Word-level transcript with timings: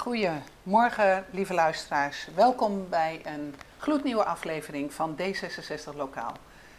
Goedemorgen, 0.00 1.24
lieve 1.30 1.54
luisteraars. 1.54 2.28
Welkom 2.34 2.88
bij 2.88 3.20
een 3.24 3.54
gloednieuwe 3.78 4.24
aflevering 4.24 4.92
van 4.92 5.16
D66 5.20 5.96
Lokaal. 5.96 6.32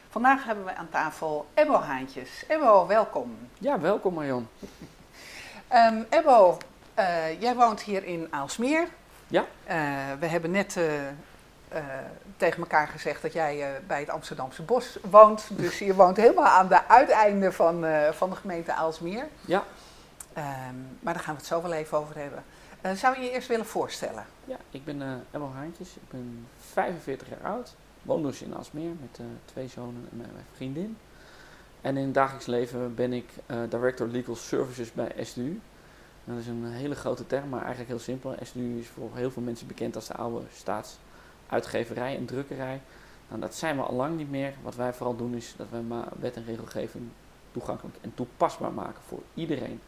Vandaag 0.10 0.44
hebben 0.44 0.66
we 0.66 0.76
aan 0.76 0.90
tafel 0.90 1.46
Ebbo 1.54 1.74
Haantjes. 1.74 2.46
Ebbo, 2.48 2.88
welkom. 2.88 3.38
Ja, 3.60 3.80
welkom 3.80 4.14
Marion. 4.14 4.48
Um, 5.74 6.06
Ebbo, 6.20 6.58
uh, 7.00 7.42
jij 7.42 7.56
woont 7.56 7.82
hier 7.82 8.04
in 8.04 8.28
Aalsmeer. 8.30 8.88
Ja. 9.28 9.42
Uh, 9.42 9.76
we 10.20 10.26
hebben 10.26 10.52
net 10.52 10.76
uh, 10.76 11.80
tegen 12.38 12.60
elkaar 12.60 12.88
gezegd 12.88 13.22
dat 13.22 13.34
jij 13.34 13.82
bij 13.88 14.00
het 14.00 14.10
Amsterdamse 14.10 14.62
Bos 14.62 14.98
woont. 15.10 15.50
Dus 15.62 15.80
je 15.80 15.96
woont 15.96 16.18
helemaal 16.18 16.48
aan 16.48 16.68
de 16.68 16.88
uiteinde 16.88 17.52
van, 17.52 17.86
van 18.12 18.30
de 18.30 18.36
gemeente 18.36 18.74
Aalsmeer. 18.74 19.28
Ja. 19.42 19.64
Um, 20.38 20.98
maar 21.00 21.14
daar 21.14 21.24
gaan 21.24 21.34
we 21.34 21.40
het 21.40 21.50
zo 21.50 21.62
wel 21.62 21.74
even 21.74 21.98
over 21.98 22.18
hebben. 22.18 22.44
Uh, 22.86 22.92
zou 22.92 23.16
je 23.16 23.24
je 23.24 23.32
eerst 23.32 23.48
willen 23.48 23.66
voorstellen? 23.66 24.26
Ja, 24.46 24.58
ik 24.70 24.86
ben 24.86 25.02
uh, 25.02 25.14
Emma 25.32 25.48
Haantjes, 25.48 25.96
ik 25.96 26.10
ben 26.10 26.48
45 26.60 27.30
jaar 27.30 27.52
oud, 27.52 27.76
woon 28.02 28.24
dus 28.24 28.42
in 28.42 28.56
Asmeer 28.56 28.92
met 29.02 29.20
uh, 29.20 29.26
twee 29.46 29.68
zonen 29.68 30.08
en 30.12 30.18
mijn 30.18 30.46
vriendin. 30.56 30.98
En 31.82 31.98
in 31.98 32.06
het 32.06 32.14
dagelijks 32.14 32.46
leven 32.46 32.96
ben 32.96 33.14
ik 33.14 33.30
Director 33.70 34.08
Legal 34.08 34.36
Services 34.36 34.94
bij 34.94 35.14
SDU. 35.22 35.60
Dat 36.24 36.38
is 36.38 36.48
een 36.48 36.66
hele 36.66 36.96
grote 36.96 37.28
term, 37.28 37.50
maar 37.50 37.60
eigenlijk 37.60 37.90
heel 37.90 38.00
simpel. 38.00 38.36
SDU 38.42 38.80
is 38.80 38.88
voor 38.88 39.10
heel 39.14 39.32
veel 39.32 39.42
mensen 39.42 39.68
bekend 39.68 39.96
als 39.96 40.08
de 40.08 40.14
oude 40.14 40.46
staatsuitgeverij 40.54 42.18
en 42.18 42.26
drukkerij. 42.26 42.82
Nou, 43.28 43.42
dat 43.42 43.56
zijn 43.56 43.76
we 43.76 43.82
al 43.82 43.96
lang 43.96 44.18
niet 44.18 44.30
meer. 44.30 44.54
Wat 44.64 44.76
wij 44.76 44.94
vooral 44.94 45.16
doen 45.16 45.36
is 45.36 45.54
dat 45.58 45.68
wij 45.70 45.84
wet 46.20 46.36
en 46.36 46.46
regelgeving 46.46 47.10
toegankelijk 47.52 47.98
en 48.02 48.14
toepasbaar 48.14 48.72
maken 48.72 49.02
voor 49.08 49.22
iedereen. 49.34 49.82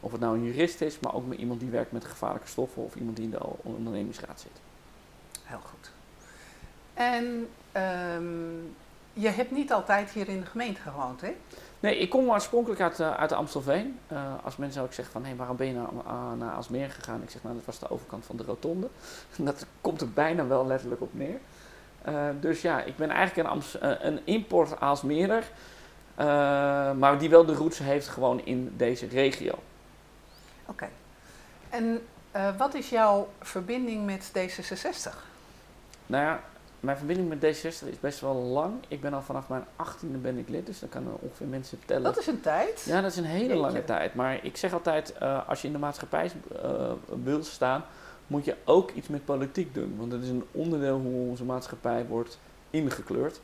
Of 0.00 0.12
het 0.12 0.20
nou 0.20 0.36
een 0.36 0.44
jurist 0.44 0.80
is, 0.80 1.00
maar 1.00 1.14
ook 1.14 1.26
met 1.26 1.38
iemand 1.38 1.60
die 1.60 1.70
werkt 1.70 1.92
met 1.92 2.04
gevaarlijke 2.04 2.48
stoffen 2.48 2.84
of 2.84 2.94
iemand 2.94 3.16
die 3.16 3.24
in 3.24 3.30
de 3.30 3.40
ondernemingsraad 3.62 4.40
zit. 4.40 4.60
Heel 5.42 5.60
goed. 5.64 5.90
En 6.94 7.48
um, 8.16 8.74
je 9.12 9.28
hebt 9.28 9.50
niet 9.50 9.72
altijd 9.72 10.10
hier 10.10 10.28
in 10.28 10.40
de 10.40 10.46
gemeente 10.46 10.80
gewoond, 10.80 11.20
hè? 11.20 11.36
Nee, 11.80 11.98
ik 11.98 12.10
kom 12.10 12.30
oorspronkelijk 12.30 12.80
uit, 12.80 13.00
uh, 13.00 13.14
uit 13.14 13.28
de 13.28 13.34
Amstelveen. 13.34 13.98
Uh, 14.12 14.18
als 14.44 14.56
mensen 14.56 14.82
ook 14.82 14.92
zeggen 14.92 15.12
van, 15.12 15.22
hé, 15.22 15.28
hey, 15.28 15.36
waarom 15.36 15.56
ben 15.56 15.66
je 15.66 15.72
naar, 15.72 15.88
uh, 16.06 16.32
naar 16.38 16.54
Alsmeer 16.54 16.90
gegaan? 16.90 17.22
Ik 17.22 17.30
zeg, 17.30 17.42
nou, 17.42 17.54
dat 17.54 17.64
was 17.64 17.78
de 17.78 17.90
overkant 17.90 18.24
van 18.24 18.36
de 18.36 18.42
rotonde. 18.42 18.88
dat 19.36 19.66
komt 19.80 20.00
er 20.00 20.10
bijna 20.10 20.46
wel 20.46 20.66
letterlijk 20.66 21.00
op 21.00 21.10
neer. 21.14 21.38
dus 22.40 22.62
ja, 22.62 22.82
ik 22.82 22.96
ben 22.96 23.10
eigenlijk 23.10 23.48
een, 23.48 23.54
Amst 23.54 23.78
een 23.80 24.20
import 24.24 24.80
Aalsmeerder. 24.80 25.44
maar 26.96 27.18
die 27.18 27.30
wel 27.30 27.44
de 27.44 27.54
roots 27.54 27.78
heeft 27.78 28.08
gewoon 28.08 28.44
in 28.44 28.74
deze 28.76 29.06
regio. 29.06 29.54
Oké. 30.66 30.88
En 31.70 32.00
uh, 32.36 32.56
wat 32.56 32.74
is 32.74 32.88
jouw 32.88 33.28
verbinding 33.40 34.06
met 34.06 34.32
D66? 34.38 35.14
Nou 36.06 36.24
ja, 36.24 36.40
mijn 36.80 36.96
verbinding 36.96 37.28
met 37.28 37.38
D66 37.56 37.88
is 37.88 38.00
best 38.00 38.20
wel 38.20 38.34
lang. 38.34 38.74
Ik 38.88 39.00
ben 39.00 39.14
al 39.14 39.22
vanaf 39.22 39.48
mijn 39.48 39.64
18e 39.64 40.20
ben 40.22 40.38
ik 40.38 40.48
lid, 40.48 40.66
dus 40.66 40.78
dan 40.78 40.88
kan 40.88 41.18
ongeveer 41.20 41.46
mensen 41.46 41.78
vertellen. 41.78 42.02
Dat 42.02 42.18
is 42.18 42.26
een 42.26 42.40
tijd? 42.40 42.84
Ja, 42.86 43.00
dat 43.00 43.10
is 43.10 43.16
een 43.16 43.24
hele 43.24 43.44
Jeetje. 43.44 43.60
lange 43.60 43.84
tijd. 43.84 44.14
Maar 44.14 44.44
ik 44.44 44.56
zeg 44.56 44.72
altijd, 44.72 45.14
uh, 45.22 45.48
als 45.48 45.60
je 45.60 45.66
in 45.66 45.72
de 45.72 45.78
maatschappij 45.78 46.30
uh, 46.64 46.92
wil 47.22 47.44
staan, 47.44 47.84
moet 48.26 48.44
je 48.44 48.56
ook 48.64 48.90
iets 48.90 49.08
met 49.08 49.24
politiek 49.24 49.74
doen. 49.74 49.94
Want 49.98 50.12
het 50.12 50.22
is 50.22 50.28
een 50.28 50.44
onderdeel 50.52 50.98
hoe 50.98 51.28
onze 51.28 51.44
maatschappij 51.44 52.06
wordt 52.06 52.38
ingekleurd. 52.70 53.40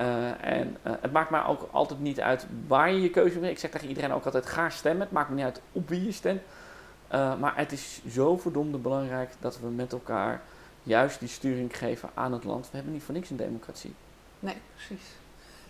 Uh, 0.00 0.44
en 0.44 0.76
uh, 0.86 0.92
het 1.00 1.12
maakt 1.12 1.30
mij 1.30 1.44
ook 1.44 1.68
altijd 1.70 2.00
niet 2.00 2.20
uit 2.20 2.46
waar 2.66 2.92
je 2.92 3.00
je 3.00 3.10
keuze 3.10 3.40
wil. 3.40 3.50
Ik 3.50 3.58
zeg 3.58 3.70
tegen 3.70 3.88
iedereen 3.88 4.12
ook 4.12 4.24
altijd: 4.24 4.46
ga 4.46 4.70
stemmen. 4.70 5.02
Het 5.02 5.12
maakt 5.12 5.28
me 5.28 5.34
niet 5.34 5.44
uit 5.44 5.60
op 5.72 5.88
wie 5.88 6.04
je 6.04 6.12
stemt. 6.12 6.42
Uh, 7.12 7.38
maar 7.38 7.56
het 7.56 7.72
is 7.72 8.00
zo 8.10 8.36
verdomde 8.36 8.78
belangrijk 8.78 9.32
dat 9.40 9.60
we 9.60 9.66
met 9.66 9.92
elkaar 9.92 10.40
juist 10.82 11.18
die 11.18 11.28
sturing 11.28 11.76
geven 11.76 12.10
aan 12.14 12.32
het 12.32 12.44
land. 12.44 12.70
We 12.70 12.76
hebben 12.76 12.92
niet 12.92 13.02
voor 13.02 13.14
niks 13.14 13.30
een 13.30 13.36
democratie. 13.36 13.94
Nee, 14.40 14.56
precies. 14.74 15.06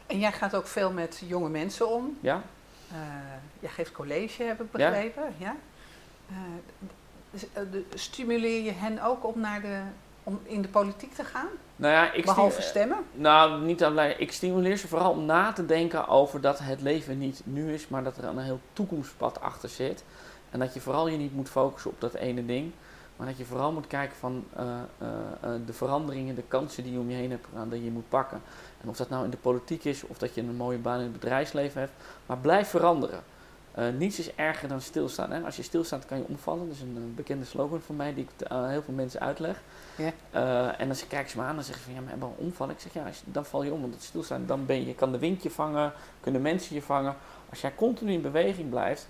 En 0.06 0.18
jij 0.18 0.32
gaat 0.32 0.54
ook 0.54 0.66
veel 0.66 0.92
met 0.92 1.22
jonge 1.26 1.48
mensen 1.48 1.88
om. 1.88 2.18
Ja. 2.20 2.42
jij 3.60 3.70
geeft 3.70 3.92
college, 3.92 4.42
heb 4.42 4.60
ik 4.60 4.70
begrepen. 4.70 5.34
Ja. 5.38 5.56
ja? 6.22 7.42
stimuleer 7.94 8.62
je 8.62 8.72
hen 8.72 9.02
ook 9.02 9.26
om 9.26 9.40
naar 9.40 9.60
de 9.60 9.80
om 10.22 10.40
in 10.42 10.62
de 10.62 10.68
politiek 10.68 11.14
te 11.14 11.24
gaan? 11.24 11.48
Nou 11.76 11.92
ja, 11.92 12.12
ik 12.12 12.24
Behalve 12.24 12.62
stemmen? 12.62 12.98
Nou, 13.12 13.62
niet 13.64 13.84
alleen. 13.84 14.20
Ik 14.20 14.32
stimuleer 14.32 14.76
ze 14.76 14.88
vooral 14.88 15.10
om 15.10 15.24
na 15.24 15.52
te 15.52 15.66
denken 15.66 16.08
over 16.08 16.40
dat 16.40 16.58
het 16.58 16.80
leven 16.80 17.18
niet 17.18 17.40
nu 17.44 17.72
is, 17.72 17.88
maar 17.88 18.04
dat 18.04 18.16
er 18.16 18.24
een 18.24 18.38
heel 18.38 18.60
toekomstpad 18.72 19.40
achter 19.40 19.68
zit. 19.68 20.04
En 20.50 20.58
dat 20.58 20.74
je 20.74 20.80
vooral 20.80 21.08
je 21.08 21.16
niet 21.16 21.34
moet 21.34 21.48
focussen 21.48 21.90
op 21.90 22.00
dat 22.00 22.14
ene 22.14 22.46
ding, 22.46 22.72
maar 23.16 23.26
dat 23.26 23.38
je 23.38 23.44
vooral 23.44 23.72
moet 23.72 23.86
kijken 23.86 24.16
van 24.16 24.44
uh, 24.58 24.64
uh, 25.02 25.08
uh, 25.44 25.50
de 25.66 25.72
veranderingen, 25.72 26.34
de 26.34 26.42
kansen 26.48 26.82
die 26.82 26.92
je 26.92 26.98
om 26.98 27.10
je 27.10 27.16
heen 27.16 27.30
hebt 27.30 27.46
gedaan, 27.46 27.68
dat 27.68 27.84
je 27.84 27.90
moet 27.90 28.08
pakken. 28.08 28.42
En 28.80 28.88
of 28.88 28.96
dat 28.96 29.08
nou 29.08 29.24
in 29.24 29.30
de 29.30 29.36
politiek 29.36 29.84
is, 29.84 30.06
of 30.06 30.18
dat 30.18 30.34
je 30.34 30.40
een 30.40 30.56
mooie 30.56 30.78
baan 30.78 30.98
in 30.98 31.02
het 31.02 31.12
bedrijfsleven 31.12 31.80
hebt, 31.80 31.92
maar 32.26 32.38
blijf 32.38 32.68
veranderen. 32.68 33.22
Uh, 33.78 33.88
niets 33.98 34.18
is 34.18 34.34
erger 34.34 34.68
dan 34.68 34.80
stilstaan. 34.80 35.30
Hè? 35.30 35.40
Als 35.40 35.56
je 35.56 35.62
stilstaat 35.62 36.06
kan 36.06 36.18
je 36.18 36.24
omvallen. 36.28 36.66
Dat 36.66 36.74
is 36.74 36.82
een, 36.82 36.96
een 36.96 37.14
bekende 37.14 37.44
slogan 37.44 37.80
van 37.80 37.96
mij 37.96 38.14
die 38.14 38.24
ik 38.24 38.50
uh, 38.50 38.68
heel 38.68 38.82
veel 38.82 38.94
mensen 38.94 39.20
uitleg. 39.20 39.62
Ja. 39.96 40.12
Uh, 40.34 40.80
en 40.80 40.88
dan 40.88 40.96
kijken 41.08 41.30
ze 41.30 41.36
me 41.36 41.42
aan 41.42 41.56
en 41.56 41.64
zeggen 41.64 41.84
ze 41.84 41.84
van 41.84 41.94
ja, 41.94 42.00
maar 42.00 42.10
hebben 42.10 42.32
omvallen? 42.36 42.74
Ik 42.74 42.80
zeg 42.80 42.92
ja, 42.92 43.06
als, 43.06 43.22
dan 43.24 43.44
val 43.44 43.62
je 43.62 43.72
om, 43.72 43.80
want 43.80 43.94
het 43.94 44.02
stilstaan, 44.02 44.46
dan 44.46 44.66
ben 44.66 44.86
je, 44.86 44.94
kan 44.94 45.12
de 45.12 45.18
wind 45.18 45.42
je 45.42 45.50
vangen, 45.50 45.92
kunnen 46.20 46.42
mensen 46.42 46.74
je 46.74 46.82
vangen. 46.82 47.16
Als 47.50 47.60
jij 47.60 47.74
continu 47.74 48.12
in 48.12 48.22
beweging 48.22 48.70
blijft, 48.70 49.08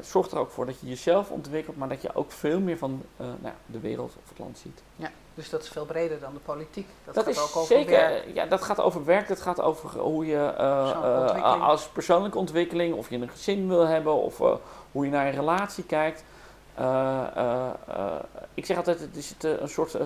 zorg 0.00 0.30
er 0.30 0.38
ook 0.38 0.50
voor 0.50 0.66
dat 0.66 0.80
je 0.80 0.86
jezelf 0.88 1.30
ontwikkelt, 1.30 1.76
maar 1.76 1.88
dat 1.88 2.02
je 2.02 2.14
ook 2.14 2.32
veel 2.32 2.60
meer 2.60 2.78
van 2.78 3.02
nou, 3.16 3.54
de 3.66 3.80
wereld 3.80 4.16
of 4.22 4.28
het 4.28 4.38
land 4.38 4.58
ziet. 4.58 4.82
Ja. 4.96 5.10
Dus 5.38 5.50
dat 5.50 5.62
is 5.62 5.68
veel 5.68 5.84
breder 5.84 6.20
dan 6.20 6.32
de 6.32 6.40
politiek. 6.40 6.86
Dat, 7.04 7.14
dat 7.14 7.24
gaat 7.24 7.32
is 7.32 7.40
ook 7.40 7.56
over 7.56 7.76
zeker, 7.76 7.90
werk. 7.90 8.24
Ja, 8.34 8.46
dat 8.46 8.62
gaat 8.62 8.80
over 8.80 9.04
werk. 9.04 9.28
Dat 9.28 9.40
gaat 9.40 9.60
over 9.60 9.98
hoe 9.98 10.26
je 10.26 10.54
uh, 10.58 11.36
uh, 11.36 11.68
als 11.68 11.88
persoonlijke 11.88 12.38
ontwikkeling, 12.38 12.94
of 12.94 13.10
je 13.10 13.16
een 13.16 13.28
gezin 13.28 13.68
wil 13.68 13.86
hebben, 13.86 14.12
of 14.12 14.40
uh, 14.40 14.54
hoe 14.92 15.04
je 15.04 15.10
naar 15.10 15.26
een 15.26 15.32
relatie 15.32 15.84
kijkt. 15.84 16.24
ik 18.54 18.66
zeg 18.66 18.76
altijd, 18.76 19.00
het 19.00 19.16
is 19.16 19.28
het, 19.28 19.44
een 19.60 19.68
soort 19.68 19.96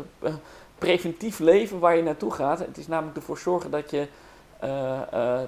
preventief 0.79 1.39
leven 1.39 1.79
waar 1.79 1.97
je 1.97 2.03
naartoe 2.03 2.33
gaat. 2.33 2.59
Het 2.59 2.79
is 2.79 2.87
namelijk 2.87 3.17
ervoor 3.17 3.39
zorgen 3.39 3.71
dat 3.71 3.91
je 3.91 4.07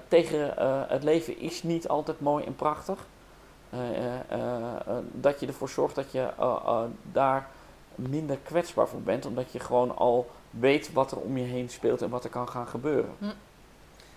tegen 0.08 0.54
het 0.88 1.02
leven 1.02 1.38
is 1.38 1.62
niet 1.62 1.88
altijd 1.88 2.20
mooi 2.20 2.44
en 2.44 2.56
prachtig. 2.56 2.98
dat 5.12 5.40
je 5.40 5.46
ervoor 5.46 5.68
zorgt 5.68 5.94
dat 5.94 6.12
je 6.12 6.28
daar 7.12 7.48
minder 7.94 8.38
kwetsbaar 8.42 8.88
voor 8.88 9.02
bent, 9.02 9.26
omdat 9.26 9.52
je 9.52 9.60
gewoon 9.60 9.96
al 9.96 10.30
weet 10.50 10.92
wat 10.92 11.10
er 11.10 11.18
om 11.18 11.36
je 11.36 11.44
heen 11.44 11.68
speelt 11.68 12.02
en 12.02 12.10
wat 12.10 12.24
er 12.24 12.30
kan 12.30 12.48
gaan 12.48 12.66
gebeuren. 12.66 13.10
Hm. 13.18 13.26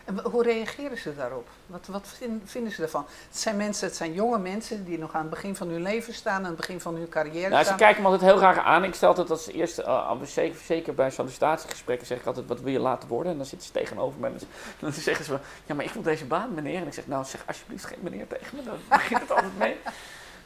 En 0.07 0.19
hoe 0.19 0.43
reageren 0.43 0.97
ze 0.97 1.15
daarop? 1.15 1.47
Wat, 1.65 1.87
wat 1.87 2.07
vinden 2.43 2.71
ze 2.71 2.81
ervan? 2.81 3.05
Het 3.27 3.37
zijn 3.37 3.57
mensen, 3.57 3.87
het 3.87 3.95
zijn 3.95 4.13
jonge 4.13 4.37
mensen 4.39 4.85
die 4.85 4.97
nog 4.97 5.13
aan 5.13 5.21
het 5.21 5.29
begin 5.29 5.55
van 5.55 5.67
hun 5.67 5.81
leven 5.81 6.13
staan, 6.13 6.41
aan 6.41 6.45
het 6.45 6.55
begin 6.55 6.81
van 6.81 6.95
hun 6.95 7.09
carrière 7.09 7.49
nou, 7.49 7.63
staan. 7.63 7.77
Ze 7.77 7.83
kijken 7.83 8.01
me 8.01 8.09
altijd 8.09 8.29
heel 8.29 8.39
graag 8.39 8.57
aan. 8.57 8.83
Ik 8.83 8.93
stel 8.93 9.07
altijd 9.07 9.29
als 9.29 9.47
eerste, 9.47 9.83
uh, 9.83 10.11
zeker, 10.23 10.59
zeker 10.65 10.93
bij 10.93 11.09
sollicitatiegesprekken 11.09 12.07
zeg 12.07 12.19
ik 12.19 12.25
altijd, 12.25 12.47
wat 12.47 12.61
wil 12.61 12.71
je 12.71 12.79
laten 12.79 13.09
worden? 13.09 13.31
En 13.31 13.37
dan 13.37 13.45
zitten 13.45 13.67
ze 13.67 13.73
tegenover 13.73 14.19
me 14.19 14.27
en 14.27 14.39
dan 14.79 14.93
zeggen 15.09 15.25
ze, 15.25 15.39
ja 15.65 15.75
maar 15.75 15.85
ik 15.85 15.91
wil 15.91 16.01
deze 16.01 16.25
baan 16.25 16.53
meneer. 16.53 16.81
En 16.81 16.87
ik 16.87 16.93
zeg, 16.93 17.07
nou 17.07 17.25
zeg 17.25 17.43
alsjeblieft 17.47 17.85
geen 17.85 17.99
meneer 18.01 18.27
tegen 18.27 18.57
me, 18.57 18.63
dan 18.63 18.77
begint 18.89 19.21
het 19.21 19.31
altijd 19.31 19.57
mee. 19.57 19.77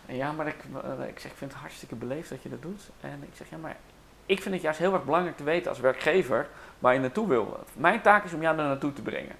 Ja, 0.05 0.31
maar 0.31 0.47
ik, 0.47 0.63
uh, 0.73 1.07
ik 1.07 1.19
zeg, 1.19 1.31
ik 1.31 1.37
vind 1.37 1.51
het 1.51 1.61
hartstikke 1.61 1.95
beleefd 1.95 2.29
dat 2.29 2.43
je 2.43 2.49
dat 2.49 2.61
doet. 2.61 2.89
En 3.01 3.23
ik 3.23 3.35
zeg, 3.35 3.49
ja, 3.49 3.57
maar 3.57 3.77
ik 4.25 4.41
vind 4.41 4.53
het 4.53 4.63
juist 4.63 4.79
heel 4.79 4.93
erg 4.93 5.05
belangrijk 5.05 5.37
te 5.37 5.43
weten 5.43 5.69
als 5.69 5.79
werkgever 5.79 6.47
waar 6.79 6.93
je 6.93 6.99
naartoe 6.99 7.27
wil. 7.27 7.59
Mijn 7.73 8.01
taak 8.01 8.23
is 8.23 8.33
om 8.33 8.41
jou 8.41 8.57
daar 8.57 8.67
naartoe 8.67 8.93
te 8.93 9.01
brengen. 9.01 9.35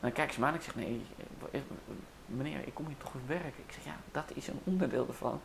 En 0.00 0.04
dan 0.04 0.12
kijken 0.12 0.34
ze 0.34 0.40
me 0.40 0.46
aan 0.46 0.52
en 0.52 0.58
ik 0.58 0.64
zeg, 0.64 0.74
nee, 0.74 1.06
meneer, 2.26 2.60
ik 2.64 2.74
kom 2.74 2.86
hier 2.86 2.96
toch 2.98 3.10
voor 3.10 3.20
werken. 3.26 3.62
Ik 3.66 3.72
zeg, 3.72 3.84
ja, 3.84 3.96
dat 4.12 4.30
is 4.34 4.48
een 4.48 4.60
onderdeel 4.64 5.06
ervan. 5.08 5.40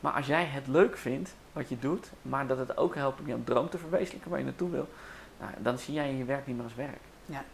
Maar 0.00 0.12
als 0.12 0.26
jij 0.26 0.44
het 0.44 0.66
leuk 0.66 0.96
vindt 0.96 1.34
wat 1.52 1.68
je 1.68 1.78
doet, 1.78 2.10
maar 2.22 2.46
dat 2.46 2.58
het 2.58 2.76
ook 2.76 2.94
helpt 2.94 3.20
om 3.20 3.26
jouw 3.26 3.44
droom 3.44 3.68
te 3.68 3.78
verwezenlijken 3.78 4.30
waar 4.30 4.38
je 4.38 4.44
naartoe 4.44 4.70
wil, 4.70 4.88
nou, 5.40 5.52
dan 5.58 5.78
zie 5.78 5.94
jij 5.94 6.14
je 6.14 6.24
werk 6.24 6.46
niet 6.46 6.56
meer 6.56 6.64
als 6.64 6.74
werk. 6.74 7.00
Ja. 7.26 7.44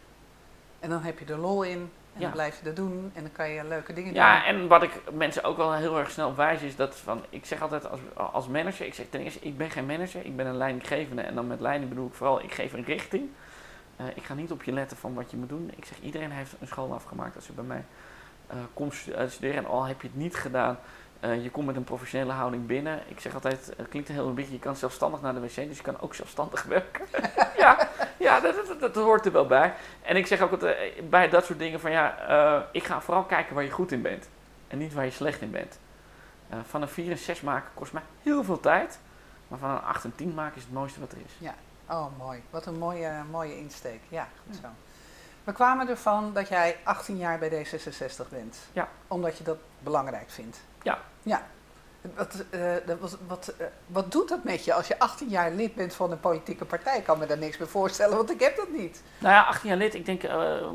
En 0.80 0.90
dan 0.90 1.02
heb 1.02 1.18
je 1.18 1.24
er 1.24 1.38
lol 1.38 1.62
in 1.62 1.90
en 2.18 2.24
ja. 2.24 2.30
dan 2.30 2.36
blijf 2.36 2.58
je 2.58 2.64
dat 2.64 2.76
doen 2.76 3.10
en 3.14 3.22
dan 3.22 3.32
kan 3.32 3.50
je 3.50 3.64
leuke 3.64 3.92
dingen 3.92 4.14
ja, 4.14 4.34
doen. 4.34 4.42
Ja, 4.42 4.46
en 4.46 4.68
wat 4.68 4.82
ik 4.82 4.90
mensen 5.12 5.44
ook 5.44 5.56
wel 5.56 5.74
heel 5.74 5.98
erg 5.98 6.10
snel 6.10 6.34
wijs 6.34 6.62
is 6.62 6.76
dat 6.76 6.96
van, 6.96 7.24
ik 7.28 7.46
zeg 7.46 7.62
altijd 7.62 7.90
als, 7.90 8.00
als 8.14 8.48
manager, 8.48 8.86
ik 8.86 8.94
zeg 8.94 9.06
ten 9.10 9.20
eerste, 9.20 9.40
ik 9.40 9.56
ben 9.56 9.70
geen 9.70 9.86
manager, 9.86 10.26
ik 10.26 10.36
ben 10.36 10.46
een 10.46 10.56
leidinggevende 10.56 11.22
en 11.22 11.34
dan 11.34 11.46
met 11.46 11.60
leiding 11.60 11.88
bedoel 11.88 12.06
ik 12.06 12.14
vooral, 12.14 12.42
ik 12.42 12.52
geef 12.52 12.72
een 12.72 12.84
richting. 12.84 13.28
Uh, 14.00 14.06
ik 14.14 14.22
ga 14.22 14.34
niet 14.34 14.52
op 14.52 14.62
je 14.62 14.72
letten 14.72 14.96
van 14.96 15.14
wat 15.14 15.30
je 15.30 15.36
moet 15.36 15.48
doen. 15.48 15.70
Ik 15.76 15.84
zeg, 15.84 16.00
iedereen 16.00 16.30
heeft 16.30 16.54
een 16.60 16.66
school 16.66 16.92
afgemaakt 16.92 17.36
als 17.36 17.46
je 17.46 17.52
bij 17.52 17.64
mij 17.64 17.84
uh, 18.52 18.58
komt 18.74 18.94
studeren 19.26 19.56
en 19.56 19.66
al 19.66 19.84
heb 19.84 20.02
je 20.02 20.08
het 20.08 20.16
niet 20.16 20.36
gedaan, 20.36 20.78
uh, 21.20 21.42
je 21.42 21.50
komt 21.50 21.66
met 21.66 21.76
een 21.76 21.84
professionele 21.84 22.32
houding 22.32 22.66
binnen. 22.66 23.00
Ik 23.08 23.20
zeg 23.20 23.34
altijd, 23.34 23.72
het 23.76 23.88
klinkt 23.88 24.08
heel 24.08 24.26
een 24.26 24.34
beetje, 24.34 24.52
je 24.52 24.58
kan 24.58 24.76
zelfstandig 24.76 25.20
naar 25.20 25.34
de 25.34 25.40
wc, 25.40 25.54
dus 25.54 25.76
je 25.76 25.82
kan 25.82 26.00
ook 26.00 26.14
zelfstandig 26.14 26.62
werken. 26.78 27.06
ja, 27.56 27.88
ja 28.16 28.40
dat, 28.40 28.66
dat, 28.66 28.80
dat, 28.80 28.94
hoort 28.94 29.26
er 29.26 29.32
wel 29.32 29.46
bij. 29.46 29.74
En 30.02 30.16
ik 30.16 30.26
zeg 30.26 30.40
ook 30.40 30.50
altijd, 30.50 31.10
bij 31.10 31.28
dat 31.28 31.44
soort 31.44 31.58
dingen 31.58 31.80
van 31.80 31.90
ja, 31.90 32.28
uh, 32.28 32.62
ik 32.72 32.84
ga 32.84 33.00
vooral 33.00 33.24
kijken 33.24 33.54
waar 33.54 33.64
je 33.64 33.70
goed 33.70 33.92
in 33.92 34.02
bent. 34.02 34.28
En 34.68 34.78
niet 34.78 34.94
waar 34.94 35.04
je 35.04 35.10
slecht 35.10 35.40
in 35.40 35.50
bent. 35.50 35.78
Uh, 36.52 36.58
van 36.68 36.82
een 36.82 36.88
4 36.88 37.10
en 37.10 37.18
6 37.18 37.40
maken 37.40 37.70
kost 37.74 37.92
mij 37.92 38.02
heel 38.22 38.44
veel 38.44 38.60
tijd. 38.60 38.98
Maar 39.48 39.58
van 39.58 39.70
een 39.70 39.82
8 39.82 40.04
en 40.04 40.14
10 40.14 40.34
maken 40.34 40.56
is 40.56 40.62
het 40.62 40.72
mooiste 40.72 41.00
wat 41.00 41.12
er 41.12 41.18
is. 41.18 41.32
Ja, 41.38 41.54
oh 41.88 42.06
mooi. 42.18 42.42
Wat 42.50 42.66
een 42.66 42.78
mooie, 42.78 43.12
mooie 43.30 43.58
insteek. 43.58 44.00
Ja, 44.08 44.28
goed 44.46 44.56
zo. 44.62 44.68
We 45.44 45.52
kwamen 45.52 45.88
ervan 45.88 46.32
dat 46.32 46.48
jij 46.48 46.76
18 46.82 47.16
jaar 47.16 47.38
bij 47.38 47.50
D66 47.50 48.28
bent. 48.30 48.58
Ja. 48.72 48.88
Omdat 49.06 49.38
je 49.38 49.44
dat 49.44 49.58
belangrijk 49.78 50.30
vindt. 50.30 50.60
Ja. 50.88 50.98
Ja. 51.22 51.42
Wat, 52.16 52.44
eh, 52.50 52.60
was- 53.00 53.16
wat, 53.26 53.54
eh, 53.58 53.66
wat 53.86 54.12
doet 54.12 54.28
dat 54.28 54.44
met 54.44 54.64
je 54.64 54.72
als 54.74 54.86
je 54.88 54.98
18 54.98 55.28
jaar 55.28 55.50
lid 55.50 55.74
bent 55.74 55.94
van 55.94 56.10
een 56.10 56.20
politieke 56.20 56.64
partij? 56.64 56.98
Ik 56.98 57.04
kan 57.04 57.18
me 57.18 57.26
daar 57.26 57.38
niks 57.38 57.56
bij 57.56 57.66
voorstellen, 57.66 58.16
want 58.16 58.30
ik 58.30 58.40
heb 58.40 58.56
dat 58.56 58.68
niet. 58.72 59.02
Nou 59.18 59.34
ja, 59.34 59.42
18 59.42 59.68
jaar 59.68 59.78
lid, 59.78 59.94
ik 59.94 60.06
denk, 60.06 60.22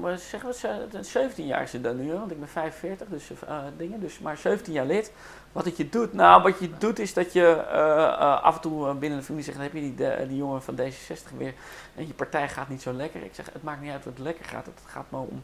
maar 0.01 0.18
zeggen 0.18 0.50
we, 0.50 0.56
ze- 0.56 0.88
17 1.01 1.45
jaar 1.45 1.62
is 1.62 1.74
het 1.74 1.83
dan 1.83 2.06
nu, 2.06 2.13
want 2.13 2.31
ik 2.31 2.39
ben 2.39 2.50
45, 2.50 3.07
dus 3.07 3.30
eh, 3.48 3.57
dingen, 3.77 4.00
dus 4.00 4.19
maar 4.19 4.38
17 4.38 4.74
jaar 4.74 4.86
lid. 4.86 5.12
Wat 5.51 5.65
het 5.65 5.77
je 5.77 5.89
doet, 5.89 6.13
nou, 6.13 6.42
wat 6.44 6.60
je 6.60 6.77
doet 6.77 7.00
is 7.00 7.13
dat 7.13 7.33
je 7.33 7.65
af 8.44 8.56
en 8.56 8.62
toe 8.62 8.94
binnen 8.94 9.19
de 9.19 9.25
familie 9.25 9.45
zegt, 9.45 9.57
dan 9.57 9.65
heb 9.65 9.75
je 9.75 9.81
die, 9.81 9.95
de- 9.95 10.25
die 10.27 10.38
jongen 10.38 10.62
van 10.63 10.75
D66 10.80 11.38
weer 11.38 11.54
en 11.95 12.07
je 12.07 12.13
partij 12.13 12.50
gaat 12.50 12.69
niet 12.69 12.81
zo 12.81 12.94
lekker. 12.94 13.24
Ik 13.24 13.36
zeg, 13.36 13.50
het 13.54 13.63
maakt 13.63 13.81
niet 13.81 13.92
uit 13.92 14.06
wat 14.06 14.18
lekker 14.19 14.45
gaat, 14.45 14.65
het 14.65 14.80
gaat 14.86 15.06
maar 15.10 15.21
om 15.21 15.44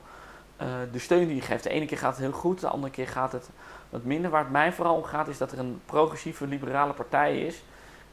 eh, 0.59 0.67
de 0.91 0.99
steun 0.99 1.27
die 1.27 1.35
je 1.35 1.41
geeft. 1.41 1.63
De 1.63 1.69
ene 1.69 1.85
keer 1.85 1.97
gaat 1.97 2.11
het 2.15 2.21
heel 2.21 2.31
goed, 2.31 2.59
de 2.59 2.67
andere 2.67 2.91
keer 2.93 3.07
gaat 3.07 3.31
het 3.31 3.49
wat 3.89 4.03
minder. 4.03 4.31
Waar 4.31 4.43
het 4.43 4.51
mij 4.51 4.73
vooral 4.73 4.95
om 4.95 5.03
gaat, 5.03 5.27
is 5.27 5.37
dat 5.37 5.51
er 5.51 5.59
een 5.59 5.81
progressieve 5.85 6.47
liberale 6.47 6.93
partij 6.93 7.39
is, 7.45 7.63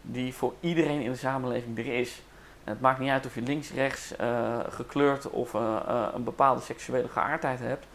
die 0.02 0.34
voor 0.34 0.54
iedereen 0.60 1.00
in 1.00 1.10
de 1.10 1.16
samenleving 1.18 1.78
er 1.78 1.98
is. 1.98 2.22
En 2.64 2.72
het 2.72 2.80
maakt 2.80 2.98
niet 2.98 3.10
uit 3.10 3.26
of 3.26 3.34
je 3.34 3.40
links, 3.42 3.70
rechts, 3.72 4.16
eh, 4.16 4.58
gekleurd 4.68 5.30
of 5.30 5.54
eh, 5.54 6.08
een 6.14 6.24
bepaalde 6.24 6.60
seksuele 6.60 7.08
geaardheid 7.08 7.60
hebt. 7.60 7.86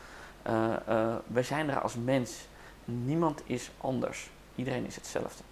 Wij 1.28 1.44
zijn 1.44 1.70
er 1.70 1.80
als 1.82 1.96
mens. 1.96 2.48
Niemand 2.86 3.42
is 3.46 3.72
anders. 3.78 4.30
Iedereen 4.56 4.86
is 4.86 4.96
hetzelfde. 4.96 5.44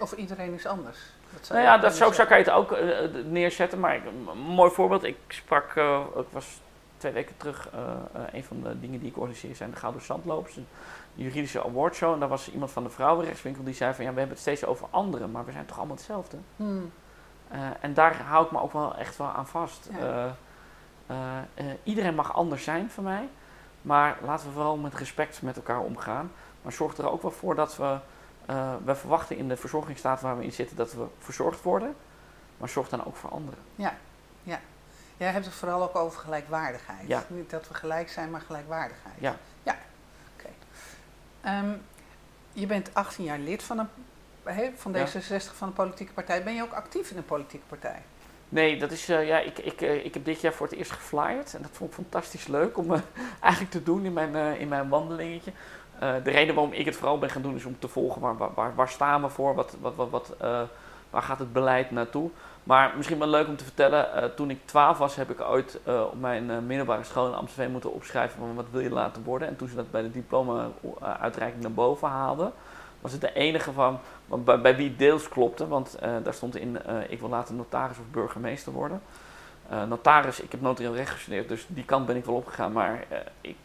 Of 0.00 0.12
iedereen 0.12 0.54
is 0.54 0.66
anders. 0.66 0.98
Dat 1.32 1.46
zou 1.46 1.58
Nou 1.58 1.70
ja, 1.72 1.78
dat, 1.78 1.92
zo, 1.92 1.98
kunnen 1.98 2.14
zo 2.16 2.24
kan 2.24 2.38
je 2.38 2.44
het 2.44 2.52
ook 2.52 2.76
neerzetten. 3.30 3.80
Maar 3.80 3.94
ik- 3.94 4.04
een 4.04 4.38
mooi 4.38 4.70
voorbeeld. 4.70 5.04
Ik 5.04 5.16
sprak, 5.28 5.70
ik 6.16 6.26
was 6.30 6.60
twee 7.00 7.12
weken 7.12 7.36
terug, 7.36 7.68
eh, 7.72 7.80
eh, 8.12 8.34
een 8.34 8.44
van 8.44 8.60
de 8.60 8.80
dingen 8.80 9.00
die 9.00 9.08
ik 9.08 9.16
organiseer 9.16 9.56
zijn 9.56 9.70
de 9.70 9.76
Gouden 9.76 10.02
Zandlopers. 10.02 10.56
Een 10.56 10.66
juridische 11.14 11.64
awardshow. 11.64 12.12
En 12.12 12.20
daar 12.20 12.28
was 12.28 12.50
iemand 12.50 12.70
van 12.70 12.82
de 12.82 12.90
vrouwenrechtswinkel 12.90 13.64
die 13.64 13.74
zei 13.74 13.94
van 13.94 14.04
ja, 14.04 14.10
we 14.10 14.18
hebben 14.18 14.36
het 14.36 14.44
steeds 14.46 14.64
over 14.64 14.86
anderen, 14.90 15.30
maar 15.30 15.44
we 15.44 15.52
zijn 15.52 15.66
toch 15.66 15.78
allemaal 15.78 15.96
hetzelfde. 15.96 16.36
Hmm. 16.56 16.92
Eh, 17.48 17.60
en 17.80 17.94
daar 17.94 18.16
hou 18.22 18.44
ik 18.44 18.50
me 18.50 18.60
ook 18.60 18.72
wel 18.72 18.96
echt 18.96 19.16
wel 19.16 19.26
aan 19.26 19.46
vast. 19.46 19.88
Ja. 19.98 20.36
Iedereen 21.82 22.14
mag 22.14 22.34
anders 22.34 22.64
zijn 22.64 22.90
van 22.90 23.04
mij. 23.04 23.28
Maar 23.82 24.18
laten 24.24 24.46
we 24.46 24.52
vooral 24.52 24.76
met 24.76 24.94
respect 24.94 25.42
met 25.42 25.56
elkaar 25.56 25.80
omgaan. 25.80 26.32
Maar 26.62 26.72
zorg 26.72 26.96
er 26.96 27.10
ook 27.10 27.22
wel 27.22 27.30
voor 27.30 27.54
dat 27.54 27.76
we. 27.76 27.98
we 28.84 28.94
verwachten 28.94 29.36
in 29.36 29.48
de 29.48 29.56
verzorgingsstaat 29.56 30.20
waar 30.20 30.38
we 30.38 30.44
in 30.44 30.52
zitten 30.52 30.76
dat 30.76 30.92
we 30.92 31.06
verzorgd 31.18 31.62
worden. 31.62 31.94
Maar 32.56 32.68
zorg 32.68 32.88
dan 32.88 33.04
ook 33.04 33.16
voor 33.16 33.30
anderen. 33.30 33.58
Jij 35.20 35.30
hebt 35.30 35.44
het 35.44 35.54
vooral 35.54 35.82
ook 35.82 35.96
over 35.96 36.20
gelijkwaardigheid. 36.20 37.06
Ja. 37.08 37.24
Niet 37.28 37.50
dat 37.50 37.68
we 37.68 37.74
gelijk 37.74 38.08
zijn, 38.08 38.30
maar 38.30 38.40
gelijkwaardigheid. 38.40 39.14
Ja. 39.18 39.36
Ja, 39.62 39.76
oké. 40.36 40.48
Ehm, 41.40 41.70
je 42.52 42.66
bent 42.66 42.94
18 42.94 43.24
jaar 43.24 43.38
lid 43.38 43.62
van, 43.62 43.78
een, 43.78 43.88
hè, 44.44 44.70
van 44.76 44.92
Ja. 44.92 45.06
D66, 45.06 45.54
van 45.56 45.68
een 45.68 45.74
politieke 45.74 46.12
partij. 46.12 46.42
Ben 46.44 46.54
je 46.54 46.62
ook 46.62 46.72
actief 46.72 47.10
in 47.10 47.16
een 47.16 47.24
politieke 47.24 47.66
partij? 47.66 48.02
Nee, 48.48 48.78
dat 48.78 48.90
is. 48.90 49.08
eh, 49.08 49.26
ja, 49.26 49.38
ik, 49.38 49.58
ik, 49.58 49.80
eh, 49.80 50.04
ik 50.04 50.14
heb 50.14 50.24
dit 50.24 50.40
jaar 50.40 50.52
voor 50.52 50.66
het 50.66 50.76
eerst 50.76 50.90
geflyerd. 50.90 51.54
En 51.54 51.62
dat 51.62 51.70
vond 51.72 51.90
ik 51.90 51.96
fantastisch 51.96 52.46
leuk 52.46 52.78
om 52.78 52.92
eh, 52.94 53.00
eigenlijk 53.40 53.72
te 53.72 53.82
doen 53.82 54.04
in 54.04 54.12
mijn, 54.12 54.58
in 54.58 54.68
mijn 54.68 54.88
wandelingetje. 54.88 55.52
De 55.98 56.30
reden 56.30 56.54
waarom 56.54 56.72
ik 56.72 56.84
het 56.84 56.96
vooral 56.96 57.18
ben 57.18 57.30
gaan 57.30 57.42
doen 57.42 57.54
is 57.54 57.64
om 57.64 57.78
te 57.78 57.88
volgen 57.88 58.20
waar, 58.20 58.36
waar- 58.54 58.74
waar, 58.74 58.88
staan 58.88 59.22
we 59.22 59.28
voor, 59.28 59.54
wat, 59.54 59.76
wat, 59.80 59.94
wat, 59.94 60.10
wat, 60.10 60.34
waar 61.10 61.22
gaat 61.22 61.38
het 61.38 61.52
beleid 61.52 61.90
naartoe. 61.90 62.30
Maar 62.64 62.92
misschien 62.96 63.18
wel 63.18 63.28
leuk 63.28 63.48
om 63.48 63.56
te 63.56 63.64
vertellen, 63.64 64.12
eh, 64.12 64.24
toen 64.24 64.50
ik 64.50 64.66
12 64.66 64.98
was 64.98 65.16
heb 65.16 65.30
ik 65.30 65.40
ooit 65.40 65.78
eh, 65.84 66.02
op 66.02 66.20
mijn 66.20 66.50
eh, 66.50 66.58
middelbare 66.58 67.04
school 67.04 67.26
in 67.26 67.34
Amsterdam 67.34 67.72
moeten 67.72 67.92
opschrijven 67.92 68.38
van 68.38 68.54
wat 68.54 68.66
wil 68.70 68.80
je 68.80 68.90
laten 68.90 69.22
worden. 69.22 69.48
En 69.48 69.56
toen 69.56 69.68
ze 69.68 69.74
dat 69.74 69.90
bij 69.90 70.02
de 70.02 70.10
diploma-uitreiking 70.10 71.62
naar 71.62 71.72
boven 71.72 72.08
haalden, 72.08 72.52
was 73.00 73.12
het 73.12 73.20
de 73.20 73.32
enige 73.32 73.72
van, 73.72 73.98
bij, 74.26 74.60
bij 74.60 74.76
wie 74.76 74.88
het 74.88 74.98
deels 74.98 75.28
klopte. 75.28 75.68
Want 75.68 75.98
daar 76.00 76.34
stond 76.34 76.56
in, 76.56 76.78
ik 77.08 77.20
wil 77.20 77.28
later 77.28 77.54
notaris 77.54 77.98
of 77.98 78.04
burgemeester 78.10 78.72
worden. 78.72 79.02
Notaris, 79.88 80.40
ik 80.40 80.50
heb 80.50 80.60
notarieel 80.60 80.94
recht 80.94 81.10
gestudeerd, 81.10 81.48
dus 81.48 81.66
die 81.68 81.84
kant 81.84 82.06
ben 82.06 82.16
ik 82.16 82.24
wel 82.24 82.34
opgegaan. 82.34 82.72
Maar 82.72 83.04
ik 83.40 83.56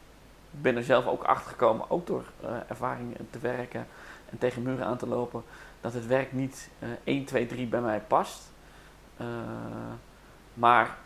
ben 0.52 0.76
er 0.76 0.84
zelf 0.84 1.08
ook 1.08 1.24
achter 1.24 1.50
gekomen, 1.50 1.90
ook 1.90 2.08
door 2.08 2.24
ervaring 2.68 3.18
te 3.30 3.40
werken 3.40 3.88
en 4.30 4.38
tegen 4.38 4.62
muren 4.62 4.86
aan 4.86 4.98
te 4.98 5.08
lopen, 5.08 5.44
dat 5.82 5.94
het 5.94 6.08
werk 6.08 6.32
niet 6.32 6.70
eh 6.80 6.90
1, 7.04 7.26
2, 7.26 7.46
3 7.46 7.68
bij 7.68 7.82
mij 7.82 8.00
past. 8.08 8.54
Eh, 9.18 9.26
maar 10.54 10.98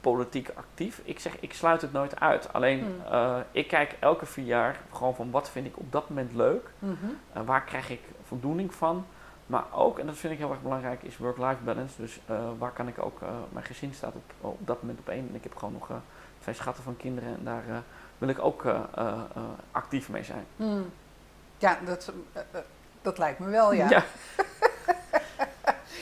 politiek 0.00 0.50
actief, 0.54 1.00
ik 1.04 1.18
zeg, 1.18 1.40
ik 1.40 1.52
sluit 1.54 1.80
het 1.80 1.92
nooit 1.92 2.20
uit. 2.20 2.52
Alleen, 2.52 2.80
Hmm. 2.80 3.12
eh, 3.12 3.36
ik 3.50 3.68
kijk 3.68 3.96
elke 4.00 4.26
vier 4.26 4.44
jaar 4.44 4.80
gewoon 4.92 5.14
van 5.14 5.30
wat 5.30 5.50
vind 5.50 5.66
ik 5.66 5.78
op 5.78 5.92
dat 5.92 6.08
moment 6.08 6.32
leuk. 6.34 6.70
Mhm. 6.78 6.92
Uh, 7.36 7.42
waar 7.44 7.62
krijg 7.64 7.90
ik 7.90 8.00
voldoening 8.24 8.74
van? 8.74 9.06
Maar 9.46 9.64
ook, 9.72 9.98
en 9.98 10.06
dat 10.06 10.16
vind 10.16 10.32
ik 10.32 10.38
heel 10.38 10.50
erg 10.50 10.62
belangrijk, 10.62 11.02
is 11.02 11.16
work-life 11.16 11.62
balance. 11.64 12.00
Dus 12.00 12.20
uh, 12.30 12.40
waar 12.58 12.70
kan 12.70 12.88
ik 12.88 12.98
ook, 12.98 13.20
mijn 13.48 13.64
gezin 13.64 13.94
staat 13.94 14.14
op, 14.14 14.32
op 14.40 14.66
dat 14.66 14.80
moment 14.80 14.98
op 14.98 15.08
één. 15.08 15.28
En 15.28 15.34
ik 15.34 15.42
heb 15.42 15.56
gewoon 15.56 15.72
nog 15.72 15.88
twee 16.38 16.54
schatten 16.54 16.84
van 16.84 16.96
kinderen. 16.96 17.28
En 17.28 17.44
daar 17.44 17.82
wil 18.18 18.28
ik 18.28 18.38
ook 18.38 18.64
actief 19.72 20.08
mee 20.08 20.24
zijn. 20.24 20.46
Hmm. 20.56 20.90
Ja, 21.58 21.78
dat, 21.84 22.12
dat 23.02 23.18
lijkt 23.18 23.38
me 23.38 23.48
wel, 23.48 23.72
ja. 23.72 23.88
ja. 23.90 24.04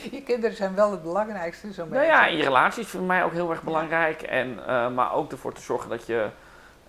je 0.17 0.23
kinderen 0.23 0.57
zijn 0.57 0.75
wel 0.75 0.91
het 0.91 1.03
belangrijkste, 1.03 1.73
zo 1.73 1.87
Nou 1.87 2.05
ja, 2.05 2.27
je 2.27 2.43
relatie 2.43 2.83
is 2.83 2.89
voor 2.89 3.03
mij 3.03 3.25
ook 3.25 3.33
heel 3.33 3.51
erg 3.51 3.63
belangrijk. 3.63 4.23
En, 4.23 4.49
uh, 4.49 4.91
maar 4.91 5.13
ook 5.13 5.33
ervoor 5.33 5.53
te 5.53 5.61
zorgen 5.61 5.91
dat 5.91 6.07
je 6.07 6.29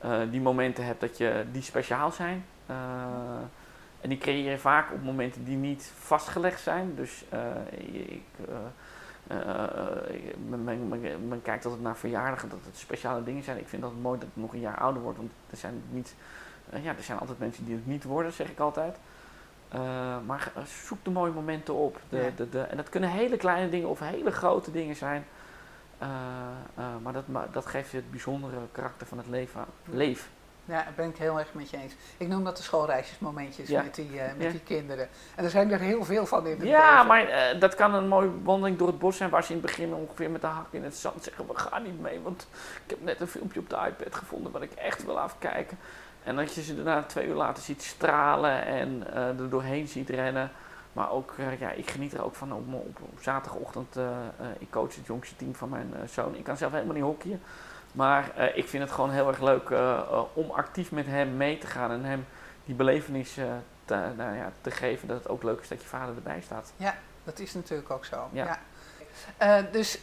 uh, 0.06 0.20
die 0.30 0.42
momenten 0.42 0.86
hebt 0.86 1.02
dat 1.02 1.18
je, 1.18 1.46
die 1.52 1.62
speciaal 1.62 2.12
zijn. 2.12 2.46
Uh, 2.70 2.76
en 4.02 4.10
die 4.10 4.18
creëer 4.18 4.52
je 4.52 4.58
vaak 4.58 4.92
op 4.92 5.04
momenten 5.04 5.44
die 5.44 5.58
niet 5.58 5.92
vastgelegd 6.00 6.62
zijn. 6.62 6.96
Dus 6.96 7.26
ik, 7.70 8.24
men, 10.50 10.64
men, 10.64 10.88
men, 10.88 11.28
men, 11.28 11.42
kijkt 11.42 11.66
altijd 11.66 11.84
naar 11.84 11.98
verjaardagen, 11.98 12.50
dat 12.50 12.60
het 12.66 12.78
speciale 12.78 13.24
dingen 13.24 13.44
zijn. 13.44 13.58
Ik 13.58 13.68
vind 13.68 13.82
dat 13.82 13.92
het 13.92 14.02
mooi 14.02 14.20
dat 14.20 14.28
het 14.34 14.44
nog 14.44 14.54
een 14.54 14.60
jaar 14.60 14.78
ouder 14.78 15.02
wordt. 15.02 15.18
Want 15.18 15.32
er 15.50 15.58
zijn, 15.58 15.84
niet, 15.90 16.16
ja, 16.82 16.96
er 16.98 17.04
zijn 17.04 17.20
altijd 17.20 17.40
mensen 17.40 17.66
die 17.66 17.76
het 17.76 17.88
niet 17.88 18.04
worden, 18.04 18.34
zeg 18.34 18.50
ik 18.50 18.60
altijd. 18.60 18.98
Uh, 19.76 19.80
maar 20.26 20.52
zoek 20.86 20.98
de 21.04 21.12
mooie 21.12 21.32
momenten 21.32 21.74
op. 21.74 22.00
De, 22.10 22.18
ja. 22.18 22.30
de, 22.36 22.50
de, 22.50 22.62
en 22.62 22.78
dat 22.78 22.90
kunnen 22.90 23.10
hele 23.10 23.38
kleine 23.38 23.70
dingen 23.70 23.90
of 23.90 24.00
hele 24.00 24.32
grote 24.32 24.72
dingen 24.72 24.96
zijn. 24.96 25.26
Uh, 26.02 26.08
uh, 26.80 26.86
maar 27.04 27.14
dat, 27.14 27.24
dat 27.52 27.66
geeft 27.66 27.92
je 27.92 27.98
het 27.98 28.12
bijzondere 28.12 28.58
karakter 28.72 29.08
van 29.08 29.18
het 29.18 29.28
leven. 29.28 29.66
Leef. 29.86 30.30
Ja, 30.66 30.84
daar 30.84 30.94
ben 30.96 31.10
ik 31.10 31.18
heel 31.18 31.40
erg 31.40 31.54
met 31.54 31.70
je 31.70 31.78
eens. 31.78 31.94
Ik 32.18 32.28
noem 32.28 32.44
dat 32.44 32.58
de 32.58 32.64
schoolreisjesmomentjes 32.64 33.70
ja. 33.70 33.82
met, 33.82 33.96
die, 33.96 34.10
met 34.10 34.36
ja. 34.38 34.50
die 34.50 34.60
kinderen. 34.60 35.10
En 35.36 35.44
er 35.44 35.50
zijn 35.50 35.72
er 35.72 35.80
heel 35.80 36.04
veel 36.04 36.26
van 36.26 36.48
in 36.48 36.60
het 36.60 36.68
Ja, 36.68 36.92
leven. 36.92 37.08
maar 37.08 37.60
dat 37.60 37.76
kan 37.76 37.94
een 37.94 38.08
mooie 38.08 38.42
wandeling 38.44 38.78
door 38.78 38.88
het 38.88 39.00
bos 39.00 39.18
zijn... 39.18 39.30
waar 39.30 39.44
ze 39.44 39.54
in 39.54 39.58
het 39.58 39.66
begin 39.66 39.94
ongeveer 39.94 40.30
met 40.30 40.42
de 40.42 40.48
hak 40.48 40.68
in 40.72 40.84
het 40.84 40.96
zand 40.96 41.24
zeggen... 41.24 41.48
we 41.48 41.58
gaan 41.58 41.84
niet 41.84 42.02
mee, 42.02 42.20
want 42.20 42.48
ik 42.86 42.90
heb 42.90 43.02
net 43.02 43.22
een 43.22 43.28
filmpje 43.28 43.60
op 43.60 43.70
de 43.70 43.76
iPad 43.76 44.16
gevonden... 44.16 44.52
wat 44.52 44.62
ik 44.62 44.72
echt 44.72 45.06
wil 45.06 45.20
afkijken. 45.20 45.78
En 46.24 46.36
dat 46.36 46.54
je 46.54 46.62
ze 46.64 46.76
daarna 46.76 47.04
twee 47.04 47.28
uur 47.28 47.36
later 47.36 47.64
ziet 47.64 47.84
stralen 47.84 48.66
en 48.66 49.04
uh, 49.10 49.40
er 49.40 49.50
doorheen 49.50 49.88
ziet 49.88 50.10
rennen. 50.10 50.52
Maar 50.94 51.12
ook, 51.12 51.34
uh, 51.40 51.60
ja, 51.60 51.72
ik 51.72 51.92
geniet 51.92 52.14
er 52.14 52.24
ook 52.24 52.36
van 52.36 52.54
op, 52.54 52.74
op, 52.74 53.00
op 53.02 53.22
zaterdagochtend. 53.22 53.98
Uh, 53.98 54.08
ik 54.60 54.72
coach 54.72 54.96
het 54.96 55.06
jongste 55.06 55.36
team 55.36 55.56
van 55.56 55.70
mijn 55.70 55.94
zoon. 56.10 56.36
Ik 56.36 56.44
kan 56.44 56.58
zelf 56.58 56.72
helemaal 56.72 56.94
niet 56.94 57.04
hockeyen. 57.04 57.42
Maar 57.92 58.52
ik 58.56 58.68
vind 58.68 58.84
het 58.84 58.92
gewoon 58.92 59.12
heel 59.12 59.28
erg 59.28 59.42
leuk 59.42 59.74
om 60.34 60.52
actief 60.52 60.92
met 60.92 61.06
hem 61.06 61.38
mee 61.38 61.58
te 61.58 61.68
gaan. 61.68 61.92
En 61.92 62.04
hem 62.04 62.26
die 62.66 62.76
belevenis 62.76 63.34
te, 63.86 63.96
nou 64.18 64.36
ja, 64.36 64.52
te 64.62 64.72
geven 64.72 65.08
dat 65.08 65.18
het 65.18 65.28
ook 65.28 65.44
leuk 65.44 65.62
is 65.62 65.68
dat 65.68 65.82
je 65.82 65.88
vader 65.88 66.16
erbij 66.16 66.42
staat. 66.42 66.74
Ja, 66.78 66.96
dat 67.24 67.40
is 67.40 67.54
natuurlijk 67.54 67.90
ook 67.92 68.06
zo. 68.06 68.30
Ja. 68.32 68.60
ja. 69.38 69.62
Dus 69.72 70.00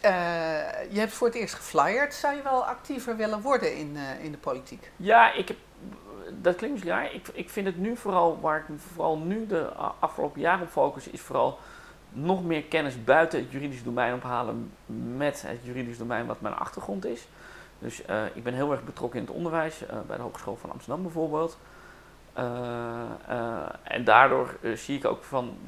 je 0.91 0.99
hebt 0.99 1.13
voor 1.13 1.27
het 1.27 1.37
eerst 1.37 1.55
geflyerd. 1.55 2.15
Zou 2.15 2.37
je 2.37 2.43
wel 2.43 2.65
actiever 2.65 3.17
willen 3.17 3.41
worden 3.41 3.77
in, 3.77 3.97
in 4.23 4.33
de 4.33 4.39
politiek? 4.39 4.91
Ja, 4.97 5.33
ik 5.33 5.49
heb, 5.49 5.57
dat 6.41 6.57
klinkt 6.57 6.75
misschien 6.75 6.93
raar. 6.93 7.15
Ik, 7.15 7.29
ik 7.33 7.51
vind 7.51 7.67
het 7.67 7.79
nu 7.79 7.97
vooral, 7.97 8.41
waar 8.41 8.59
ik 8.59 8.65
vooral 8.93 9.19
nu 9.19 9.47
de 9.47 9.73
afgelopen 9.99 10.41
jaren 10.41 10.63
op 10.63 10.69
focus, 10.69 11.09
is 11.09 11.21
vooral 11.21 11.59
nog 12.13 12.45
meer 12.45 12.63
kennis 12.63 13.05
buiten 13.05 13.39
het 13.39 13.53
juridisch 13.53 13.83
domein 13.83 14.15
ophalen 14.15 14.73
met 15.17 15.43
het 15.47 15.59
juridisch 15.63 15.99
domein 15.99 16.27
wat 16.27 16.41
mijn 16.41 16.55
achtergrond 16.55 17.05
is. 17.05 17.29
Dus 17.79 18.03
ik 18.35 18.43
ben 18.43 18.55
heel 18.55 18.73
erg 18.73 18.85
betrokken 18.85 19.21
in 19.21 19.27
het 19.27 19.35
onderwijs, 19.35 19.83
bij 20.07 20.17
de 20.17 20.23
Hogeschool 20.23 20.57
van 20.57 20.71
Amsterdam 20.71 21.03
bijvoorbeeld. 21.03 21.59
en 23.83 24.05
daardoor 24.05 24.57
zie 24.75 24.97
ik 24.97 25.05
ook 25.05 25.25
van, 25.25 25.59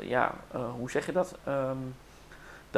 ja, 0.00 0.34
hoe 0.78 0.90
zeg 0.90 1.06
je 1.06 1.12
dat? 1.12 1.38
Um, 1.48 1.94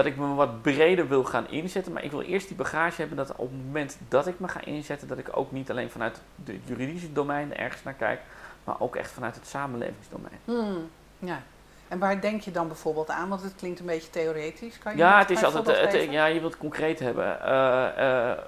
dat 0.02 0.12
ik 0.12 0.19
me 0.19 0.35
wat 0.35 0.62
breder 0.62 1.09
wil 1.09 1.25
gaan 1.25 1.49
inzetten. 1.49 1.92
Maar 1.92 2.04
ik 2.04 2.11
wil 2.11 2.21
eerst 2.21 2.49
die 2.49 2.57
bagage 2.57 3.00
hebben 3.00 3.16
dat 3.16 3.37
op 3.37 3.50
het 3.50 3.64
moment 3.64 3.99
dat 4.09 4.26
ik 4.26 4.40
me 4.40 4.49
ga 4.49 4.64
inzetten, 4.64 5.09
dat 5.09 5.19
ik 5.19 5.37
ook 5.37 5.52
niet 5.52 5.71
alleen 5.71 5.90
vanuit 5.90 6.21
het 6.45 6.57
juridische 6.64 7.12
domein 7.12 7.57
ergens 7.57 7.83
naar 7.83 7.95
kijk, 7.95 8.21
maar 8.64 8.80
ook 8.80 8.97
echt 8.97 9.11
vanuit 9.11 9.35
het 9.35 9.47
samenlevingsdomein. 9.47 10.38
Hmm, 10.45 10.90
ja. 11.19 11.42
En 11.91 11.99
waar 11.99 12.21
denk 12.21 12.41
je 12.41 12.51
dan 12.51 12.67
bijvoorbeeld 12.69 13.09
aan? 13.11 13.29
Want 13.29 13.43
het 13.43 13.55
klinkt 13.55 13.81
een 13.81 13.87
beetje 13.87 14.11
theoretisch. 14.11 14.79
Kan 14.79 14.93
je 14.93 14.99
Ja, 14.99 15.19
het 15.19 15.31
is 15.31 15.45
altijd, 15.45 15.81
het, 15.81 15.91
geven? 15.91 16.13
ja, 16.13 16.27
je 16.27 16.41
wilt 16.41 16.53
het 16.53 16.61
concreet 16.61 16.99
hebben. 16.99 17.41
Eh, 17.43 18.31
eh, 18.31 18.39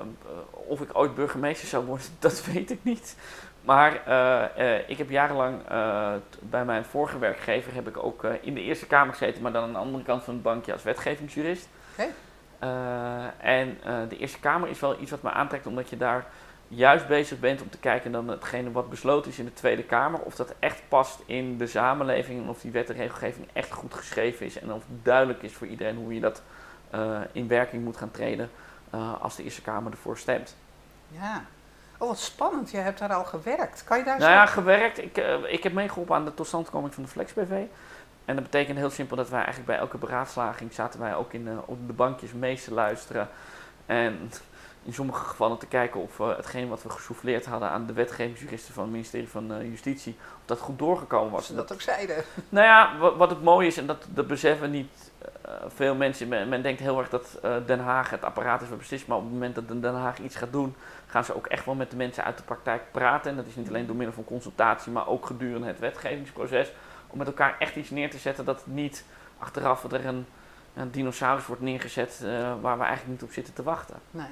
of 0.53 0.81
ik 0.81 0.89
ooit 0.93 1.15
burgemeester 1.15 1.69
zou 1.69 1.85
worden, 1.85 2.07
dat 2.19 2.45
weet 2.45 2.71
ik 2.71 2.79
niet. 2.83 3.17
Maar 3.63 4.07
eh, 4.07 4.77
eh, 4.77 4.89
ik 4.89 4.99
heb 4.99 5.11
jarenlang 5.11 5.69
eh, 5.69 6.13
bij 6.41 6.65
mijn 6.65 6.85
vorige 6.85 7.19
werkgever 7.19 7.75
heb 7.75 7.89
ik 7.89 8.05
ook 8.05 8.25
eh, 8.25 8.31
in 8.41 8.55
de 8.55 8.63
Eerste 8.63 8.87
Kamer 8.87 9.15
gezeten, 9.15 9.43
maar 9.43 9.53
dan 9.53 9.63
aan 9.63 9.73
de 9.73 9.79
andere 9.79 10.05
kant 10.05 10.23
van 10.25 10.35
het 10.35 10.43
bankje 10.43 10.73
als 10.73 10.83
wetgevingsjurist. 10.83 11.69
Oké. 11.99 12.09
Eh, 12.59 13.25
en 13.41 13.79
eh, 13.85 13.95
de 14.09 14.17
Eerste 14.19 14.41
Kamer 14.41 14.69
is 14.69 14.81
wel 14.81 15.01
iets 15.01 15.11
wat 15.11 15.23
me 15.23 15.31
aantrekt, 15.31 15.67
omdat 15.67 15.89
je 15.91 15.97
daar 15.97 16.25
juist 16.75 17.07
bezig 17.07 17.41
bent 17.41 17.63
om 17.63 17.71
te 17.71 17.79
kijken 17.79 18.13
dan 18.13 18.29
hetgene 18.29 18.73
wat 18.73 18.91
besloten 18.91 19.31
is 19.31 19.39
in 19.39 19.45
de 19.45 19.53
Tweede 19.53 19.83
Kamer, 19.85 20.21
of 20.21 20.35
dat 20.35 20.55
echt 20.59 20.83
past 20.89 21.21
in 21.27 21.59
de 21.59 21.67
samenleving 21.67 22.43
en 22.43 22.49
of 22.49 22.61
die 22.61 22.71
wet 22.71 22.91
en 22.91 22.97
regelgeving 22.97 23.49
echt 23.53 23.73
goed 23.73 23.95
geschreven 23.95 24.47
is 24.47 24.59
en 24.59 24.73
of 24.73 24.83
het 24.89 25.05
duidelijk 25.05 25.43
is 25.43 25.53
voor 25.53 25.67
iedereen 25.67 25.97
hoe 25.97 26.15
je 26.15 26.21
dat 26.21 26.43
eh, 26.91 27.21
in 27.33 27.49
werking 27.49 27.85
moet 27.85 27.97
gaan 27.97 28.11
treden 28.11 28.51
eh, 28.91 29.23
als 29.23 29.37
de 29.37 29.43
Eerste 29.43 29.63
Kamer 29.63 29.93
ervoor 29.93 30.19
stemt. 30.19 30.57
Ja. 31.09 31.45
Oh, 31.99 32.09
wat 32.09 32.19
spannend. 32.19 32.71
Je 32.71 32.77
hebt 32.77 32.99
daar 32.99 33.13
al 33.13 33.25
gewerkt. 33.25 33.85
Kan 33.85 33.99
je 33.99 34.05
daar 34.05 34.19
Nou 34.19 34.31
zo... 34.31 34.37
ja, 34.37 34.47
gewerkt. 34.47 34.99
Ik, 34.99 35.17
eh, 35.17 35.53
ik 35.53 35.63
heb 35.63 35.73
meegeholpen 35.73 36.17
aan 36.17 36.25
de 36.25 36.35
totstandkoming 36.35 36.95
van 36.95 37.03
de 37.03 37.09
Flex 37.09 37.33
BV. 37.33 37.63
En 38.25 38.35
dat 38.35 38.45
betekent 38.45 38.79
heel 38.79 38.91
simpel 38.91 39.17
dat 39.17 39.29
wij 39.29 39.39
eigenlijk 39.39 39.67
bij 39.67 39.79
elke 39.79 39.99
beraadslaging 39.99 40.73
zaten 40.73 41.01
wij 41.01 41.15
ook 41.15 41.33
in, 41.33 41.49
op 41.65 41.87
de 41.87 41.93
bankjes 41.93 42.33
mee 42.33 42.57
te 42.57 42.75
luisteren. 42.75 43.29
En 43.87 44.31
in 44.85 44.93
sommige 44.93 45.25
gevallen 45.25 45.59
te 45.59 45.67
kijken 45.67 46.01
of 46.01 46.21
eh, 46.21 46.37
hetgeen 46.37 46.69
wat 46.69 46.83
we 46.83 46.91
gesouffleerd 46.91 47.47
hadden 47.47 47.69
aan 47.69 47.87
de 47.87 47.93
wetgevingsjuristen 47.93 48.75
van 48.75 48.83
het 48.83 48.93
ministerie 48.93 49.29
van 49.29 49.53
eh, 49.53 49.71
Justitie, 49.71 50.17
of 50.19 50.43
dat 50.45 50.59
goed 50.59 50.79
doorgekomen 50.79 51.33
was. 51.33 51.45
ze 51.47 51.51
En 51.51 51.57
dat 51.57 51.73
ook 51.73 51.81
zeiden. 51.81 52.25
nou 52.49 52.67
ja, 52.67 52.99
wat, 52.99 53.17
wat 53.17 53.31
het 53.31 53.43
mooie 53.43 53.67
is, 53.67 53.77
en 53.77 53.87
dat, 53.87 54.07
dat 54.09 54.27
beseffen 54.27 54.71
niet 54.71 55.11
eh, 55.43 55.53
veel 55.69 55.95
mensen. 55.95 56.29
Men, 56.29 56.49
men 56.49 56.63
denkt 56.63 56.81
heel 56.81 56.99
erg 56.99 57.09
dat 57.09 57.39
Den 57.67 57.81
Haag 57.81 58.11
het 58.11 58.25
apparaat 58.25 58.63
is 58.63 58.69
wat 58.69 58.79
beslist. 58.79 59.07
Maar 59.07 59.17
op 59.17 59.23
het 59.23 59.33
moment 59.33 59.55
dat 59.55 59.69
Den 59.69 59.95
Haag 59.95 60.19
iets 60.19 60.37
gaat 60.37 60.53
doen, 60.53 60.75
gaan 61.07 61.25
ze 61.25 61.37
ook 61.37 61.47
echt 61.47 61.65
wel 61.65 61.75
met 61.75 61.91
de 61.91 61.97
mensen 61.97 62.25
uit 62.25 62.37
de 62.37 62.43
praktijk 62.43 62.83
praten. 62.91 63.31
En 63.31 63.37
dat 63.37 63.47
is 63.47 63.57
niet 63.57 63.69
alleen 63.69 63.87
door 63.87 63.97
middel 63.97 64.15
van 64.15 64.25
consultatie, 64.25 64.93
maar 64.93 65.09
ook 65.09 65.27
gedurende 65.27 65.67
het 65.67 65.79
wetgevingsproces. 65.79 66.73
Om 67.07 67.19
met 67.19 67.27
elkaar 67.27 67.57
echt 67.59 67.77
iets 67.77 67.91
neer 67.91 68.11
te 68.11 68.19
zetten 68.19 68.45
dat 68.45 68.67
niet 68.67 69.05
achteraf 69.39 69.85
er 69.93 70.07
een, 70.07 70.27
een 70.75 70.91
dinosaurus 70.91 71.47
wordt 71.47 71.63
neergezet 71.63 72.21
waar 72.61 72.79
we 72.79 72.85
eigenlijk 72.85 73.07
niet 73.07 73.23
op 73.23 73.33
zitten 73.33 73.55
te 73.55 73.63
wachten. 73.63 73.97
Nee. 74.11 74.27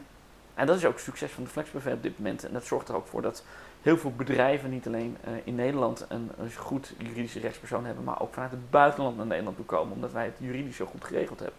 En 0.60 0.66
dat 0.66 0.76
is 0.76 0.84
ook 0.84 0.94
het 0.94 1.02
succes 1.02 1.30
van 1.30 1.44
de 1.44 1.50
FlexBV 1.50 1.86
op 1.86 2.02
dit 2.02 2.18
moment. 2.18 2.44
En 2.44 2.52
dat 2.52 2.64
zorgt 2.64 2.88
er 2.88 2.94
ook 2.94 3.06
voor 3.06 3.22
dat 3.22 3.44
heel 3.82 3.98
veel 3.98 4.12
bedrijven, 4.12 4.70
niet 4.70 4.86
alleen 4.86 5.16
eh, 5.24 5.32
in 5.44 5.54
Nederland, 5.54 6.06
een, 6.08 6.30
een 6.38 6.52
goed 6.52 6.94
juridische 6.98 7.40
rechtspersoon 7.40 7.84
hebben, 7.84 8.04
maar 8.04 8.20
ook 8.20 8.32
vanuit 8.32 8.50
het 8.50 8.70
buitenland 8.70 9.16
naar 9.16 9.26
Nederland 9.26 9.56
toe 9.56 9.64
komen, 9.64 9.94
omdat 9.94 10.12
wij 10.12 10.24
het 10.24 10.34
juridisch 10.38 10.76
zo 10.76 10.86
goed 10.86 11.04
geregeld 11.04 11.38
hebben. 11.38 11.58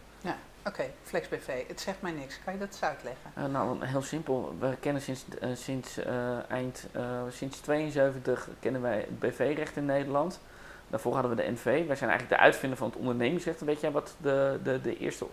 Oké, 0.65 0.84
FlexBV. 1.03 1.67
Het 1.67 1.81
zegt 1.81 2.01
mij 2.01 2.12
niks. 2.12 2.39
Kan 2.43 2.53
je 2.53 2.60
dat 2.60 2.67
eens 2.67 2.84
uitleggen? 2.84 3.31
Eh, 3.34 3.46
nou, 3.46 3.86
heel 3.86 4.01
simpel. 4.01 4.55
We 4.60 4.75
kennen 4.79 5.01
sinds, 5.01 5.25
eh, 5.39 5.50
sinds 5.53 6.00
eind, 6.48 6.88
sinds 7.29 7.60
72 7.60 8.50
kennen 8.60 8.81
wij 8.81 8.98
het 8.98 9.20
BV-recht 9.20 9.75
in 9.75 9.86
Nederland. 9.86 10.39
Daarvoor 10.89 11.13
hadden 11.13 11.36
we 11.36 11.43
de 11.43 11.51
NV. 11.51 11.63
Wij 11.63 11.96
zijn 11.96 12.10
eigenlijk 12.10 12.29
de 12.29 12.38
uitvinder 12.38 12.77
van 12.77 12.89
het 12.89 12.98
ondernemingsrecht. 12.98 13.62
Weet 13.62 13.81
jij 13.81 13.91
wat 13.91 14.15
de, 14.17 14.60
de, 14.63 14.81
de 14.81 14.98
eerste 14.98 15.25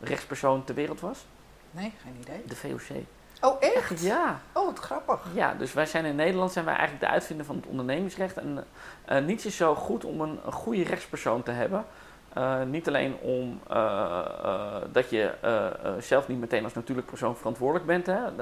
rechtspersoon 0.00 0.64
ter 0.64 0.74
wereld 0.74 1.00
was? 1.00 1.26
Nee, 1.72 1.92
geen 2.02 2.16
idee. 2.20 2.42
De 2.46 2.56
VOC. 2.56 3.04
Oh, 3.42 3.56
echt? 3.60 4.00
Ja. 4.00 4.40
Oh, 4.52 4.64
wat 4.64 4.78
grappig. 4.78 5.20
Ja, 5.34 5.54
dus 5.54 5.72
wij 5.72 5.86
zijn 5.86 6.04
in 6.04 6.16
Nederland 6.16 6.52
zijn 6.52 6.64
wij 6.64 6.74
eigenlijk 6.74 7.04
de 7.04 7.10
uitvinder 7.10 7.46
van 7.46 7.56
het 7.56 7.66
ondernemingsrecht. 7.66 8.36
En 8.36 8.64
eh, 9.04 9.24
niets 9.24 9.46
is 9.46 9.56
zo 9.56 9.74
goed 9.74 10.04
om 10.04 10.20
een, 10.20 10.38
een 10.44 10.52
goede 10.52 10.82
rechtspersoon 10.82 11.42
te 11.42 11.50
hebben. 11.50 11.84
Eh, 12.32 12.62
niet 12.62 12.88
alleen 12.88 13.16
om 13.20 13.60
eh, 13.68 14.76
dat 14.92 15.10
je 15.10 15.34
zelf 16.00 16.28
niet 16.28 16.40
meteen 16.40 16.64
als 16.64 16.74
natuurlijk 16.74 17.06
persoon 17.06 17.36
verantwoordelijk 17.36 17.86
bent. 17.86 18.06
Hè. 18.06 18.36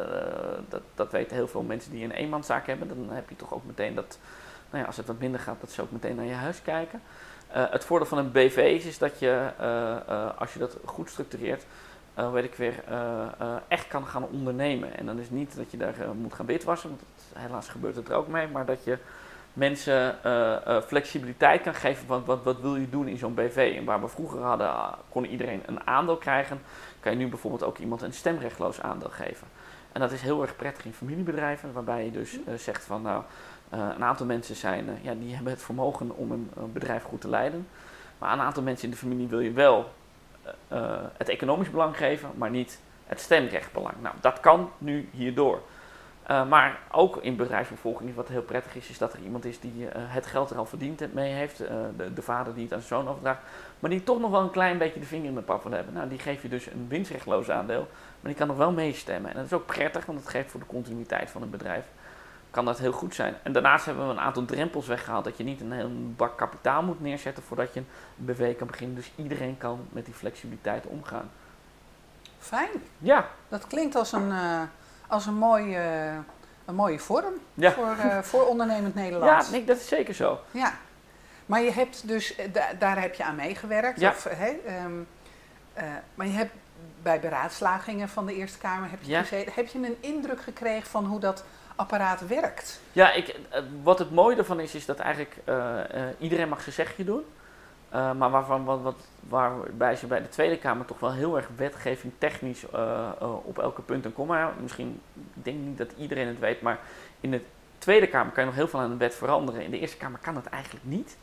Dat, 0.69 0.83
dat 0.95 1.13
weten 1.13 1.37
heel 1.37 1.49
veel 1.49 1.63
mensen 1.63 1.91
die 1.91 2.05
een 2.05 2.11
eenmanszaak 2.11 2.67
hebben. 2.67 2.89
Dan 2.89 3.09
heb 3.11 3.29
je 3.29 3.37
toch 3.37 3.55
ook 3.55 3.65
meteen 3.65 3.95
dat, 3.95 4.19
nou 4.71 4.81
ja, 4.83 4.87
als 4.87 4.97
het 4.97 5.07
wat 5.07 5.19
minder 5.19 5.41
gaat, 5.41 5.61
dat 5.61 5.71
ze 5.71 5.83
ook 5.83 5.91
meteen 5.91 6.17
naar 6.17 6.25
je 6.25 6.35
huis 6.35 6.63
kijken. 6.63 7.03
Het 7.49 7.85
voordeel 7.85 8.09
van 8.09 8.19
een 8.19 8.33
BV 8.33 8.57
is, 8.57 8.85
is 8.85 8.99
dat 8.99 9.19
je, 9.19 9.51
als 10.39 10.53
je 10.53 10.59
dat 10.59 10.77
goed 10.85 11.11
structureert, 11.11 11.65
eh, 12.21 12.33
weet 12.33 12.45
ik 12.45 12.55
weer, 12.55 12.75
eh, 12.89 13.23
eh, 13.39 13.57
echt 13.69 13.89
kan 13.89 14.07
gaan 14.07 14.27
ondernemen. 14.31 14.97
En 14.97 15.07
dan 15.07 15.19
is 15.19 15.31
niet 15.31 15.57
dat 15.57 15.71
je 15.71 15.77
daar 15.77 15.95
moet 16.15 16.35
gaan 16.35 16.47
witwassen, 16.47 16.89
want 16.89 17.03
helaas 17.35 17.69
gebeurt 17.69 17.97
het 17.97 18.09
er 18.09 18.15
ook 18.15 18.29
mee, 18.29 18.49
maar 18.49 18.67
dat 18.67 18.85
je 18.85 18.99
mensen 19.53 20.17
flexibiliteit 20.87 21.63
kan 21.63 21.75
geven 21.75 22.07
van 22.07 22.25
wat, 22.25 22.43
wat 22.43 22.61
wil 22.61 22.77
je 22.77 22.91
doen 22.91 23.09
in 23.09 23.17
zo'n 23.17 23.35
BV. 23.35 23.75
En 23.79 23.85
waar 23.85 24.01
we 24.01 24.09
vroeger 24.09 24.41
hadden, 24.41 24.75
ah, 24.75 24.93
kon 25.09 25.27
iedereen 25.27 25.63
een 25.67 25.87
aandeel 25.87 26.17
krijgen, 26.17 26.61
kan 27.01 27.13
je 27.13 27.19
nu 27.19 27.29
bijvoorbeeld 27.29 27.65
ook 27.65 27.79
iemand 27.79 28.03
een 28.03 28.13
stemrechtloos 28.13 28.81
aandeel 28.81 29.11
geven. 29.11 29.47
En 29.93 30.01
dat 30.01 30.13
is 30.13 30.23
heel 30.23 30.43
erg 30.43 30.57
prettig 30.57 30.85
in 30.85 30.93
familiebedrijven, 30.93 31.73
waarbij 31.73 32.05
je 32.05 32.11
dus 32.11 32.39
eh, 32.47 32.55
zegt 32.55 32.85
van 32.85 33.03
nou, 33.03 33.23
een 33.71 34.05
aantal 34.05 34.27
mensen 34.27 34.57
zijn, 34.57 34.99
ja, 35.03 35.15
die 35.15 35.35
hebben 35.35 35.53
het 35.53 35.63
vermogen 35.63 36.17
om 36.17 36.31
een, 36.33 36.51
bedrijf 36.73 37.03
goed 37.03 37.21
te 37.21 37.29
leiden. 37.29 37.67
Maar 38.19 38.33
een 38.33 38.41
aantal 38.41 38.63
mensen 38.63 38.85
in 38.85 38.91
de 38.91 38.97
familie 38.97 39.29
wil 39.29 39.41
je 39.41 39.53
wel 39.53 39.91
eh, 40.43 40.53
eh, 40.69 40.99
het 41.17 41.29
economisch 41.29 41.71
belang 41.71 41.97
geven, 41.97 42.31
maar 42.35 42.51
niet 42.51 42.81
het 43.07 43.21
stemrechtbelang. 43.21 43.95
Nou, 44.01 44.15
dat 44.21 44.41
kan 44.41 44.71
nu 44.79 45.09
hierdoor. 45.13 45.63
Eh, 46.23 46.49
maar 46.49 46.79
ook 46.91 47.17
in 47.17 47.37
bedrijfsbevolking, 47.37 48.15
wat 48.15 48.29
heel 48.29 48.43
prettig 48.43 48.75
is, 48.75 48.89
is 48.89 48.99
dat 48.99 49.13
er 49.13 49.21
iemand 49.21 49.45
is 49.45 49.61
die 49.61 49.87
het 49.93 50.27
geld 50.27 50.51
er 50.51 50.57
al 50.57 50.67
verdiend 50.67 51.15
mee 51.15 51.33
heeft. 51.33 51.59
de, 51.97 52.13
de 52.15 52.23
vader 52.23 52.55
die 52.55 52.65
het 52.65 52.73
aan 52.73 52.81
zijn 52.81 53.01
zoon 53.01 53.09
overdraagt. 53.11 53.41
Maar 53.79 53.91
die 53.91 54.03
toch 54.03 54.21
nog 54.21 54.31
wel 54.31 54.41
een 54.41 54.51
klein 54.51 54.79
beetje 54.79 55.01
de 55.01 55.07
vinger 55.07 55.29
in 55.29 55.35
de 55.35 55.41
pap 55.41 55.63
wil 55.63 55.73
hebben. 55.73 55.95
Nou, 55.95 56.09
die 56.09 56.19
geef 56.19 56.43
je 56.43 56.49
dus 56.49 56.67
een 56.67 56.87
winstrechtloos 56.89 57.51
aandeel. 57.51 57.89
Maar 58.21 58.31
die 58.31 58.35
kan 58.35 58.47
nog 58.47 58.57
wel 58.57 58.73
meestemmen. 58.73 59.31
En 59.31 59.37
dat 59.37 59.45
is 59.45 59.53
ook 59.53 59.67
prettig, 59.67 60.07
want 60.07 60.19
het 60.19 60.29
geeft 60.29 60.51
voor 60.51 60.61
de 60.61 60.67
continuïteit 60.67 61.31
van 61.31 61.43
een 61.43 61.51
bedrijf. 61.51 61.85
Kan 62.51 62.65
dat 62.65 62.79
heel 62.79 62.93
goed 62.93 63.15
zijn. 63.15 63.35
En 63.43 63.53
daarnaast 63.53 63.85
hebben 63.85 64.07
we 64.07 64.13
een 64.13 64.21
aantal 64.21 64.45
drempels 64.45 64.87
weggehaald. 64.87 65.25
Dat 65.25 65.37
je 65.37 65.45
niet 65.45 65.61
een 65.61 65.73
hele 65.73 65.89
bak 65.89 66.39
kapitaal 66.39 66.83
moet 66.83 67.01
neerzetten 67.01 67.43
voordat 67.43 67.75
je 67.75 67.81
een 67.81 67.87
BV 68.25 68.57
kan 68.57 68.67
beginnen. 68.67 68.97
Dus 68.97 69.11
iedereen 69.17 69.59
kan 69.59 69.87
met 69.93 70.05
die 70.05 70.15
flexibiliteit 70.15 70.87
omgaan. 70.87 71.31
Fijn. 72.39 72.69
Ja, 72.99 73.27
Dat 73.49 73.67
klinkt 73.67 73.95
als 73.95 74.13
een, 74.13 74.31
eh, 74.31 74.61
als 75.07 75.27
een, 75.27 75.35
mooie, 75.35 76.11
een 76.65 76.75
mooie 76.75 76.99
vorm 76.99 77.35
Ja. 77.55 77.73
voor, 77.73 77.97
eh, 77.99 78.19
voor 78.31 78.47
ondernemend 78.47 78.95
ja 78.95 79.01
Nederlands. 79.01 79.51
nee, 79.51 79.65
dat 79.65 79.77
is 79.77 79.89
zeker 79.89 80.15
zo. 80.15 80.41
Ja. 80.51 80.73
Maar 81.47 81.61
je 81.63 81.73
hebt 81.73 82.09
dus, 82.09 82.35
eh, 82.37 82.53
da- 82.53 82.73
daar 82.79 83.01
heb 83.01 83.15
je 83.15 83.25
aan 83.25 83.35
meegewerkt. 83.37 84.01
Ja. 84.01 84.11
Of, 84.11 84.27
ehm, 84.27 84.91
eh, 85.73 85.85
maar 86.15 86.27
je 86.27 86.33
hebt 86.33 86.53
bij 87.03 87.21
beraadslagingen 87.21 88.09
van 88.09 88.27
de 88.27 88.35
Eerste 88.35 88.59
Kamer 88.59 88.91
heb 88.91 89.03
je 89.03 89.11
Ja. 89.11 89.21
gezeten. 89.21 89.53
Heb 89.55 89.67
je 89.67 89.79
een 89.79 89.97
indruk 90.01 90.41
gekregen 90.43 90.91
van 90.91 91.05
hoe 91.05 91.21
dat 91.21 91.45
apparaat 91.81 92.27
werkt? 92.27 92.81
Ja, 92.93 93.13
ik, 93.13 93.29
eh, 93.29 93.63
wat 93.83 93.99
het 93.99 94.11
mooie 94.11 94.37
ervan 94.37 94.61
is, 94.61 94.75
is 94.75 94.87
dat 94.87 94.99
eigenlijk 94.99 95.37
eh, 95.45 96.09
eh, 96.09 96.15
iedereen 96.19 96.49
mag 96.49 96.63
zijn 96.63 96.75
zegje 96.75 97.05
doen. 97.05 97.25
Maar 97.91 98.31
waarvan, 98.31 98.65
wat, 98.65 98.81
wat, 98.81 98.97
waarbij 99.29 99.97
ze 99.97 100.07
bij 100.07 100.23
de 100.23 100.29
Tweede 100.29 100.59
Kamer 100.59 100.87
toch 100.87 101.01
wel 101.01 101.13
heel 101.13 101.37
erg 101.37 101.49
wetgeving 101.57 102.13
technisch 102.19 102.65
op 103.45 103.59
elke 103.59 103.83
punt 103.83 104.05
en 104.05 104.13
komma. 104.13 104.53
Misschien, 104.61 105.01
ik 105.15 105.45
denk 105.45 105.59
niet 105.59 105.79
dat 105.79 105.93
iedereen 105.99 106.27
het 106.27 106.39
weet, 106.39 106.63
maar 106.63 106.79
in 107.21 107.31
de 107.31 107.41
Tweede 107.79 108.07
Kamer 108.07 108.33
kan 108.33 108.43
je 108.43 108.49
nog 108.49 108.59
heel 108.59 108.69
veel 108.69 108.81
aan 108.81 108.91
de 108.91 108.97
wet 108.97 109.15
veranderen. 109.15 109.65
In 109.65 109.71
de 109.71 109.79
Eerste 109.79 109.97
Kamer 109.97 110.19
kan 110.19 110.35
dat 110.35 110.47
eigenlijk 110.47 110.85
niet. 110.85 111.17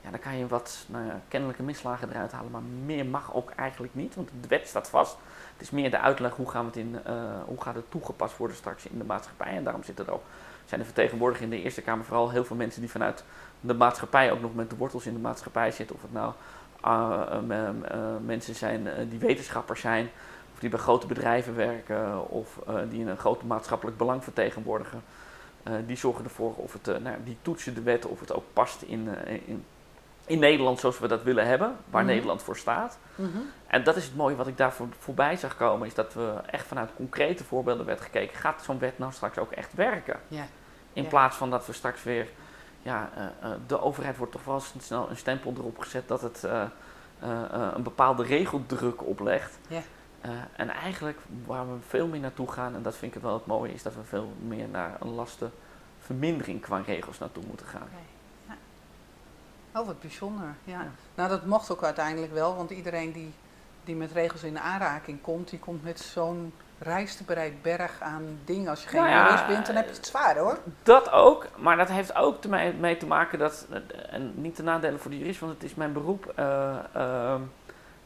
Ja, 0.00 0.10
dan 0.10 0.20
kan 0.20 0.36
je 0.36 0.46
wat 0.46 0.84
nou 0.86 1.10
kennelijke 1.28 1.62
misslagen 1.62 2.10
eruit 2.10 2.32
halen, 2.32 2.50
maar 2.50 2.62
meer 2.84 3.06
mag 3.06 3.34
ook 3.34 3.50
eigenlijk 3.50 3.94
niet, 3.94 4.14
want 4.14 4.30
de 4.40 4.48
wet 4.48 4.68
staat 4.68 4.88
vast. 4.88 5.16
Het 5.58 5.66
is 5.66 5.70
meer 5.70 5.90
de 5.90 5.98
uitleg 5.98 6.34
hoe, 6.34 6.50
gaan 6.50 6.60
we 6.60 6.66
het 6.66 6.76
in, 6.76 6.98
eh, 7.04 7.14
hoe 7.46 7.62
gaat 7.62 7.74
het 7.74 7.90
toegepast 7.90 8.36
worden 8.36 8.56
straks 8.56 8.86
in 8.86 8.98
de 8.98 9.04
maatschappij. 9.04 9.56
En 9.56 9.64
daarom 9.64 9.84
zitten 9.84 10.06
er 10.06 10.12
ook, 10.12 10.22
zijn 10.64 10.80
er 10.80 10.86
vertegenwoordigd 10.86 11.42
in 11.42 11.50
de 11.50 11.62
Eerste 11.62 11.82
Kamer 11.82 12.04
vooral 12.04 12.30
heel 12.30 12.44
veel 12.44 12.56
mensen 12.56 12.80
die 12.80 12.90
vanuit 12.90 13.24
de 13.60 13.74
maatschappij 13.74 14.32
ook 14.32 14.40
nog 14.40 14.54
met 14.54 14.70
de 14.70 14.76
wortels 14.76 15.06
in 15.06 15.12
de 15.12 15.18
maatschappij 15.18 15.70
zitten. 15.70 15.96
Of 15.96 16.02
het 16.02 16.12
nou 16.12 16.32
ehm, 16.82 17.84
eh, 17.84 17.98
mensen 18.24 18.54
zijn 18.54 18.86
eh, 18.86 19.04
die 19.10 19.18
wetenschappers 19.18 19.80
zijn, 19.80 20.10
of 20.54 20.58
die 20.58 20.70
bij 20.70 20.78
grote 20.78 21.06
bedrijven 21.06 21.56
werken, 21.56 22.28
of 22.28 22.58
eh, 22.66 22.74
die 22.88 23.06
een 23.06 23.16
groot 23.16 23.42
maatschappelijk 23.42 23.96
belang 23.96 24.24
vertegenwoordigen. 24.24 25.02
Eh, 25.68 25.74
die 25.86 25.96
zorgen 25.96 26.24
ervoor 26.24 26.54
of 26.54 26.72
het, 26.72 26.88
eh, 26.88 26.96
nou, 26.96 27.16
die 27.24 27.36
toetsen 27.42 27.74
de 27.74 27.82
wet 27.82 28.06
of 28.06 28.20
het 28.20 28.32
ook 28.32 28.44
past 28.52 28.82
in, 28.82 29.08
eh, 29.14 29.32
in, 29.46 29.64
in 30.28 30.38
Nederland 30.38 30.80
zoals 30.80 30.98
we 30.98 31.08
dat 31.08 31.22
willen 31.22 31.46
hebben, 31.46 31.76
waar 31.90 32.02
Mhm. 32.02 32.10
Nederland 32.12 32.42
voor 32.42 32.56
staat. 32.56 32.98
En 33.66 33.82
dat 33.84 33.96
is 33.96 34.04
het 34.04 34.16
mooie 34.16 34.36
wat 34.36 34.46
ik 34.46 34.56
daar 34.56 34.72
voor, 34.72 34.86
voorbij 34.98 35.36
zag 35.36 35.56
komen, 35.56 35.86
is 35.86 35.94
dat 35.94 36.14
we 36.14 36.34
echt 36.46 36.66
vanuit 36.66 36.90
concrete 36.96 37.44
voorbeelden 37.44 37.86
werd 37.86 38.00
gekeken. 38.00 38.36
Gaat 38.36 38.62
zo'n 38.62 38.78
wet 38.78 38.98
nou 38.98 39.12
straks 39.12 39.38
ook 39.38 39.52
echt 39.52 39.74
werken? 39.74 40.20
In 40.92 41.06
plaats 41.08 41.36
van 41.36 41.50
dat 41.50 41.66
we 41.66 41.72
straks 41.72 42.02
weer, 42.02 42.28
ja, 42.82 43.10
eh, 43.16 43.24
eh, 43.50 43.56
de 43.66 43.80
overheid 43.80 44.16
wordt 44.16 44.32
toch 44.32 44.44
wel 44.44 44.60
snel 44.80 45.10
een 45.10 45.16
stempel 45.16 45.54
erop 45.56 45.78
gezet 45.78 46.08
dat 46.08 46.22
het 46.22 46.44
eh, 46.44 46.62
een 47.74 47.82
bepaalde 47.82 48.22
regeldruk 48.22 49.06
oplegt. 49.06 49.58
En 50.56 50.68
eigenlijk 50.68 51.18
waar 51.46 51.68
we 51.68 51.76
veel 51.88 52.06
meer 52.06 52.20
naartoe 52.20 52.52
gaan, 52.52 52.74
en 52.74 52.82
dat 52.82 52.96
vind 52.96 53.14
ik 53.14 53.22
wel 53.22 53.34
het 53.34 53.46
mooie, 53.46 53.72
is 53.72 53.82
dat 53.82 53.94
we 53.94 54.04
veel 54.04 54.32
meer 54.46 54.68
naar 54.68 54.96
een 55.00 55.14
lastenvermindering 55.14 56.60
qua 56.60 56.82
regels 56.86 57.18
naartoe 57.18 57.42
moeten 57.46 57.66
gaan. 57.66 57.88
Oh, 59.74 59.86
wat 59.86 60.00
bijzonder. 60.00 60.54
Ja. 60.64 60.80
Ja. 60.80 60.86
Nou, 61.14 61.28
dat 61.28 61.46
mocht 61.46 61.70
ook 61.70 61.84
uiteindelijk 61.84 62.32
wel, 62.32 62.56
want 62.56 62.70
iedereen 62.70 63.12
die, 63.12 63.32
die 63.84 63.96
met 63.96 64.12
regels 64.12 64.42
in 64.42 64.58
aanraking 64.58 65.20
komt, 65.20 65.50
die 65.50 65.58
komt 65.58 65.82
met 65.82 66.00
zo'n 66.00 66.52
rijstebereid 66.78 67.62
berg 67.62 68.00
aan 68.00 68.38
dingen. 68.44 68.68
Als 68.68 68.82
je 68.82 68.88
geen 68.88 69.00
Nou 69.00 69.12
ja, 69.12 69.24
jurist 69.24 69.46
bent, 69.46 69.66
dan 69.66 69.76
heb 69.76 69.88
je 69.88 69.94
het 69.94 70.06
zwaar 70.06 70.38
hoor. 70.38 70.58
Dat 70.82 71.10
ook, 71.10 71.46
maar 71.56 71.76
dat 71.76 71.88
heeft 71.88 72.14
ook 72.14 72.40
te 72.40 72.48
mee, 72.48 72.72
mee 72.72 72.96
te 72.96 73.06
maken 73.06 73.38
dat, 73.38 73.66
en 74.10 74.32
niet 74.34 74.56
de 74.56 74.62
nadelen 74.62 75.00
voor 75.00 75.10
de 75.10 75.18
jurist, 75.18 75.40
want 75.40 75.52
het 75.52 75.62
is 75.62 75.74
mijn 75.74 75.92
beroep, 75.92 76.32
eh, 76.36 76.76
ehm, 76.92 77.40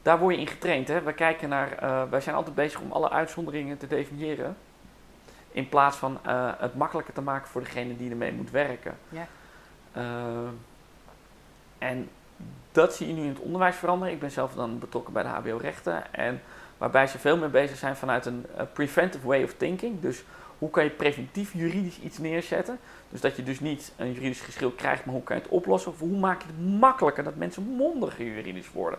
daar 0.02 0.18
word 0.18 0.34
je 0.34 0.40
in 0.40 0.46
getraind. 0.46 0.88
Hè? 0.88 1.02
Wij, 1.02 1.12
kijken 1.12 1.48
naar, 1.48 1.72
eh, 1.72 2.02
wij 2.10 2.20
zijn 2.20 2.36
altijd 2.36 2.54
bezig 2.54 2.80
om 2.80 2.92
alle 2.92 3.10
uitzonderingen 3.10 3.78
te 3.78 3.86
definiëren, 3.86 4.56
in 5.50 5.68
plaats 5.68 5.96
van 5.96 6.18
eh, 6.22 6.52
het 6.58 6.74
makkelijker 6.74 7.14
te 7.14 7.20
maken 7.20 7.48
voor 7.48 7.62
degene 7.62 7.96
die 7.96 8.10
ermee 8.10 8.32
moet 8.32 8.50
werken. 8.50 8.98
Ja. 9.08 9.26
En 11.82 12.08
dat 12.72 12.94
zie 12.94 13.06
je 13.06 13.12
nu 13.12 13.22
in 13.22 13.28
het 13.28 13.38
onderwijs 13.38 13.76
veranderen. 13.76 14.14
Ik 14.14 14.20
ben 14.20 14.30
zelf 14.30 14.54
dan 14.54 14.78
betrokken 14.78 15.12
bij 15.12 15.22
de 15.22 15.28
HBO-rechten. 15.28 16.14
En 16.14 16.42
waarbij 16.78 17.06
ze 17.06 17.18
veel 17.18 17.36
meer 17.36 17.50
bezig 17.50 17.76
zijn 17.76 17.96
vanuit 17.96 18.26
een 18.26 18.46
eh, 18.56 18.64
preventive 18.72 19.26
way 19.26 19.42
of 19.42 19.54
thinking. 19.56 20.00
Dus 20.00 20.24
hoe 20.58 20.70
kan 20.70 20.84
je 20.84 20.90
preventief 20.90 21.52
juridisch 21.52 21.98
iets 22.00 22.18
neerzetten? 22.18 22.78
Dus 23.08 23.20
dat 23.20 23.36
je 23.36 23.42
dus 23.42 23.60
niet 23.60 23.92
een 23.96 24.12
juridisch 24.12 24.40
geschil 24.40 24.70
krijgt, 24.70 25.04
maar 25.04 25.14
hoe 25.14 25.24
kan 25.24 25.36
je 25.36 25.42
het 25.42 25.50
oplossen? 25.50 25.92
Of 25.92 25.98
hoe 25.98 26.18
maak 26.18 26.42
je 26.42 26.46
het 26.46 26.80
makkelijker 26.80 27.24
dat 27.24 27.36
mensen 27.36 27.62
mondiger 27.62 28.24
juridisch 28.24 28.72
worden? 28.72 28.98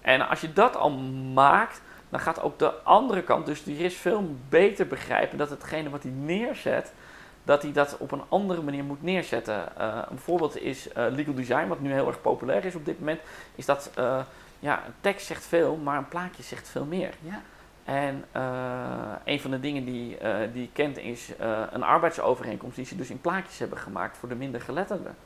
En 0.00 0.28
als 0.28 0.40
je 0.40 0.52
dat 0.52 0.76
al 0.76 0.90
maakt, 1.34 1.80
dan 2.08 2.20
gaat 2.20 2.42
ook 2.42 2.58
de 2.58 2.72
andere 2.82 3.22
kant, 3.22 3.46
dus 3.46 3.64
die 3.64 3.78
is 3.78 3.94
veel 3.94 4.36
beter 4.48 4.86
begrijpen 4.86 5.38
dat 5.38 5.50
hetgene 5.50 5.90
wat 5.90 6.02
hij 6.02 6.12
neerzet, 6.12 6.92
dat 7.48 7.62
hij 7.62 7.72
dat 7.72 7.96
op 7.98 8.12
een 8.12 8.22
andere 8.28 8.62
manier 8.62 8.84
moet 8.84 9.02
neerzetten. 9.02 9.76
Eh, 9.76 9.98
een 10.10 10.18
voorbeeld 10.18 10.60
is 10.60 10.92
eh, 10.92 11.04
legal 11.10 11.34
design, 11.34 11.66
wat 11.66 11.80
nu 11.80 11.92
heel 11.92 12.06
erg 12.06 12.20
populair 12.20 12.64
is 12.64 12.74
op 12.74 12.84
dit 12.84 12.98
moment, 12.98 13.20
is 13.54 13.64
dat 13.64 13.90
eh, 13.94 14.20
ja, 14.58 14.82
een 14.86 14.94
tekst 15.00 15.26
zegt 15.26 15.46
veel, 15.46 15.76
maar 15.76 15.98
een 15.98 16.08
plaatje 16.08 16.42
zegt 16.42 16.68
veel 16.68 16.84
meer. 16.84 17.14
Ja. 17.20 17.40
En 17.84 18.24
een 19.24 19.40
van 19.40 19.50
de 19.50 19.60
dingen 19.60 19.84
die, 19.84 20.18
die 20.52 20.62
ik 20.62 20.70
kent 20.72 20.98
is 20.98 21.32
een 21.72 21.82
arbeidsovereenkomst 21.82 22.76
die 22.76 22.84
ze 22.84 22.96
dus 22.96 23.10
in 23.10 23.20
plaatjes 23.20 23.58
hebben 23.58 23.78
gemaakt 23.78 24.16
voor 24.16 24.28
de 24.28 24.34
minder 24.34 24.60
geletterden. 24.60 25.16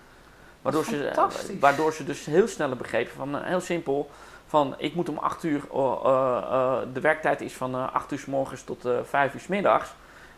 Waardoor 0.62 0.84
ze, 0.84 1.28
waardoor 1.60 1.92
ze 1.92 2.04
dus 2.04 2.24
heel 2.24 2.48
snel 2.48 2.76
begrepen 2.76 3.12
van 3.14 3.42
heel 3.42 3.60
simpel 3.60 4.10
van 4.46 4.74
ik 4.78 4.94
moet 4.94 5.08
om 5.08 5.18
8 5.18 5.42
uur, 5.42 5.60
de 6.92 7.00
werktijd 7.00 7.40
is 7.40 7.52
van 7.52 7.74
eh 7.74 7.94
8 7.94 8.12
uur 8.12 8.18
s 8.18 8.26
morgens 8.26 8.62
tot 8.62 8.84
eh 8.84 8.98
5 9.04 9.34
uur 9.34 9.40
s 9.40 9.46
middags. 9.46 9.90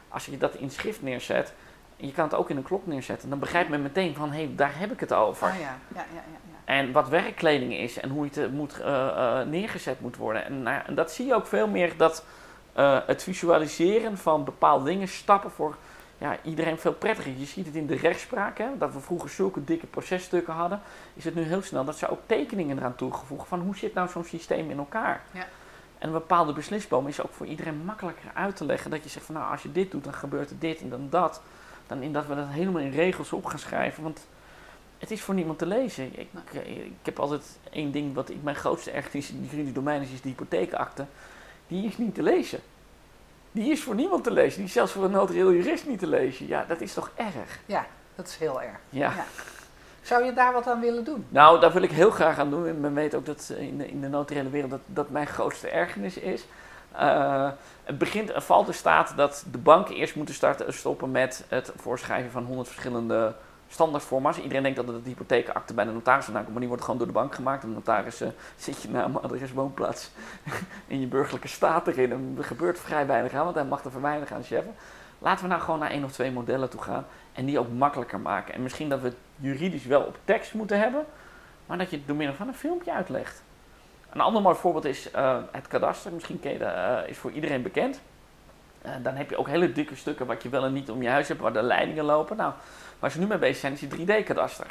Als 0.08 0.26
je 0.26 0.38
dat 0.38 0.54
in 0.54 0.70
schrift 0.70 1.02
neerzet, 1.02 1.52
je 1.96 2.12
kan 2.12 2.24
het 2.24 2.34
ook 2.34 2.50
in 2.50 2.56
een 2.56 2.62
klok 2.62 2.86
neerzetten, 2.86 3.28
dan 3.28 3.38
begrijpt 3.38 3.68
men 3.68 3.82
meteen 3.82 4.14
van 4.14 4.30
hé, 4.30 4.44
hey, 4.44 4.52
daar 4.56 4.78
heb 4.78 4.92
ik 4.92 5.00
het 5.00 5.12
over. 5.12 5.48
Ah, 5.48 5.54
ja. 5.54 5.60
Ja, 5.60 5.76
ja, 5.94 6.04
ja, 6.14 6.22
ja. 6.42 6.54
En 6.64 6.92
wat 6.92 7.08
werkkleding 7.08 7.74
is 7.74 7.98
en 7.98 8.10
hoe 8.10 8.24
het 8.24 8.36
eh, 8.36 8.48
moet, 8.48 8.80
eh, 8.80 9.40
eh, 9.40 9.46
neergezet 9.48 10.00
moet 10.00 10.16
worden. 10.16 10.44
En, 10.44 10.62
nou 10.62 10.82
en 10.86 10.94
dat 10.94 11.12
zie 11.12 11.26
je 11.26 11.34
ook 11.34 11.46
veel 11.46 11.68
meer 11.68 11.96
dat 11.96 12.24
het 13.06 13.22
visualiseren 13.22 14.18
van 14.18 14.44
bepaalde 14.44 14.84
dingen, 14.84 15.08
stappen 15.08 15.50
voor 15.50 15.76
ja, 16.18 16.36
iedereen 16.42 16.78
veel 16.78 16.92
prettiger. 16.92 17.32
Je 17.36 17.44
ziet 17.44 17.66
het 17.66 17.74
in 17.74 17.86
de 17.86 17.96
rechtspraak, 17.96 18.58
hè, 18.58 18.66
dat 18.78 18.92
we 18.92 19.00
vroeger 19.00 19.28
zulke 19.30 19.64
dikke 19.64 19.86
processtukken 19.86 20.52
hadden. 20.52 20.80
Is 21.14 21.24
het 21.24 21.34
nu 21.34 21.42
heel 21.42 21.62
snel 21.62 21.84
dat 21.84 21.98
ze 21.98 22.08
ook 22.08 22.20
tekeningen 22.26 22.78
eraan 22.78 22.94
toegevoegd 22.94 23.48
van 23.48 23.60
hoe 23.60 23.76
zit 23.76 23.94
nou 23.94 24.08
zo'n 24.08 24.24
systeem 24.24 24.70
in 24.70 24.78
elkaar. 24.78 25.22
Ja. 25.30 25.46
En 25.98 26.06
een 26.06 26.12
bepaalde 26.12 26.52
beslisboom 26.52 27.06
is 27.06 27.22
ook 27.22 27.32
voor 27.32 27.46
iedereen 27.46 27.84
makkelijker 27.84 28.30
uit 28.34 28.56
te 28.56 28.64
leggen. 28.64 28.90
Dat 28.90 29.02
je 29.02 29.08
zegt 29.08 29.26
van 29.26 29.34
nou 29.34 29.50
als 29.50 29.62
je 29.62 29.72
dit 29.72 29.90
doet 29.90 30.04
dan 30.04 30.14
gebeurt 30.14 30.50
er 30.50 30.58
dit 30.58 30.80
en 30.80 30.88
dan 30.88 31.06
dat. 31.10 31.42
Dan 31.86 32.02
in 32.02 32.12
dat 32.12 32.26
we 32.26 32.34
dat 32.34 32.48
helemaal 32.48 32.82
in 32.82 32.90
regels 32.90 33.32
op 33.32 33.44
gaan 33.44 33.58
schrijven. 33.58 34.02
Want 34.02 34.26
het 34.98 35.10
is 35.10 35.22
voor 35.22 35.34
niemand 35.34 35.58
te 35.58 35.66
lezen. 35.66 36.20
Ik, 36.20 36.28
ik 36.52 36.92
heb 37.02 37.18
altijd 37.18 37.58
één 37.70 37.92
ding 37.92 38.14
wat 38.14 38.30
ik 38.30 38.42
mijn 38.42 38.56
grootste 38.56 38.90
ergernis 38.90 39.30
in 39.30 39.40
het 39.40 39.50
juridisch 39.50 39.74
domein 39.74 40.02
is, 40.02 40.10
is 40.10 40.20
de 40.20 40.28
hypotheekakte. 40.28 41.06
Die 41.66 41.86
is 41.86 41.98
niet 41.98 42.14
te 42.14 42.22
lezen. 42.22 42.60
Die 43.52 43.70
is 43.70 43.82
voor 43.82 43.94
niemand 43.94 44.24
te 44.24 44.30
lezen. 44.30 44.56
Die 44.56 44.66
is 44.66 44.72
zelfs 44.72 44.92
voor 44.92 45.04
een 45.04 45.11
notarieel 45.11 45.52
jurist 45.52 45.87
niet 45.87 45.98
te 45.98 46.06
lezen. 46.06 46.46
Ja, 46.46 46.64
dat 46.68 46.80
is 46.80 46.94
toch 46.94 47.11
erg? 47.14 47.59
ja, 47.66 47.87
dat 48.14 48.26
is 48.26 48.37
heel 48.37 48.62
erg. 48.62 48.78
Ja. 48.88 49.12
Ja. 49.16 49.24
Zou 50.02 50.24
je 50.24 50.32
daar 50.32 50.52
wat 50.52 50.66
aan 50.66 50.80
willen 50.80 51.04
doen? 51.04 51.26
Nou, 51.28 51.61
daar 51.61 51.72
wil 51.72 51.82
ik 51.82 51.90
heel 51.90 52.11
graag 52.11 52.38
aan 52.38 52.50
doen. 52.50 52.66
En 52.66 52.80
men 52.80 52.94
weet 52.94 53.14
ook 53.14 53.26
dat 53.26 53.52
in 53.59 53.78
de, 53.78 53.88
in 53.88 54.00
de 54.00 54.09
notariële 54.09 54.50
wereld 54.50 54.70
dat, 54.70 54.80
dat 54.87 55.11
mijn 55.11 55.26
grootste 55.26 55.68
ergernis 55.68 56.16
is. 56.16 56.44
Eh, 56.96 57.48
het 57.85 57.98
begint, 57.98 58.33
valt 58.37 58.68
er 58.68 58.74
staat 58.74 59.16
dat 59.16 59.44
de 59.50 59.59
banken 59.59 59.94
eerst 59.94 60.14
moeten 60.14 60.35
starten, 60.35 60.74
stoppen 60.74 61.11
met 61.11 61.44
het 61.48 61.72
voorschrijven 61.76 62.30
van 62.30 62.44
100 62.44 62.68
verschillende 62.68 63.35
standaardforma's. 63.68 64.38
Iedereen 64.38 64.62
denkt 64.62 64.76
dat 64.76 64.87
het 64.87 65.04
de 65.04 65.11
hypotheekakte 65.11 65.74
bij 65.74 65.85
de 65.85 65.90
notaris 65.90 66.24
vandaan 66.24 66.42
komt, 66.42 66.52
maar 66.52 66.61
die 66.61 66.68
wordt 66.68 66.85
gewoon 66.85 66.98
door 66.98 67.09
de 67.09 67.20
bank 67.20 67.35
gemaakt. 67.35 67.62
En 67.62 67.68
de 67.68 67.74
notaris 67.74 68.22
zit 68.57 68.83
je 68.83 68.88
naam, 68.88 69.16
adres, 69.16 69.52
woonplaats 69.52 70.11
in 70.87 71.00
je 71.00 71.07
burgerlijke 71.07 71.48
staat 71.48 71.87
erin. 71.87 72.35
Er 72.38 72.44
gebeurt 72.44 72.80
vrij 72.80 73.07
weinig 73.07 73.33
aan, 73.33 73.44
want 73.44 73.57
hij 73.57 73.64
mag 73.64 73.85
er 73.85 74.00
weinig 74.00 74.33
aan 74.33 74.42
cheffen. 74.42 74.74
Laten 75.18 75.42
we 75.42 75.50
nou 75.50 75.62
gewoon 75.62 75.80
naar 75.80 75.90
één 75.90 76.04
of 76.04 76.12
twee 76.12 76.30
modellen 76.30 76.70
toe 76.70 76.83
gaan 76.83 77.07
en 77.33 77.44
die 77.44 77.59
ook 77.59 77.72
makkelijker 77.72 78.20
maken. 78.20 78.54
En 78.54 78.62
misschien 78.62 78.88
dat 78.88 79.00
we 79.00 79.07
het 79.07 79.16
juridisch 79.37 79.87
wel 79.87 80.02
op 80.02 80.18
tekst 80.24 80.54
moeten 80.54 80.78
hebben, 80.78 81.04
maar 81.66 81.78
dat 81.78 81.90
je 81.90 81.96
het 81.96 82.07
door 82.07 82.16
middel 82.16 82.37
van 82.37 82.48
een 82.48 82.54
filmpje 82.54 82.92
uitlegt. 82.92 83.42
Een 84.14 84.20
ander 84.20 84.42
mooi 84.42 84.57
voorbeeld 84.57 84.85
is 84.85 85.11
eh, 85.11 85.37
het 85.50 85.68
kadaster. 85.68 86.12
Misschien 86.12 86.40
ken 86.40 86.53
je 86.53 86.59
dat, 86.59 86.72
eh, 86.72 86.98
is 87.07 87.18
voor 87.18 87.31
iedereen 87.31 87.62
bekend. 87.62 88.00
Eh, 88.83 88.92
dan 89.03 89.14
heb 89.14 89.31
je 89.31 89.37
ook 89.37 89.48
hele 89.48 89.72
dikke 89.72 89.96
stukken 89.96 90.27
wat 90.27 90.42
je 90.42 90.48
wel 90.48 90.64
en 90.64 90.72
niet 90.72 90.90
om 90.90 91.03
je 91.03 91.09
huis 91.09 91.29
hebt, 91.29 91.40
waar 91.40 91.53
de 91.53 91.62
leidingen 91.62 92.05
lopen. 92.05 92.37
Nou, 92.37 92.53
waar 92.98 93.11
ze 93.11 93.18
nu 93.18 93.27
mee 93.27 93.38
bezig 93.38 93.57
zijn, 93.57 93.72
is 93.72 93.81
die 93.81 93.88
3D-kadaster. 93.88 94.66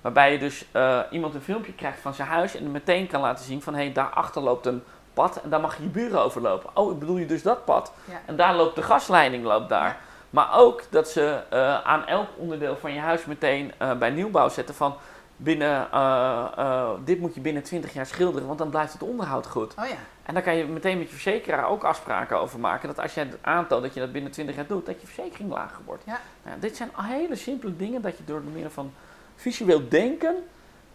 Waarbij 0.00 0.32
je 0.32 0.38
dus 0.38 0.66
iemand 1.10 1.34
een 1.34 1.40
filmpje 1.40 1.74
krijgt 1.74 2.00
van 2.00 2.14
zijn 2.14 2.28
huis 2.28 2.56
en 2.56 2.70
meteen 2.70 3.06
kan 3.06 3.20
laten 3.20 3.44
zien 3.44 3.62
van 3.62 3.74
hé, 3.74 3.82
hey, 3.82 3.92
daarachter 3.92 4.42
loopt 4.42 4.66
een 4.66 4.82
pad 5.14 5.40
en 5.42 5.50
daar 5.50 5.60
mag 5.60 5.76
je 5.76 5.82
je 5.82 5.88
buren 5.88 6.20
overlopen. 6.22 6.70
Oh, 6.74 6.98
bedoel 6.98 7.16
je 7.16 7.26
dus 7.26 7.42
dat 7.42 7.64
pad? 7.64 7.92
Ja. 8.04 8.20
En 8.26 8.36
daar 8.36 8.54
loopt 8.54 8.74
de 8.74 8.82
gasleiding 8.82 9.44
loopt 9.44 9.68
daar. 9.68 9.96
Maar 10.30 10.58
ook 10.58 10.82
dat 10.90 11.08
ze 11.08 11.40
aan 11.84 12.06
elk 12.06 12.28
onderdeel 12.36 12.76
van 12.76 12.92
je 12.92 13.00
huis 13.00 13.24
meteen 13.24 13.72
bij 13.98 14.10
nieuwbouw 14.10 14.48
zetten 14.48 14.74
van 14.74 14.96
binnen, 15.44 15.90
eh, 15.92 16.46
eh, 16.56 16.90
dit 17.04 17.20
moet 17.20 17.34
je 17.34 17.40
binnen 17.40 17.62
20 17.62 17.92
jaar 17.92 18.06
schilderen, 18.06 18.46
want 18.46 18.58
dan 18.58 18.70
blijft 18.70 18.92
het 18.92 19.02
onderhoud 19.02 19.46
goed. 19.46 19.74
Oh 19.78 19.86
ja. 19.86 19.96
En 20.22 20.34
daar 20.34 20.42
kan 20.42 20.56
je 20.56 20.64
meteen 20.64 20.98
met 20.98 21.06
je 21.08 21.12
verzekeraar 21.12 21.68
ook 21.68 21.84
afspraken 21.84 22.40
over 22.40 22.60
maken. 22.60 22.88
Dat 22.88 23.00
als 23.00 23.14
jij 23.14 23.28
aantoont 23.40 23.82
dat 23.82 23.94
je 23.94 24.00
dat 24.00 24.12
binnen 24.12 24.30
20 24.30 24.54
jaar 24.56 24.66
doet, 24.66 24.86
dat 24.86 25.00
je 25.00 25.06
verzekering 25.06 25.50
lager 25.50 25.80
wordt. 25.84 26.02
Ja. 26.06 26.20
Nou, 26.42 26.60
dit 26.60 26.76
zijn 26.76 26.90
hele 26.96 27.36
simpele 27.36 27.76
dingen 27.76 28.02
dat 28.02 28.16
je 28.18 28.24
door 28.24 28.40
de 28.40 28.50
middel 28.50 28.70
van 28.70 28.92
visueel 29.36 29.88
denken 29.88 30.34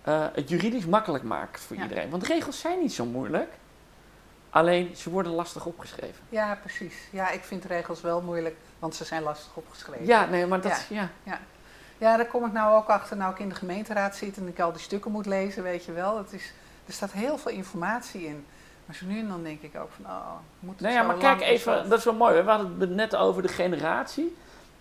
eh, 0.02 0.26
het 0.34 0.50
juridisch 0.50 0.86
makkelijk 0.86 1.24
maakt 1.24 1.62
voor 1.62 1.76
Ja. 1.76 1.82
iedereen. 1.82 2.10
Want 2.10 2.24
regels 2.24 2.60
zijn 2.60 2.80
niet 2.80 2.94
zo 2.94 3.06
moeilijk. 3.06 3.54
Alleen 4.50 4.96
ze 4.96 5.10
worden 5.10 5.32
lastig 5.32 5.66
opgeschreven. 5.66 6.24
ja, 6.30 6.56
precies. 6.62 6.96
Ja, 7.12 7.30
ik 7.30 7.44
vind 7.44 7.66
regels 7.66 8.02
wel 8.02 8.22
moeilijk, 8.22 8.56
want 8.80 8.96
ze 8.96 9.06
zijn 9.06 9.24
lastig 9.24 9.52
opgeschreven. 9.56 10.06
Ja, 10.06 10.26
nee, 10.26 10.46
maar 10.46 10.62
dat 10.62 10.86
Ja. 10.90 11.10
ja. 11.24 11.40
Ja, 12.00 12.18
daar 12.18 12.26
kom 12.26 12.46
ik 12.46 12.54
nou 12.54 12.76
ook 12.76 12.88
achter, 12.88 13.18
nou 13.18 13.34
ik 13.34 13.40
in 13.40 13.50
de 13.50 13.56
gemeenteraad 13.56 14.16
zit 14.16 14.38
en 14.38 14.48
ik 14.48 14.60
al 14.60 14.72
die 14.72 14.82
stukken 14.82 15.12
moet 15.12 15.26
lezen, 15.26 15.64
weet 15.64 15.86
je 15.86 15.92
wel. 15.92 16.18
Het 16.18 16.34
is, 16.34 16.54
er 16.86 16.94
staat 16.94 17.12
heel 17.12 17.38
veel 17.38 17.52
informatie 17.52 18.26
in. 18.26 18.46
Maar 18.86 18.96
zo 18.96 19.06
nu 19.06 19.20
en 19.20 19.28
dan 19.28 19.44
denk 19.44 19.62
ik 19.62 19.76
ook 19.76 19.90
van, 19.96 20.06
oh, 20.06 20.36
moet 20.60 20.74
het 20.74 20.82
Nou 20.82 20.94
ja, 20.94 21.04
maar 21.04 21.18
kijk 21.18 21.42
even, 21.42 21.90
dat 21.90 22.00
is 22.00 22.06
wel 22.06 22.14
mooi. 22.14 22.36
hè. 22.36 22.44
We 22.44 22.50
hadden 22.50 22.76
het 22.80 22.90
net 22.90 23.16
over 23.16 23.42
de 23.42 23.48
generatie. 23.48 24.36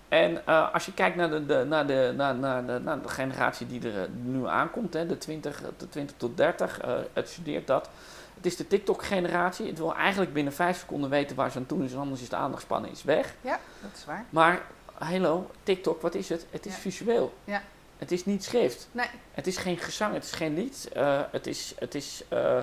En 0.08 0.46
eh, 0.46 0.74
als 0.74 0.86
je 0.86 0.94
kijkt 0.94 1.16
naar 1.16 1.30
de, 1.30 1.46
de, 1.46 1.64
naar 1.68 1.86
de, 1.86 2.12
naar, 2.16 2.34
naar 2.34 2.66
de, 2.66 2.80
naar 2.84 3.02
de 3.02 3.08
generatie 3.08 3.66
die 3.66 3.90
er 3.92 4.02
eh, 4.02 4.08
nu 4.22 4.46
aankomt, 4.46 4.94
hè, 4.94 5.06
de, 5.06 5.18
20, 5.18 5.62
de 5.76 5.88
20 5.88 6.16
tot 6.16 6.36
30, 6.36 6.80
eh, 6.80 6.90
het 7.12 7.28
studeert 7.28 7.66
dat. 7.66 7.90
Het 8.34 8.46
is 8.46 8.56
de 8.56 8.66
TikTok-generatie. 8.66 9.66
Het 9.66 9.78
wil 9.78 9.94
eigenlijk 9.94 10.32
binnen 10.32 10.52
vijf 10.52 10.78
seconden 10.78 11.10
weten 11.10 11.36
waar 11.36 11.50
ze 11.50 11.58
aan 11.58 11.66
toe 11.66 11.84
is 11.84 11.92
en 11.92 11.98
anders 11.98 12.20
is 12.20 12.28
de 12.28 12.36
aandachtspannen 12.36 12.90
is 12.90 13.02
weg. 13.02 13.34
Ja, 13.40 13.58
dat 13.80 13.90
is 13.94 14.04
waar. 14.04 14.24
Maar, 14.30 14.60
hallo, 14.98 15.50
TikTok, 15.62 16.02
wat 16.02 16.14
is 16.14 16.28
het? 16.28 16.46
Het 16.50 16.66
is 16.66 16.74
Ja. 16.74 16.78
visueel. 16.80 17.34
Ja. 17.44 17.62
Het 17.98 18.12
is 18.12 18.24
niet 18.24 18.44
schrift. 18.44 18.88
Nee, 18.92 19.06
Het 19.32 19.46
is 19.46 19.56
geen 19.56 19.78
gezang, 19.78 20.14
het 20.14 20.24
is 20.24 20.32
geen 20.32 20.54
lied. 20.54 20.88
eh, 20.92 21.20
het, 21.30 21.46
is, 21.46 21.74
het, 21.78 21.94
is, 21.94 22.22
eh, 22.28 22.62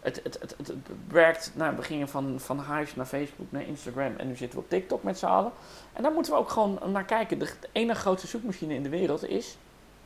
het, 0.00 0.20
het, 0.22 0.38
het, 0.40 0.72
werkt, 1.08 1.50
nou, 1.54 1.76
we 1.76 1.82
gingen 1.82 2.08
van, 2.08 2.40
van 2.40 2.60
Hives 2.72 2.94
naar 2.94 3.06
Facebook, 3.06 3.46
naar 3.52 3.62
Instagram 3.62 4.14
en 4.16 4.26
nu 4.28 4.36
zitten 4.36 4.58
we 4.58 4.64
op 4.64 4.70
TikTok 4.70 5.02
met 5.02 5.18
z'n 5.18 5.26
allen. 5.26 5.52
En 5.92 6.02
daar 6.02 6.12
moeten 6.12 6.32
we 6.32 6.38
ook 6.38 6.48
gewoon 6.50 6.78
naar 6.92 7.04
kijken. 7.04 7.38
De 7.38 7.48
enige 7.72 8.00
grootste 8.00 8.26
zoekmachine 8.28 8.74
in 8.74 8.82
de 8.82 8.88
wereld 8.88 9.24
is, 9.28 9.56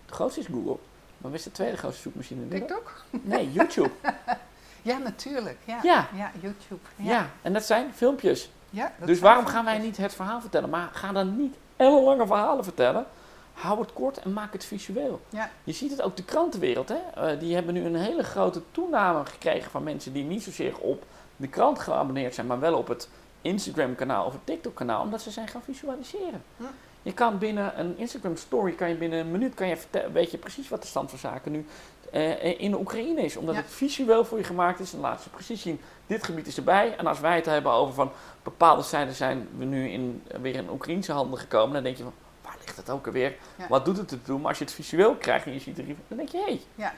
de 0.06 0.12
grootste 0.14 0.40
is 0.40 0.46
Google. 0.46 0.76
Maar 1.18 1.30
wat 1.30 1.38
is 1.38 1.42
de 1.42 1.52
tweede 1.52 1.76
grootste 1.76 2.02
zoekmachine 2.02 2.42
in 2.42 2.48
de 2.48 2.58
wereld? 2.58 2.68
TikTok? 2.70 3.04
Nee, 3.10 3.52
YouTube. 3.52 3.90
Ja, 4.82 4.98
natuurlijk. 4.98 5.56
Ja, 5.64 5.78
Ja. 5.82 6.08
ja 6.14 6.30
YouTube. 6.40 6.80
ja. 6.96 7.04
Ja, 7.12 7.30
en 7.42 7.52
dat 7.52 7.64
zijn 7.64 7.92
filmpjes. 7.94 8.50
Ja, 8.70 8.92
dat 8.98 9.08
dus 9.08 9.18
waarom 9.18 9.46
gaan 9.46 9.64
wij 9.64 9.78
niet 9.78 9.96
het 9.96 10.14
verhaal 10.14 10.40
vertellen? 10.40 10.70
Maar 10.70 10.88
ga 10.92 11.12
dan 11.12 11.36
niet 11.36 11.56
ellenlange 11.80 12.26
verhalen 12.26 12.64
vertellen. 12.64 13.06
Hou 13.52 13.80
het 13.80 13.92
kort 13.92 14.18
en 14.18 14.32
maak 14.32 14.52
het 14.52 14.64
visueel. 14.64 15.20
Ja. 15.28 15.50
Je 15.64 15.72
ziet 15.72 15.90
het 15.90 16.02
ook 16.02 16.16
de 16.16 16.24
krantenwereld. 16.24 16.88
Hè? 16.88 16.98
Eh, 17.14 17.40
die 17.40 17.54
hebben 17.54 17.74
nu 17.74 17.84
een 17.84 17.96
hele 17.96 18.22
grote 18.22 18.62
toename 18.70 19.26
gekregen 19.26 19.70
van 19.70 19.82
mensen 19.82 20.12
die 20.12 20.24
niet 20.24 20.42
zozeer 20.42 20.78
op 20.78 21.04
de 21.36 21.48
krant 21.48 21.78
geabonneerd 21.78 22.34
zijn, 22.34 22.46
maar 22.46 22.60
wel 22.60 22.78
op 22.78 22.88
het 22.88 23.08
Instagram-kanaal 23.42 24.26
of 24.26 24.32
het 24.32 24.46
TikTok-kanaal, 24.46 25.02
omdat 25.02 25.22
ze 25.22 25.30
zijn 25.30 25.48
gaan 25.48 25.62
visualiseren. 25.62 26.42
Hm. 26.56 26.64
Je 27.02 27.12
kan 27.12 27.38
binnen 27.38 27.80
een 27.80 27.98
Instagram 27.98 28.36
story, 28.36 28.72
kan 28.72 28.88
je 28.88 28.94
binnen 28.94 29.18
een 29.18 29.30
minuut, 29.30 29.54
kan 29.54 29.68
je 29.68 29.76
vertellen, 29.76 30.12
weet 30.12 30.30
je 30.30 30.38
precies 30.38 30.68
wat 30.68 30.82
de 30.82 30.88
stand 30.88 31.10
van 31.10 31.18
zaken 31.18 31.52
nu 31.52 31.66
eh, 32.10 32.60
in 32.60 32.70
de 32.70 32.78
Oekraïne 32.78 33.20
is. 33.22 33.36
Omdat 33.36 33.54
Ja. 33.54 33.60
het 33.60 33.70
visueel 33.70 34.24
voor 34.24 34.38
je 34.38 34.44
gemaakt 34.44 34.80
is. 34.80 34.90
Dan 34.90 35.00
laat 35.00 35.22
ze 35.22 35.28
precies 35.28 35.62
zien, 35.62 35.80
dit 36.06 36.24
gebied 36.24 36.46
is 36.46 36.56
erbij. 36.56 36.96
En 36.96 37.06
als 37.06 37.20
wij 37.20 37.36
het 37.36 37.46
hebben 37.46 37.72
over 37.72 37.94
van 37.94 38.10
bepaalde 38.42 38.82
zijden 38.82 39.14
zijn 39.14 39.48
we 39.58 39.64
nu 39.64 39.88
in, 39.88 40.22
weer 40.40 40.54
in 40.54 40.70
Oekraïnse 40.70 41.12
handen 41.12 41.38
gekomen. 41.38 41.74
Dan 41.74 41.82
denk 41.82 41.96
je 41.96 42.02
van, 42.02 42.12
waar 42.42 42.56
ligt 42.64 42.76
het 42.76 42.90
ook 42.90 43.06
alweer? 43.06 43.34
Ja. 43.56 43.68
Wat 43.68 43.84
doet 43.84 43.96
het 43.96 44.10
ertoe? 44.12 44.38
Maar 44.38 44.48
als 44.48 44.58
je 44.58 44.64
het 44.64 44.72
visueel 44.72 45.14
krijgt 45.14 45.46
en 45.46 45.52
je 45.52 45.60
ziet 45.60 45.78
er 45.78 45.84
dan 46.08 46.16
denk 46.16 46.28
je, 46.28 46.36
hé, 46.38 46.42
hey, 46.44 46.60
Ja. 46.74 46.94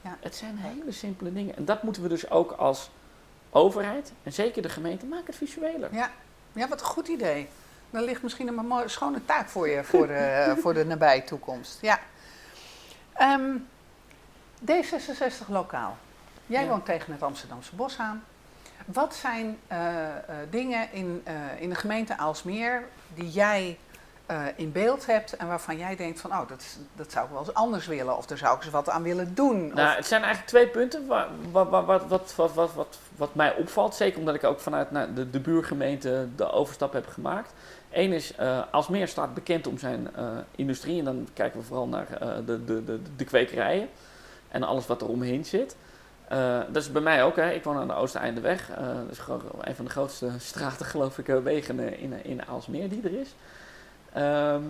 Ja. 0.00 0.16
het 0.20 0.34
zijn 0.34 0.56
hele 0.58 0.92
simpele 0.92 1.32
dingen. 1.32 1.56
En 1.56 1.64
dat 1.64 1.82
moeten 1.82 2.02
we 2.02 2.08
dus 2.08 2.30
ook 2.30 2.52
als 2.52 2.90
overheid, 3.50 4.12
en 4.22 4.32
zeker 4.32 4.62
de 4.62 4.68
gemeente, 4.68 5.06
maak 5.06 5.26
het 5.26 5.36
visueler. 5.36 5.88
Ja. 5.94 6.10
ja, 6.52 6.68
wat 6.68 6.80
een 6.80 6.86
goed 6.86 7.08
idee. 7.08 7.48
Dan 7.90 8.02
ligt 8.02 8.22
misschien 8.22 8.48
een 8.48 8.54
mooie, 8.66 8.88
schone 8.88 9.24
taak 9.24 9.48
voor 9.48 9.68
je 9.68 9.84
voor 9.84 10.06
de, 10.06 10.54
voor 10.60 10.74
de 10.74 10.84
nabije 10.84 11.24
toekomst. 11.24 11.78
Ja. 11.80 12.00
Ehm, 13.12 13.56
D66 14.70 15.48
lokaal. 15.48 15.96
Jij 16.46 16.62
Ja. 16.62 16.68
woont 16.68 16.84
tegen 16.84 17.12
het 17.12 17.22
Amsterdamse 17.22 17.74
bos 17.74 17.98
aan. 17.98 18.24
Wat 18.86 19.14
zijn 19.14 19.58
eh, 19.66 20.06
eh, 20.06 20.14
dingen 20.50 20.92
in, 20.92 21.20
eh, 21.24 21.34
in 21.58 21.68
de 21.68 21.74
gemeente 21.74 22.16
Aalsmeer 22.18 22.82
die 23.14 23.30
jij 23.30 23.78
in 24.56 24.72
beeld 24.72 25.06
hebt 25.06 25.36
en 25.36 25.46
waarvan 25.46 25.76
jij 25.78 25.96
denkt 25.96 26.20
van, 26.20 26.30
oh, 26.30 26.48
dat, 26.48 26.64
dat 26.96 27.12
zou 27.12 27.24
ik 27.24 27.30
wel 27.30 27.40
eens 27.40 27.54
anders 27.54 27.86
willen 27.86 28.16
of 28.16 28.26
daar 28.26 28.38
zou 28.38 28.56
ik 28.56 28.62
eens 28.62 28.72
wat 28.72 28.88
aan 28.88 29.02
willen 29.02 29.34
doen? 29.34 29.66
Of- 29.66 29.72
Nou, 29.74 29.96
het 29.96 30.06
zijn 30.06 30.22
eigenlijk 30.22 30.50
twee 30.52 30.68
punten 30.68 31.06
wa- 31.06 31.28
wa- 31.50 31.68
wa- 31.68 31.84
wat, 31.84 32.06
wat, 32.08 32.34
wat, 32.36 32.54
wat, 32.54 32.74
wat, 32.74 32.98
wat 33.16 33.34
mij 33.34 33.54
opvalt. 33.54 33.94
Zeker 33.94 34.18
omdat 34.18 34.34
ik 34.34 34.44
ook 34.44 34.60
vanuit 34.60 34.90
nou, 34.90 35.14
de, 35.14 35.30
de 35.30 35.40
buurgemeente 35.40 36.28
de 36.36 36.50
overstap 36.50 36.92
heb 36.92 37.06
gemaakt. 37.08 37.52
Eén 37.90 38.12
is, 38.12 38.34
eh 38.34 38.60
Alsmeer 38.70 39.08
staat 39.08 39.34
bekend 39.34 39.66
om 39.66 39.78
zijn 39.78 40.08
industrie. 40.50 40.98
En 40.98 41.04
dan 41.04 41.28
kijken 41.34 41.60
we 41.60 41.66
vooral 41.66 41.86
naar 41.88 42.06
de, 42.46 42.64
de, 42.64 42.84
de, 42.84 43.00
de 43.16 43.24
kwekerijen. 43.24 43.88
En 44.54 44.62
alles 44.62 44.86
wat 44.86 45.02
er 45.02 45.08
omheen 45.08 45.44
zit. 45.44 45.76
Eh, 46.28 46.58
dat 46.68 46.82
is 46.82 46.92
bij 46.92 47.02
mij 47.02 47.24
ook. 47.24 47.36
Hè. 47.36 47.50
Ik 47.50 47.64
woon 47.64 47.76
aan 47.76 47.86
de 47.86 47.94
Oostereindeweg. 47.94 48.70
Eh 48.70 48.86
dat 48.86 49.10
is 49.10 49.18
gewoon 49.18 49.42
een 49.60 49.74
van 49.74 49.84
de 49.84 49.90
grootste 49.90 50.30
straten, 50.50 50.86
geloof 50.86 51.18
ik, 51.18 51.28
eh, 51.28 51.38
wegen 51.38 51.98
in, 51.98 52.24
in 52.24 52.46
Aalsmeer 52.46 52.88
die 52.88 53.02
er 53.02 53.20
is. 53.20 53.34
Ehm, 54.12 54.62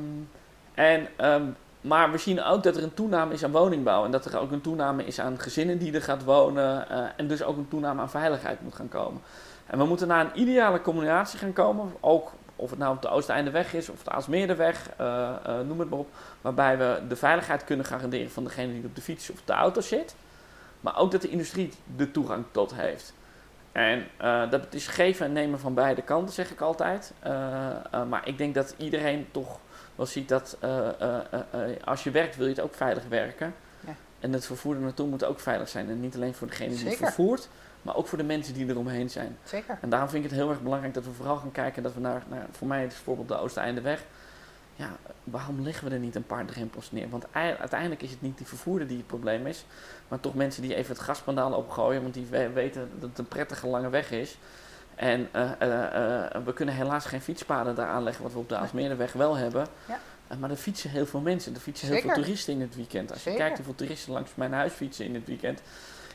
en, 0.74 1.08
ehm, 1.16 1.42
maar 1.80 2.10
we 2.10 2.18
zien 2.18 2.42
ook 2.42 2.62
dat 2.62 2.76
er 2.76 2.82
een 2.82 2.94
toename 2.94 3.32
is 3.32 3.44
aan 3.44 3.50
woningbouw. 3.50 4.04
En 4.04 4.10
dat 4.10 4.24
er 4.24 4.38
ook 4.38 4.50
een 4.50 4.60
toename 4.60 5.04
is 5.04 5.20
aan 5.20 5.38
gezinnen 5.38 5.78
die 5.78 5.94
er 5.94 6.02
gaat 6.02 6.24
wonen. 6.24 6.88
en 7.16 7.28
dus 7.28 7.42
ook 7.42 7.56
een 7.56 7.68
toename 7.68 8.00
aan 8.00 8.10
veiligheid 8.10 8.62
moet 8.62 8.74
gaan 8.74 8.88
komen. 8.88 9.20
En 9.66 9.78
we 9.78 9.84
moeten 9.84 10.08
naar 10.08 10.24
een 10.24 10.40
ideale 10.40 10.80
combinatie 10.80 11.38
gaan 11.38 11.52
komen. 11.52 11.92
Ook 12.00 12.32
of 12.56 12.70
het 12.70 12.78
nou 12.78 12.94
op 12.94 13.02
de 13.02 13.08
Oosteindeweg 13.08 13.74
is 13.74 13.88
of 13.88 14.02
de 14.02 14.10
Aalsmeerderweg, 14.10 14.90
eh, 14.96 15.60
noem 15.66 15.80
het 15.80 15.90
maar 15.90 15.98
op. 15.98 16.08
Waarbij 16.40 16.78
we 16.78 17.00
de 17.08 17.16
veiligheid 17.16 17.64
kunnen 17.64 17.86
garanderen 17.86 18.30
van 18.30 18.44
degene 18.44 18.72
die 18.72 18.84
op 18.84 18.94
de 18.94 19.02
fiets 19.02 19.30
of 19.30 19.42
de 19.44 19.52
auto 19.52 19.80
zit. 19.80 20.14
Maar 20.80 20.98
ook 20.98 21.10
dat 21.10 21.22
de 21.22 21.28
industrie 21.28 21.72
de 21.96 22.10
toegang 22.10 22.44
tot 22.50 22.74
heeft. 22.74 23.14
En 23.72 24.06
eh, 24.16 24.50
dat 24.50 24.74
is 24.74 24.86
geven 24.86 25.26
en 25.26 25.32
nemen 25.32 25.60
van 25.60 25.74
beide 25.74 26.02
kanten, 26.02 26.34
zeg 26.34 26.50
ik 26.50 26.60
altijd. 26.60 27.12
Maar 28.08 28.28
ik 28.28 28.38
denk 28.38 28.54
dat 28.54 28.74
iedereen 28.76 29.26
toch 29.30 29.58
wel 29.94 30.06
ziet 30.06 30.28
dat 30.28 30.58
als 31.84 32.04
je 32.04 32.10
werkt, 32.10 32.36
wil 32.36 32.46
je 32.46 32.52
het 32.52 32.60
ook 32.60 32.74
veilig 32.74 33.04
werken. 33.08 33.54
Ja. 33.86 33.94
En 34.20 34.32
het 34.32 34.46
vervoer 34.46 34.74
er 34.74 34.80
naartoe 34.80 35.08
moet 35.08 35.24
ook 35.24 35.40
veilig 35.40 35.68
zijn. 35.68 35.88
En 35.88 36.00
niet 36.00 36.14
alleen 36.14 36.34
voor 36.34 36.46
degene 36.46 36.74
die 36.74 36.88
het 36.88 36.96
vervoert, 36.96 37.48
maar 37.84 37.96
ook 37.96 38.06
voor 38.06 38.18
de 38.18 38.24
mensen 38.24 38.54
die 38.54 38.68
eromheen 38.68 39.10
zijn. 39.10 39.36
Zeker. 39.44 39.78
En 39.80 39.88
daarom 39.88 40.08
vind 40.08 40.24
ik 40.24 40.30
het 40.30 40.38
heel 40.38 40.50
erg 40.50 40.62
belangrijk 40.62 40.94
dat 40.94 41.04
we 41.04 41.10
vooral 41.12 41.36
gaan 41.36 41.52
kijken 41.52 41.82
dat 41.82 41.94
we 41.94 42.00
naar, 42.00 42.22
naar 42.28 42.46
voor 42.50 42.66
mij 42.68 42.84
is 42.84 42.94
bijvoorbeeld 42.94 43.28
de 43.28 43.38
Oosteindeweg. 43.38 44.02
Ja, 44.76 44.88
waarom 45.24 45.62
leggen 45.62 45.88
we 45.88 45.94
er 45.94 46.00
niet 46.00 46.14
een 46.14 46.26
paar 46.26 46.44
drempels 46.44 46.92
neer? 46.92 47.08
Want 47.08 47.24
ei- 47.32 47.56
uiteindelijk 47.60 48.02
is 48.02 48.10
het 48.10 48.22
niet 48.22 48.38
die 48.38 48.46
vervoerder 48.46 48.88
die 48.88 48.96
het 48.96 49.06
probleem 49.06 49.46
is, 49.46 49.64
maar 50.08 50.20
toch 50.20 50.34
mensen 50.34 50.62
die 50.62 50.74
even 50.74 50.94
het 50.94 51.04
gaspedaal 51.04 51.52
opgooien, 51.52 52.02
want 52.02 52.14
die 52.14 52.26
we- 52.30 52.50
weten 52.50 52.90
dat 53.00 53.08
het 53.08 53.18
een 53.18 53.28
prettige 53.28 53.66
lange 53.66 53.88
weg 53.88 54.10
is. 54.10 54.38
En 54.94 55.28
eh, 55.32 55.50
eh, 55.58 56.24
eh, 56.34 56.44
we 56.44 56.52
kunnen 56.52 56.74
helaas 56.74 57.04
geen 57.04 57.20
fietspaden 57.20 57.74
daar 57.74 57.88
aanleggen, 57.88 58.22
wat 58.22 58.32
we 58.32 58.38
op 58.38 58.48
de 58.48 58.56
Aalsmeerderweg 58.56 59.12
wel 59.12 59.34
hebben. 59.36 59.66
Ja. 59.88 59.98
Maar 60.38 60.50
er 60.50 60.56
fietsen 60.56 60.90
heel 60.90 61.06
veel 61.06 61.20
mensen, 61.20 61.54
er 61.54 61.60
fietsen 61.60 61.88
heel 61.88 62.00
veel 62.00 62.12
toeristen 62.12 62.52
in 62.54 62.60
het 62.60 62.76
weekend. 62.76 63.12
Als 63.12 63.24
je 63.24 63.34
kijkt 63.34 63.56
hoeveel 63.56 63.74
toeristen 63.74 64.12
langs 64.12 64.30
mijn 64.34 64.52
huis 64.52 64.72
fietsen 64.72 65.04
in 65.04 65.14
het 65.14 65.26
weekend. 65.26 65.60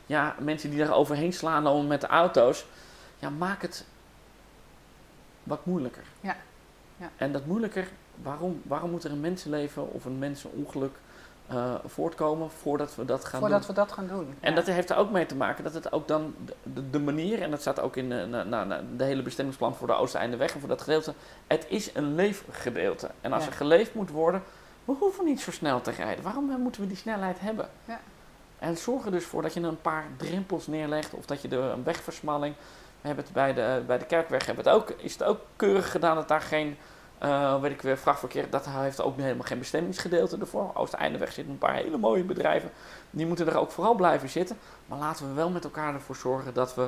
Ja, 0.09 0.35
mensen 0.39 0.69
die 0.69 0.79
daar 0.79 0.93
overheen 0.93 1.33
slaan 1.33 1.63
lopen 1.63 1.87
met 1.87 2.01
de 2.01 2.07
auto's. 2.07 2.65
Ja, 3.19 3.29
maak 3.29 3.61
het 3.61 3.85
wat 5.43 5.65
moeilijker. 5.65 6.03
Ja. 6.21 6.35
Ja. 6.97 7.09
En 7.17 7.31
dat 7.31 7.45
moeilijker, 7.45 7.87
waarom, 8.21 8.61
waarom 8.63 8.89
moet 8.91 9.03
er 9.03 9.11
een 9.11 9.19
mensenleven 9.19 9.91
of 9.93 10.05
een 10.05 10.19
mensenongeluk 10.19 10.95
eh, 11.47 11.73
voortkomen 11.85 12.49
voordat 12.51 12.95
we 12.95 13.05
dat 13.05 13.25
gaan 13.25 13.39
Voordat 13.39 13.59
doen? 13.59 13.67
we 13.67 13.73
dat 13.73 13.91
gaan 13.91 14.07
doen. 14.07 14.35
En 14.39 14.49
Ja. 14.49 14.55
dat 14.55 14.65
heeft 14.65 14.89
er 14.89 14.97
ook 14.97 15.09
mee 15.11 15.25
te 15.25 15.35
maken 15.35 15.63
dat 15.63 15.73
het 15.73 15.91
ook 15.91 16.07
dan 16.07 16.35
de, 16.91 16.99
manier, 16.99 17.41
en 17.41 17.51
dat 17.51 17.61
staat 17.61 17.79
ook 17.79 17.95
in 17.95 18.09
de, 18.09 18.25
na, 18.29 18.43
na- 18.43 18.63
na- 18.63 18.81
de 18.97 19.03
hele 19.03 19.21
bestemmingsplan 19.21 19.75
voor 19.75 19.87
de 19.87 19.93
Oosteindeweg 19.93 20.53
en 20.53 20.59
voor 20.59 20.69
dat 20.69 20.81
gedeelte, 20.81 21.13
het 21.47 21.65
is 21.69 21.95
een 21.95 22.15
leefgedeelte. 22.15 23.09
En 23.21 23.33
als 23.33 23.43
Ja. 23.43 23.49
er 23.49 23.55
geleefd 23.55 23.93
moet 23.93 24.09
worden, 24.09 24.43
we 24.85 24.93
hoeven 24.99 25.25
niet 25.25 25.41
zo 25.41 25.51
snel 25.51 25.81
te 25.81 25.91
rijden. 25.91 26.23
Waarom 26.23 26.49
eh, 26.51 26.55
moeten 26.57 26.81
we 26.81 26.87
die 26.87 26.97
snelheid 26.97 27.39
hebben? 27.39 27.69
Ja. 27.85 27.99
En 28.59 28.77
zorg 28.77 29.05
er 29.05 29.11
dus 29.11 29.25
voor 29.25 29.41
dat 29.41 29.53
je 29.53 29.59
een 29.61 29.81
paar 29.81 30.05
drempels 30.17 30.67
neerlegt 30.67 31.13
of 31.13 31.25
dat 31.25 31.41
je 31.41 31.47
de, 31.47 31.55
een 31.55 31.83
wegversmalling. 31.83 32.55
We 33.01 33.07
hebben 33.07 33.25
het 33.25 33.33
bij 33.33 33.53
de, 33.53 33.83
bij 33.87 33.97
de 33.97 34.05
kerkweg 34.05 34.45
hebben 34.45 34.65
het 34.65 34.73
ook, 34.73 34.89
is 34.89 35.13
het 35.13 35.23
ook 35.23 35.39
keurig 35.55 35.91
gedaan 35.91 36.15
dat 36.15 36.27
daar 36.27 36.41
geen, 36.41 36.77
eh, 37.17 37.61
weet 37.61 37.71
ik 37.71 37.81
weer, 37.81 37.97
vrachtverkeer, 37.97 38.49
dat 38.49 38.65
heeft 38.69 39.01
ook 39.01 39.17
helemaal 39.17 39.45
geen 39.45 39.59
bestemmingsgedeelte 39.59 40.37
ervoor. 40.39 40.71
Oosteindeweg 40.73 41.31
zitten 41.31 41.53
een 41.53 41.59
paar 41.59 41.73
hele 41.73 41.97
mooie 41.97 42.23
bedrijven, 42.23 42.71
die 43.09 43.25
moeten 43.25 43.47
er 43.47 43.57
ook 43.57 43.71
vooral 43.71 43.93
blijven 43.95 44.29
zitten. 44.29 44.57
Maar 44.85 44.97
laten 44.99 45.27
we 45.27 45.33
wel 45.33 45.49
met 45.49 45.63
elkaar 45.63 45.93
ervoor 45.93 46.15
zorgen 46.15 46.53
dat 46.53 46.75
we 46.75 46.87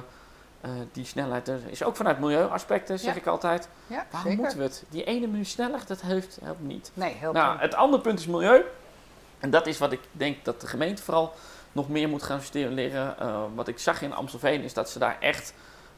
eh, 0.61 0.71
die 0.91 1.05
snelheid, 1.05 1.47
er 1.47 1.59
is 1.65 1.83
ook 1.83 1.95
vanuit 1.95 2.19
milieuaspecten, 2.19 2.99
zeg 2.99 3.13
Ja. 3.13 3.19
ik 3.19 3.27
altijd. 3.27 3.69
Ja, 3.87 4.05
Waarom 4.11 4.21
zeker. 4.29 4.37
moeten 4.37 4.57
we 4.57 4.63
het? 4.63 4.83
Die 4.89 5.03
ene 5.03 5.27
minuut 5.27 5.47
sneller, 5.47 5.79
dat 5.87 6.01
helpt, 6.01 6.37
helpt 6.43 6.61
niet. 6.61 6.91
Nee, 6.93 7.13
heel 7.13 7.31
Nou, 7.31 7.51
goed. 7.51 7.61
het 7.61 7.75
andere 7.75 8.01
punt 8.03 8.19
is 8.19 8.27
milieu. 8.27 8.63
En 9.39 9.49
dat 9.49 9.67
is 9.67 9.77
wat 9.77 9.91
ik 9.91 9.99
denk 10.11 10.45
dat 10.45 10.61
de 10.61 10.67
gemeente 10.67 11.03
vooral 11.03 11.33
nog 11.71 11.89
meer 11.89 12.09
moet 12.09 12.23
gaan 12.23 12.41
stimuleren. 12.41 13.19
Eh, 13.19 13.43
wat 13.55 13.67
ik 13.67 13.79
zag 13.79 14.01
in 14.01 14.13
Amstelveen 14.13 14.61
is 14.61 14.73
dat 14.73 14.89
ze 14.89 14.99
daar 14.99 15.17
echt 15.19 15.53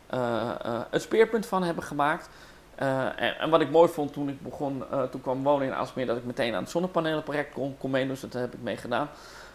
eh, 0.08 0.50
eh, 0.64 0.82
een 0.90 1.02
speerpunt 1.02 1.46
van 1.46 1.64
hebben 1.64 1.84
gemaakt. 1.84 2.30
Eh, 2.76 3.06
en, 3.06 3.40
en 3.40 3.50
wat 3.50 3.62
ik 3.62 3.70
mooi 3.70 3.90
vond 3.90 4.14
toen 4.14 4.30
ik 4.30 4.42
begon, 4.42 4.84
eh, 4.92 5.04
toen 5.04 5.22
kwam 5.22 5.44
wonen 5.44 5.68
in 5.68 5.74
Aalsmeer, 5.74 6.06
dat 6.06 6.18
ik 6.18 6.24
meteen 6.24 6.54
aan 6.54 6.62
het 6.62 6.72
zonnepanelenproject 6.72 7.54
kon, 7.54 7.78
kon 7.78 7.92
meedoen. 7.92 8.10
Dus 8.12 8.22
dat 8.22 8.34
heb 8.34 8.54
ik 8.54 8.62
mee 8.62 8.78
gedaan. 8.78 9.10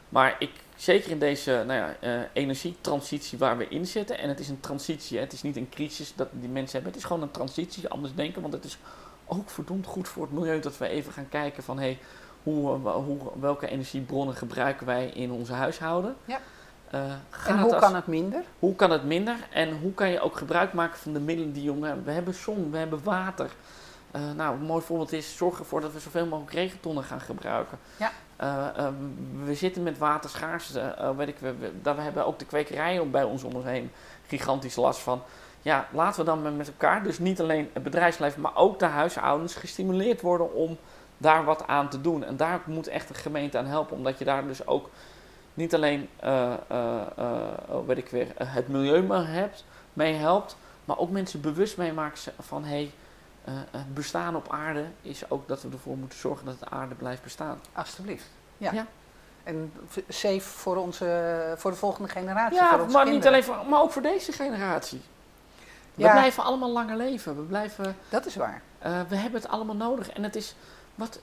Maar 0.08 0.36
ik, 0.38 0.50
zeker 0.76 1.10
in 1.10 1.18
deze 1.18 1.64
nou 1.66 1.80
ja, 1.80 1.96
eh, 2.00 2.20
energietransitie 2.32 3.38
waar 3.38 3.56
we 3.58 3.68
in 3.68 3.86
zitten, 3.86 4.18
en 4.18 4.28
het 4.28 4.40
is 4.40 4.48
een 4.48 4.60
transitie, 4.60 5.16
hè, 5.16 5.22
het 5.24 5.32
is 5.32 5.42
niet 5.42 5.56
een 5.56 5.68
crisis 5.68 6.14
dat 6.14 6.28
die 6.32 6.48
mensen 6.48 6.72
hebben, 6.72 6.92
het 6.92 7.00
is 7.00 7.06
gewoon 7.06 7.22
een 7.22 7.30
transitie, 7.30 7.88
anders 7.88 8.14
denken, 8.14 8.42
want 8.42 8.54
het 8.54 8.64
is 8.64 8.78
ook 9.26 9.50
verdomd 9.50 9.86
goed 9.86 10.08
voor 10.08 10.22
het 10.22 10.32
milieu 10.32 10.60
dat 10.60 10.78
we 10.78 10.88
even 10.88 11.12
gaan 11.12 11.28
kijken 11.28 11.62
van 11.62 11.78
hey, 11.78 11.98
hoe, 12.52 12.88
hoe, 12.90 13.18
welke 13.40 13.68
energiebronnen 13.68 14.34
gebruiken 14.34 14.86
wij 14.86 15.06
in 15.06 15.30
onze 15.30 15.52
huishouden. 15.52 16.16
Ja. 16.24 16.38
Eh, 16.90 17.00
En 17.46 17.58
hoe 17.58 17.72
als- 17.74 17.80
kan 17.82 17.94
het 17.94 18.06
minder? 18.06 18.42
hoe 18.58 18.74
kan 18.74 18.90
het 18.90 19.04
minder 19.04 19.36
en 19.52 19.78
hoe 19.80 19.92
kan 19.94 20.08
je 20.10 20.20
ook 20.20 20.36
gebruik 20.36 20.72
maken 20.72 20.98
van 20.98 21.12
de 21.12 21.20
middelen 21.20 21.52
die 21.52 21.62
je 21.62 21.72
om 21.72 21.82
hebt? 21.82 22.04
We 22.04 22.10
hebben 22.10 22.34
zon, 22.34 22.70
we 22.70 22.78
hebben 22.78 23.00
water. 23.02 23.50
Eh, 24.10 24.20
nou, 24.36 24.54
een 24.56 24.64
mooi 24.66 24.82
voorbeeld 24.82 25.12
is 25.12 25.36
zorg 25.36 25.58
ervoor 25.58 25.80
dat 25.80 25.92
we 25.92 26.00
zoveel 26.00 26.26
mogelijk 26.26 26.52
regentonnen 26.54 27.04
gaan 27.04 27.20
gebruiken. 27.20 27.78
Ja. 27.96 28.10
Eh, 28.36 28.66
eh, 28.76 28.92
we 29.44 29.54
zitten 29.54 29.82
met 29.82 29.98
waterschaarste, 29.98 30.80
eh, 30.80 31.16
weet 31.16 31.28
ik, 31.28 31.36
we, 31.38 31.54
we, 31.58 31.70
we 31.94 32.00
hebben 32.00 32.26
ook 32.26 32.38
de 32.38 32.44
kwekerijen 32.44 33.10
bij 33.10 33.24
ons 33.24 33.42
om 33.44 33.52
ons 33.54 33.64
heen 33.64 33.90
gigantisch 34.26 34.76
last 34.76 35.00
van. 35.00 35.22
Ja, 35.62 35.86
laten 35.92 36.20
we 36.20 36.26
dan 36.26 36.42
met- 36.42 36.56
met 36.56 36.66
elkaar, 36.68 37.02
dus 37.02 37.18
niet 37.18 37.40
alleen 37.40 37.70
het 37.72 37.82
bedrijfsleven, 37.82 38.40
maar 38.40 38.56
ook 38.56 38.78
de 38.78 38.84
huishoudens 38.84 39.54
gestimuleerd 39.54 40.20
worden 40.20 40.54
om 40.54 40.78
daar 41.18 41.44
wat 41.44 41.66
aan 41.66 41.88
te 41.88 42.00
doen. 42.00 42.24
En 42.24 42.36
daar 42.36 42.60
moet 42.64 42.86
echt 42.86 43.08
de 43.08 43.14
gemeente 43.14 43.58
aan 43.58 43.66
helpen, 43.66 43.96
omdat 43.96 44.18
je 44.18 44.24
daar 44.24 44.46
dus 44.46 44.66
ook 44.66 44.90
niet 45.58 45.74
alleen 45.74 46.08
eh, 46.16 46.52
eh, 46.68 47.00
eh, 47.16 47.26
oh, 47.68 47.86
weet 47.86 47.98
ik 47.98 48.08
weer, 48.08 48.28
het 48.44 48.68
milieu 48.68 49.02
mee, 49.02 49.22
hebt, 49.22 49.64
mee 49.92 50.14
helpt, 50.14 50.56
maar 50.84 50.98
ook 50.98 51.10
mensen 51.10 51.40
bewust 51.40 51.76
mee 51.76 51.92
maakt 51.92 52.30
van 52.38 52.64
hey, 52.64 52.92
het 53.70 53.94
bestaan 53.94 54.36
op 54.36 54.52
aarde 54.52 54.84
is 55.02 55.30
ook 55.30 55.48
dat 55.48 55.62
we 55.62 55.68
ervoor 55.72 55.96
moeten 55.96 56.18
zorgen 56.18 56.46
dat 56.46 56.58
de 56.58 56.68
aarde 56.68 56.94
blijft 56.94 57.22
bestaan. 57.22 57.60
Alsjeblieft. 57.72 58.26
Ja. 58.56 58.72
Ja. 58.72 58.86
En 59.44 59.72
safe 60.08 60.40
voor, 60.40 60.76
onze, 60.76 61.54
voor 61.56 61.70
de 61.70 61.76
volgende 61.76 62.08
generatie. 62.08 62.56
Ja, 62.56 62.68
voor 62.70 62.80
onze 62.80 62.96
maar 62.96 63.10
niet 63.10 63.26
alleen 63.26 63.44
voor, 63.44 63.56
maar 63.68 63.80
ook 63.80 63.92
voor 63.92 64.02
deze 64.02 64.32
generatie. 64.32 65.00
We 65.94 66.02
Ja. 66.02 66.12
blijven 66.12 66.42
allemaal 66.42 66.70
langer 66.70 66.96
leven. 66.96 67.36
We 67.36 67.42
blijven 67.42 67.96
Dat 68.08 68.26
is 68.26 68.36
waar. 68.36 68.62
We 69.08 69.16
hebben 69.16 69.40
het 69.40 69.48
allemaal 69.50 69.76
nodig. 69.76 70.10
En 70.10 70.22
het 70.22 70.36
is 70.36 70.54
wat 70.98 71.20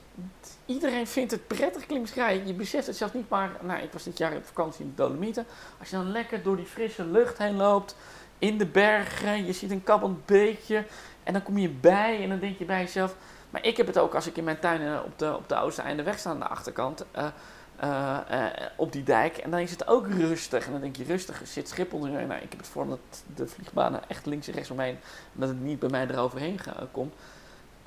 iedereen 0.66 1.06
vindt 1.06 1.30
het 1.30 1.46
prettig 1.46 1.86
klinkt 1.86 2.10
rijden. 2.10 2.46
Je 2.46 2.54
beseft 2.54 2.86
het 2.86 2.96
zelfs 2.96 3.12
niet 3.12 3.28
maar. 3.28 3.50
Nou, 3.62 3.82
ik 3.82 3.92
was 3.92 4.02
dit 4.02 4.18
jaar 4.18 4.36
op 4.36 4.44
vakantie 4.44 4.84
in 4.84 4.90
de 4.90 5.02
Dolomieten. 5.02 5.46
Als 5.78 5.90
je 5.90 5.96
dan 5.96 6.10
lekker 6.10 6.42
door 6.42 6.56
die 6.56 6.66
frisse 6.66 7.04
lucht 7.04 7.38
heen 7.38 7.56
loopt, 7.56 7.96
in 8.38 8.58
de 8.58 8.66
bergen, 8.66 9.46
je 9.46 9.52
ziet 9.52 9.70
een 9.70 9.82
kabbend 9.84 10.26
beekje. 10.26 10.84
En 11.22 11.32
dan 11.32 11.42
kom 11.42 11.58
je 11.58 11.68
bij 11.68 12.22
en 12.22 12.28
dan 12.28 12.38
denk 12.38 12.58
je 12.58 12.64
bij 12.64 12.80
jezelf. 12.80 13.16
Maar 13.50 13.64
ik 13.64 13.76
heb 13.76 13.86
het 13.86 13.98
ook 13.98 14.14
als 14.14 14.26
ik 14.26 14.36
in 14.36 14.44
mijn 14.44 14.58
tuin 14.58 14.80
eh, 14.80 15.00
op 15.04 15.18
de, 15.18 15.36
op 15.36 15.48
de 15.48 15.56
Oosteindeweg 15.56 16.18
sta 16.18 16.30
aan 16.30 16.38
de 16.38 16.46
achterkant. 16.46 17.04
eh, 17.12 17.26
eh, 18.28 18.46
op 18.76 18.92
die 18.92 19.02
dijk. 19.02 19.36
En 19.36 19.50
dan 19.50 19.60
is 19.60 19.70
het 19.70 19.86
ook 19.86 20.08
rustig. 20.08 20.66
En 20.66 20.72
dan 20.72 20.80
denk 20.80 20.96
je 20.96 21.04
rustig, 21.04 21.40
zit 21.44 21.68
Schiphol. 21.68 21.98
Nou, 21.98 22.32
ik 22.32 22.50
heb 22.50 22.58
het 22.58 22.68
voor 22.68 22.86
dat 22.86 23.24
de 23.34 23.46
vliegbanen 23.46 24.00
echt 24.08 24.26
links 24.26 24.46
en 24.48 24.54
rechts 24.54 24.70
omheen. 24.70 24.98
En 25.34 25.40
dat 25.40 25.48
het 25.48 25.60
niet 25.60 25.78
bij 25.78 25.88
mij 25.88 26.06
eroverheen 26.06 26.60
komt. 26.92 27.14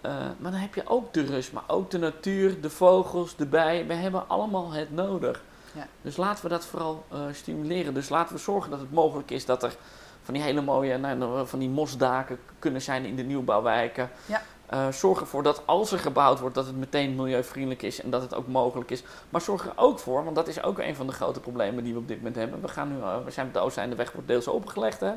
Eh, 0.01 0.11
maar 0.11 0.51
dan 0.51 0.59
heb 0.59 0.75
je 0.75 0.87
ook 0.87 1.13
de 1.13 1.25
rust, 1.25 1.53
maar 1.53 1.63
ook 1.67 1.91
de 1.91 1.97
natuur, 1.97 2.61
de 2.61 2.69
vogels, 2.69 3.35
de 3.35 3.45
bijen. 3.45 3.87
We 3.87 3.93
hebben 3.93 4.29
allemaal 4.29 4.71
het 4.71 4.91
nodig. 4.91 5.41
Ja. 5.73 5.87
Dus 6.01 6.17
laten 6.17 6.43
we 6.43 6.49
dat 6.49 6.65
vooral 6.65 7.05
eh, 7.11 7.19
stimuleren. 7.31 7.93
Dus 7.93 8.09
laten 8.09 8.35
we 8.35 8.41
zorgen 8.41 8.71
dat 8.71 8.79
het 8.79 8.91
mogelijk 8.91 9.31
is 9.31 9.45
dat 9.45 9.63
er 9.63 9.75
van 10.23 10.33
die 10.33 10.43
hele 10.43 10.61
mooie, 10.61 10.97
nou, 10.97 11.47
van 11.47 11.59
die 11.59 11.69
mosdaken 11.69 12.39
kunnen 12.59 12.81
zijn 12.81 13.05
in 13.05 13.15
de 13.15 13.23
nieuwbouwwijken. 13.23 14.09
Ja. 14.25 14.41
Eh, 14.69 14.87
zorg 14.91 15.19
ervoor 15.19 15.43
dat 15.43 15.61
als 15.65 15.91
er 15.91 15.99
gebouwd 15.99 16.39
wordt, 16.39 16.55
dat 16.55 16.65
het 16.65 16.77
meteen 16.77 17.15
milieuvriendelijk 17.15 17.81
is 17.81 18.01
en 18.01 18.09
dat 18.09 18.21
het 18.21 18.35
ook 18.35 18.47
mogelijk 18.47 18.91
is. 18.91 19.03
Maar 19.29 19.41
zorg 19.41 19.65
er 19.65 19.73
ook 19.75 19.99
voor, 19.99 20.23
want 20.23 20.35
dat 20.35 20.47
is 20.47 20.63
ook 20.63 20.79
een 20.79 20.95
van 20.95 21.07
de 21.07 21.13
grote 21.13 21.39
problemen 21.39 21.83
die 21.83 21.93
we 21.93 21.99
op 21.99 22.07
dit 22.07 22.17
moment 22.17 22.35
hebben. 22.35 22.61
We, 22.61 22.67
gaan 22.67 22.87
nu, 22.87 23.01
eh, 23.01 23.23
we 23.25 23.31
zijn 23.31 23.47
op 23.47 23.53
de 23.53 23.59
Oosteinde 23.59 23.95
weg, 23.95 24.11
wordt 24.11 24.27
deels 24.27 24.47
opengelegd. 24.47 24.99
Hè? 24.99 25.11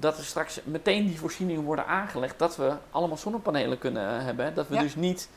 Dat 0.00 0.18
er 0.18 0.24
straks 0.24 0.60
meteen 0.64 1.06
die 1.06 1.18
voorzieningen 1.18 1.62
worden 1.62 1.86
aangelegd, 1.86 2.38
dat 2.38 2.56
we 2.56 2.72
allemaal 2.90 3.16
zonnepanelen 3.16 3.78
kunnen 3.78 4.18
eh, 4.18 4.24
hebben. 4.24 4.54
Dat 4.54 4.68
we 4.68 4.74
Ja. 4.74 4.80
dus 4.80 4.94
niet 4.94 5.28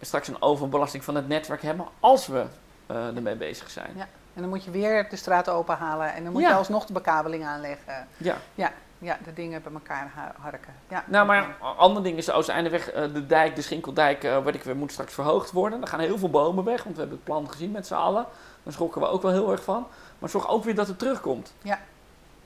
straks 0.00 0.28
een 0.28 0.42
overbelasting 0.42 1.04
van 1.04 1.14
het 1.14 1.28
netwerk 1.28 1.62
hebben 1.62 1.86
als 2.00 2.26
we 2.26 2.44
eh, 2.86 3.16
ermee 3.16 3.36
bezig 3.36 3.70
zijn. 3.70 3.90
Ja. 3.96 4.06
En 4.34 4.40
dan 4.40 4.48
moet 4.50 4.64
je 4.64 4.70
weer 4.70 5.08
de 5.08 5.16
straat 5.16 5.48
openhalen 5.48 6.14
en 6.14 6.24
dan 6.24 6.32
moet 6.32 6.42
Ja. 6.42 6.48
je 6.48 6.54
alsnog 6.54 6.84
de 6.86 6.92
bekabeling 6.92 7.44
aanleggen. 7.44 8.06
Ja. 8.16 8.36
Ja, 8.98 9.18
de 9.24 9.32
dingen 9.32 9.62
bij 9.62 9.72
elkaar 9.72 10.10
ha- 10.14 10.34
harken. 10.38 10.74
Ja. 10.88 11.04
Nou, 11.06 11.26
maar 11.26 11.44
een 11.44 11.54
ander 11.76 12.02
ding 12.02 12.16
is 12.18 12.24
de 12.24 12.32
Oosteindeweg, 12.32 12.90
eh, 12.90 13.02
de 13.14 13.26
dijk, 13.26 13.56
de 13.56 13.62
Schinkeldijk, 13.62 14.22
weet 14.22 14.54
ik 14.54 14.62
weer, 14.62 14.76
moet 14.76 14.92
straks 14.92 15.14
verhoogd 15.14 15.50
worden. 15.52 15.80
Er 15.82 15.86
gaan 15.88 16.00
heel 16.00 16.18
veel 16.18 16.30
bomen 16.30 16.64
weg, 16.64 16.82
want 16.82 16.94
we 16.94 17.00
hebben 17.00 17.18
het 17.18 17.26
plan 17.26 17.50
gezien 17.50 17.70
met 17.70 17.86
z'n 17.86 17.94
allen. 17.94 18.26
Daar 18.62 18.72
schrokken 18.72 19.00
we 19.00 19.06
ook 19.06 19.22
wel 19.22 19.30
heel 19.32 19.50
erg 19.50 19.62
van. 19.64 19.86
Maar 20.18 20.28
zorg 20.30 20.48
ook 20.48 20.64
weer 20.64 20.74
dat 20.74 20.86
het 20.88 20.98
terugkomt. 20.98 21.52
Ja, 21.62 21.78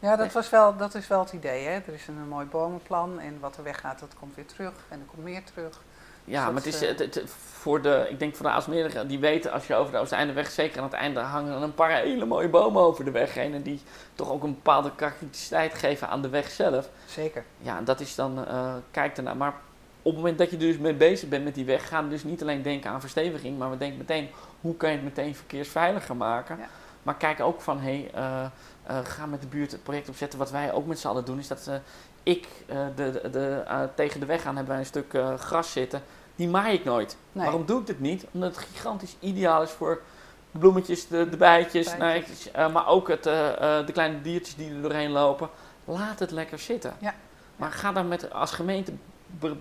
dat, 0.00 0.32
was 0.32 0.50
wel, 0.50 0.76
dat 0.76 0.94
is 0.94 1.09
wel 1.09 1.20
het 1.20 1.32
idee. 1.32 1.64
Hè? 1.64 1.70
Er 1.72 1.94
is 1.94 2.06
een 2.09 2.28
mooi 2.28 2.46
bomenplan 2.46 3.20
en 3.20 3.37
wat 3.40 3.56
er 3.56 3.62
weggaat, 3.62 4.00
dat 4.00 4.14
komt 4.20 4.35
weer 4.35 4.46
terug. 4.46 4.72
En 4.88 4.98
er 5.00 5.06
komt 5.06 5.22
meer 5.24 5.44
terug. 5.44 5.80
Ja, 6.24 6.44
Dus 6.44 6.52
maar 6.54 6.62
dat, 6.62 6.64
het 6.64 6.74
is 6.74 6.80
eh, 6.88 6.98
het, 6.98 7.14
het- 7.14 7.30
voor 7.30 7.82
de, 7.82 8.06
ik 8.11 8.18
denk 8.18 8.37
voor 8.37 8.46
de 8.46 8.52
Aalsmeerderen, 8.52 9.09
die 9.09 9.18
weten 9.18 9.52
als 9.52 9.66
je 9.66 9.74
over 9.74 9.92
de 9.92 9.98
Oosteindeweg, 9.98 10.50
zeker 10.50 10.78
aan 10.78 10.85
het 10.85 10.92
einde, 10.92 11.20
hangen 11.20 11.54
er 11.56 11.62
een 11.62 11.74
paar 11.74 11.90
hele 11.90 12.24
mooie 12.24 12.48
bomen 12.48 12.82
over 12.82 13.04
de 13.04 13.11
weg 13.11 13.35
heen. 13.35 13.54
En 13.54 13.62
die 13.62 13.82
toch 14.14 14.30
ook 14.30 14.42
een 14.42 14.54
bepaalde 14.54 14.90
karakteristiciteit 14.94 15.74
geven 15.74 16.09
aan 16.09 16.22
de 16.22 16.28
weg 16.28 16.50
zelf. 16.50 16.88
Zeker. 17.06 17.44
Ja, 17.59 17.76
en 17.78 17.85
dat 17.85 18.00
is 18.00 18.14
dan, 18.14 18.46
eh 18.46 18.74
kijk 18.90 19.16
ernaar. 19.16 19.37
Maar 19.37 19.54
op 20.02 20.12
het 20.12 20.14
moment 20.20 20.38
dat 20.38 20.50
je 20.50 20.56
dus 20.56 20.78
mee 20.78 20.94
bezig 20.94 21.28
bent 21.28 21.44
met 21.44 21.54
die 21.54 21.64
weg, 21.64 21.88
gaan 21.88 22.04
we 22.04 22.11
dus 22.11 22.24
niet 22.24 22.42
alleen 22.42 22.62
denken 22.62 22.90
aan 22.90 23.00
versteviging, 23.00 23.59
maar 23.59 23.70
we 23.70 23.76
denken 23.78 23.98
meteen, 23.98 24.28
hoe 24.61 24.76
kan 24.76 24.90
je 24.90 24.96
het 24.96 25.04
meteen 25.04 25.35
verkeersveiliger 25.35 26.16
maken? 26.16 26.56
Ja. 26.59 26.66
Maar 27.02 27.14
kijk 27.16 27.40
ook 27.40 27.61
van, 27.61 27.80
hé, 27.80 28.09
hey, 28.12 28.22
eh, 28.22 28.46
eh, 28.87 28.99
ga 29.05 29.27
met 29.27 29.40
de 29.40 29.46
buurt 29.46 29.72
het 29.72 29.83
project 29.83 30.09
opzetten. 30.09 30.38
Wat 30.38 30.51
wij 30.51 30.72
ook 30.72 30.87
met 30.87 30.99
z'n 30.99 31.07
allen 31.09 31.25
doen, 31.25 31.38
is 31.38 31.49
dat 31.49 31.66
eh, 31.66 31.75
ik 32.22 32.46
eh, 32.66 32.79
de, 32.94 33.11
de, 33.11 33.31
de, 33.31 33.64
tegen 33.94 34.20
de 34.20 34.27
weg 34.27 34.46
aan 34.46 34.57
hebben 34.57 34.72
wij 34.72 34.79
een 34.83 34.87
stuk 34.88 35.18
gras 35.38 35.72
zitten. 35.72 36.03
Die 36.37 36.49
maai 36.49 36.75
ik 36.75 36.85
nooit. 36.85 37.16
Nee. 37.33 37.44
Waarom 37.44 37.66
doe 37.66 37.81
ik 37.81 37.87
dit 37.87 38.01
niet? 38.01 38.27
Omdat 38.31 38.57
het 38.57 38.64
gigantisch 38.64 39.16
ideaal 39.20 39.62
is 39.62 39.70
voor 39.70 40.03
de 40.51 40.59
bloemetjes, 40.59 41.09
de, 41.09 41.29
de 41.29 41.37
bijtjes, 41.37 41.96
nee, 41.96 42.25
maar 42.72 42.87
ook 42.87 43.09
het, 43.09 43.22
de 43.22 43.90
kleine 43.92 44.20
diertjes 44.20 44.55
die 44.57 44.75
er 44.75 44.83
doorheen 44.83 45.11
lopen. 45.11 45.49
Laat 45.85 46.18
het 46.18 46.31
lekker 46.31 46.59
zitten. 46.59 46.94
Ja. 46.99 47.14
Maar 47.57 47.72
ga 47.72 47.92
dan 47.92 48.09
met, 48.09 48.33
als 48.33 48.51
gemeente, 48.51 48.92
be- 49.27 49.57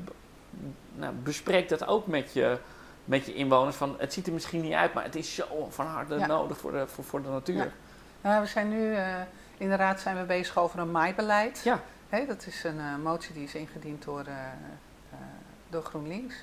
nou, 0.94 1.14
bespreek 1.14 1.70
dat 1.70 1.88
ook 1.88 2.08
met 2.08 2.34
je, 2.34 2.58
met 3.06 3.26
je 3.26 3.34
inwoners. 3.34 3.76
Van, 3.76 3.96
het 3.98 4.14
ziet 4.14 4.28
er 4.28 4.34
misschien 4.34 4.62
niet 4.62 4.74
uit, 4.74 4.94
maar 4.94 5.04
het 5.04 5.16
is 5.16 5.36
zo 5.36 5.68
van 5.70 5.86
harte 5.86 6.16
Ja. 6.16 6.26
nodig 6.28 6.58
voor 6.58 6.72
de, 6.72 6.88
voor, 6.88 7.04
voor 7.04 7.22
de 7.22 7.30
natuur. 7.30 7.56
Ja. 7.56 7.68
Nou, 8.26 8.42
we 8.42 8.48
zijn 8.48 8.70
nu, 8.70 8.94
eh, 8.96 9.16
in 9.58 9.70
de 9.70 9.76
raad 9.76 10.00
zijn 10.00 10.18
we 10.18 10.24
bezig 10.24 10.58
over 10.58 10.80
een 10.80 10.92
maaibeleid. 10.92 11.62
Ja. 11.64 11.80
Dat 12.28 12.46
is 12.48 12.64
een 12.64 12.80
eh, 12.80 12.96
motie 13.04 13.34
die 13.34 13.44
is 13.44 13.56
ingediend 13.56 14.04
door, 14.04 14.26
door 15.70 15.84
GroenLinks. 15.84 16.36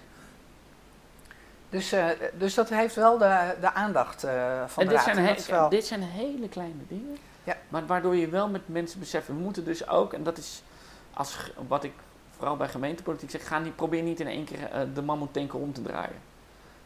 Dus, 1.71 1.95
dus 2.35 2.55
dat 2.55 2.69
heeft 2.69 2.95
wel 2.95 3.19
de, 3.19 3.55
de 3.61 3.73
aandacht 3.73 4.25
eh, 4.25 4.33
van 4.67 4.83
En 4.83 4.89
de 4.89 4.95
dit 4.95 5.05
raad. 5.05 5.15
zijn, 5.15 5.27
he- 5.27 5.43
wel- 5.51 5.69
dit 5.69 5.87
zijn 5.87 6.03
hele 6.03 6.49
kleine 6.49 6.87
dingen. 6.89 7.17
Ja. 7.45 7.57
Maar 7.69 7.87
waardoor 7.87 8.17
je 8.17 8.29
wel 8.29 8.49
met 8.49 8.69
mensen 8.69 8.99
beseft, 9.01 9.27
we 9.27 9.33
moeten 9.33 9.65
dus 9.65 9.89
ook, 9.89 10.13
en 10.13 10.23
dat 10.23 10.39
is 10.39 10.63
als, 11.15 11.53
wat 11.69 11.85
ik 11.85 11.93
vooral 12.31 12.57
bij 12.57 12.69
gemeentepolitiek 12.69 13.31
zeg, 13.31 13.47
ga 13.47 13.59
niet, 13.59 13.77
probeer 13.77 14.03
niet 14.03 14.21
in 14.21 14.27
één 14.27 14.45
keer 14.45 14.71
de 14.95 15.03
mammoetanker 15.03 15.59
om 15.59 15.73
te 15.73 15.83
draaien. 15.83 16.21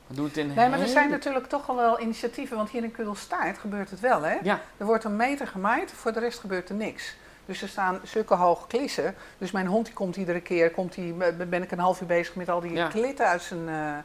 Doe 0.07 0.27
het 0.27 0.37
in 0.37 0.55
Nee, 0.55 0.69
maar 0.69 0.81
er 0.81 0.87
zijn 0.89 1.11
natuurlijk 1.11 1.47
toch 1.47 1.69
al 1.69 1.77
wel 1.77 2.01
initiatieven, 2.01 2.57
want 2.57 2.71
hier 2.71 2.83
in 2.83 2.91
Kudelstaart 2.91 3.59
gebeurt 3.59 3.91
het 3.91 4.01
wel, 4.01 4.23
hè? 4.23 4.37
Ja, 4.43 4.61
Er 4.77 4.87
wordt 4.87 5.05
een 5.05 5.17
meter 5.17 5.47
gemaaid, 5.47 5.93
voor 5.93 6.13
de 6.13 6.21
rest 6.21 6.39
gebeurt 6.39 6.69
er 6.69 6.75
niks. 6.75 7.17
Dus 7.47 7.63
er 7.63 7.69
staan 7.69 8.01
zulke 8.05 8.35
hoge 8.35 8.67
klissen. 8.67 9.15
Dus 9.39 9.51
mijn 9.51 9.67
hond 9.67 9.85
die 9.87 9.95
komt 9.95 10.17
iedere 10.17 10.41
keer, 10.41 10.71
komt 10.71 10.95
die, 10.95 11.15
ben 11.49 11.63
ik 11.63 11.71
een 11.71 11.79
half 11.79 12.01
uur 12.01 12.07
bezig 12.07 12.35
met 12.35 12.49
al 12.49 12.61
die 12.61 12.73
Ja. 12.73 12.87
klitten 12.89 13.27
uit 13.27 13.43
zijn, 13.43 13.69
eh, 13.69 13.97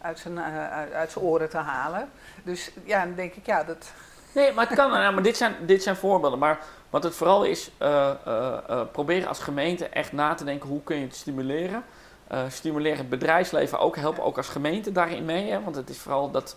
uit, 0.00 0.18
zijn, 0.18 0.38
eh, 0.38 0.70
uit, 0.94 1.10
zijn 1.10 1.24
oren 1.24 1.50
te 1.50 1.56
halen. 1.56 2.08
Dus 2.42 2.70
ja, 2.84 3.04
dan 3.04 3.14
denk 3.14 3.34
ik, 3.34 3.46
ja, 3.46 3.64
dat... 3.64 3.92
Nee, 4.34 4.52
maar 4.52 4.66
het 4.66 4.76
kan. 4.76 4.90
nou, 4.90 5.14
maar 5.14 5.22
dit 5.22 5.36
zijn, 5.36 5.54
dit 5.66 5.82
zijn 5.82 5.96
voorbeelden. 5.96 6.38
Maar 6.38 6.58
wat 6.90 7.02
het 7.02 7.14
vooral 7.14 7.44
is, 7.44 7.70
eh 7.78 8.10
eh 8.24 8.58
eh, 8.68 8.80
proberen 8.92 9.28
als 9.28 9.38
gemeente 9.38 9.86
echt 9.86 10.12
na 10.12 10.34
te 10.34 10.44
denken 10.44 10.68
hoe 10.68 10.82
kun 10.82 10.96
je 10.96 11.04
het 11.04 11.16
stimuleren. 11.16 11.84
Eh 12.30 12.42
stimuleren 12.48 12.98
het 12.98 13.08
bedrijfsleven 13.08 13.78
ook, 13.78 13.96
helpen 13.96 14.22
ook 14.24 14.36
als 14.36 14.48
gemeente 14.48 14.92
daarin 14.92 15.24
mee. 15.24 15.50
Hè? 15.50 15.62
Want 15.62 15.76
het 15.76 15.90
is 15.90 15.98
vooral 15.98 16.30
dat, 16.30 16.56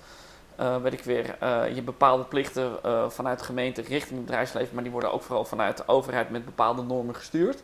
eh, 0.55 0.77
weet 0.81 0.93
ik 0.93 1.03
weer, 1.03 1.36
eh, 1.39 1.75
je 1.75 1.81
bepaalde 1.81 2.23
plichten 2.23 2.77
vanuit 3.12 3.39
de 3.39 3.45
gemeente 3.45 3.81
richting 3.81 4.15
het 4.17 4.25
bedrijfsleven, 4.25 4.73
maar 4.73 4.83
die 4.83 4.91
worden 4.91 5.12
ook 5.13 5.21
vooral 5.23 5.45
vanuit 5.45 5.77
de 5.77 5.88
overheid 5.88 6.29
met 6.29 6.45
bepaalde 6.45 6.81
normen 6.81 7.15
gestuurd. 7.15 7.55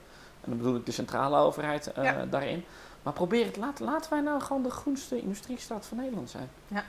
En 0.41 0.49
dan 0.49 0.57
bedoel 0.57 0.75
ik 0.75 0.85
de 0.85 0.91
centrale 0.91 1.37
overheid 1.37 1.91
Ja. 1.95 2.25
daarin. 2.29 2.65
Maar 3.03 3.13
probeer 3.13 3.45
het, 3.45 3.57
laat, 3.57 3.79
laten 3.79 4.11
wij 4.11 4.21
nou 4.21 4.41
gewoon 4.41 4.63
de 4.63 4.69
groenste 4.71 5.21
industriestad 5.21 5.85
van 5.85 5.97
Nederland 5.97 6.29
zijn. 6.29 6.49
Ja. 6.67 6.83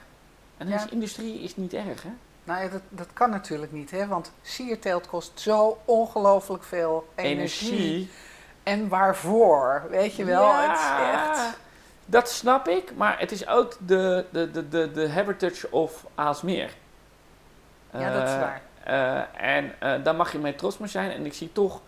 En 0.56 0.68
Ja. 0.68 0.76
dus 0.82 0.90
industrie 0.92 1.40
is 1.40 1.56
niet 1.56 1.72
erg, 1.72 2.02
hè? 2.02 2.10
Nou 2.44 2.62
ja, 2.62 2.68
dat, 2.68 2.82
dat 2.88 3.08
kan 3.12 3.30
natuurlijk 3.30 3.72
niet, 3.72 3.90
hè? 3.90 4.06
Want 4.06 4.32
sierteelt 4.42 5.06
kost 5.06 5.40
zo 5.40 5.78
ongelooflijk 5.84 6.64
veel 6.64 7.08
energie. 7.14 7.70
energie. 7.70 8.10
En 8.70 8.88
waarvoor, 8.88 9.82
weet 9.90 10.14
je 10.14 10.24
wel? 10.24 10.42
Ja, 10.42 10.68
Het 10.70 10.78
is 10.78 11.14
echt... 11.14 11.58
Dat 12.06 12.28
snap 12.30 12.68
ik, 12.68 12.96
maar 12.96 13.18
het 13.18 13.32
is 13.32 13.46
ook 13.48 13.76
de, 13.86 14.24
de, 14.30 14.50
de, 14.50 14.68
de, 14.68 14.90
de 14.92 15.08
heritage 15.08 15.70
of 15.70 16.06
Aalsmeer. 16.14 16.70
Ja, 17.92 18.12
dat 18.12 18.28
is 18.28 18.34
Eh, 18.34 18.40
waar. 18.40 18.60
eh, 18.84 19.56
en 19.56 19.72
eh, 19.78 20.04
daar 20.04 20.14
mag 20.14 20.32
je 20.32 20.38
mee 20.38 20.54
trots 20.54 20.78
mee 20.78 20.88
zijn. 20.88 21.10
En 21.10 21.26
ik 21.26 21.32
zie 21.34 21.52
toch, 21.52 21.80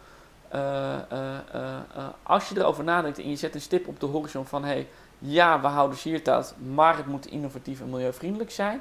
als 2.23 2.49
je 2.49 2.59
erover 2.59 2.85
nadenkt 2.85 3.19
en 3.19 3.31
je 3.31 3.37
zet 3.37 3.55
een 3.55 3.61
stip 3.61 3.89
op 3.89 4.01
de 4.01 4.07
horizon 4.07 4.47
van... 4.47 4.65
Hey, 4.65 4.89
ja, 5.19 5.61
we 5.61 5.67
houden 5.67 5.99
siertaat, 5.99 6.55
maar 6.75 6.97
het 6.97 7.07
moet 7.07 7.27
innovatief 7.27 7.81
en 7.81 7.91
milieuvriendelijk 7.91 8.51
zijn. 8.51 8.81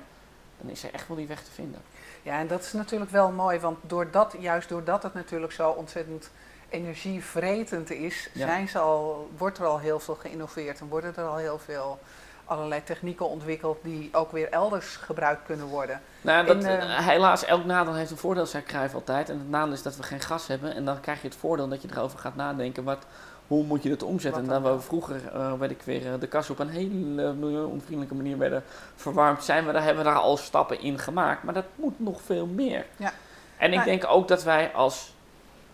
Dan 0.59 0.69
is 0.69 0.83
er 0.83 0.93
echt 0.93 1.07
wel 1.07 1.17
die 1.17 1.27
weg 1.27 1.43
te 1.43 1.51
vinden. 1.51 1.81
Ja, 2.21 2.39
en 2.39 2.47
dat 2.47 2.61
is 2.61 2.73
natuurlijk 2.73 3.11
wel 3.11 3.31
mooi, 3.31 3.59
want 3.59 3.77
doordat, 3.81 4.35
juist 4.39 4.69
doordat 4.69 5.03
het 5.03 5.13
natuurlijk 5.13 5.51
zo 5.51 5.69
ontzettend 5.69 6.31
energievretend 6.71 7.91
is, 7.91 8.29
Ja. 8.33 8.47
zijn 8.47 8.67
ze 8.67 8.79
al, 8.79 9.29
wordt 9.37 9.57
er 9.57 9.65
al 9.65 9.79
heel 9.79 9.99
veel 9.99 10.15
geïnnoveerd 10.15 10.79
en 10.79 10.87
worden 10.87 11.13
er 11.15 11.25
al 11.25 11.35
heel 11.37 11.59
veel 11.59 11.99
allerlei 12.45 12.83
technieken 12.83 13.29
ontwikkeld 13.29 13.77
die 13.83 14.09
ook 14.11 14.31
weer 14.31 14.49
elders 14.49 14.95
gebruikt 14.95 15.45
kunnen 15.45 15.65
worden. 15.65 16.01
Nou, 16.21 16.45
dat, 16.45 16.63
En, 16.63 16.79
eh, 16.79 17.07
helaas, 17.07 17.45
elk 17.45 17.65
nadeel 17.65 17.93
heeft 17.93 18.11
een 18.11 18.17
voordeel, 18.17 18.45
zei 18.45 18.63
Cruijff 18.63 18.93
altijd. 18.93 19.29
En 19.29 19.37
het 19.37 19.49
nadeel 19.49 19.73
is 19.73 19.81
dat 19.81 19.95
we 19.95 20.03
geen 20.03 20.19
gas 20.19 20.47
hebben. 20.47 20.75
En 20.75 20.85
dan 20.85 20.99
krijg 20.99 21.21
je 21.21 21.27
het 21.27 21.37
voordeel 21.37 21.67
dat 21.67 21.81
je 21.81 21.87
erover 21.91 22.19
gaat 22.19 22.35
nadenken. 22.35 22.83
Wat, 22.83 23.05
hoe 23.47 23.63
moet 23.63 23.83
je 23.83 23.89
het 23.89 24.03
omzetten? 24.03 24.41
En 24.41 24.47
Wat 24.49 24.63
dan 24.63 24.75
we 24.75 24.81
vroeger, 24.81 25.21
eh 25.33 25.53
weet 25.53 25.71
ik 25.71 25.81
weer, 25.81 26.13
eh, 26.13 26.19
de 26.19 26.27
kas 26.27 26.49
op 26.49 26.59
een 26.59 26.69
hele 26.69 27.33
milieuonvriendelijke 27.33 28.15
manier 28.15 28.37
werden 28.37 28.63
verwarmd. 28.95 29.43
Zijn 29.43 29.65
we 29.65 29.71
daar, 29.71 29.83
hebben 29.83 30.03
we 30.03 30.09
daar 30.09 30.19
al 30.19 30.37
stappen 30.37 30.81
in 30.81 30.99
gemaakt. 30.99 31.43
Maar 31.43 31.53
dat 31.53 31.65
moet 31.75 31.99
nog 31.99 32.21
veel 32.21 32.45
meer. 32.45 32.85
Ja. 32.95 33.11
En 33.57 33.73
ik 33.73 33.83
denk 33.83 34.05
ook 34.07 34.27
dat 34.27 34.43
wij 34.43 34.71
als 34.73 35.13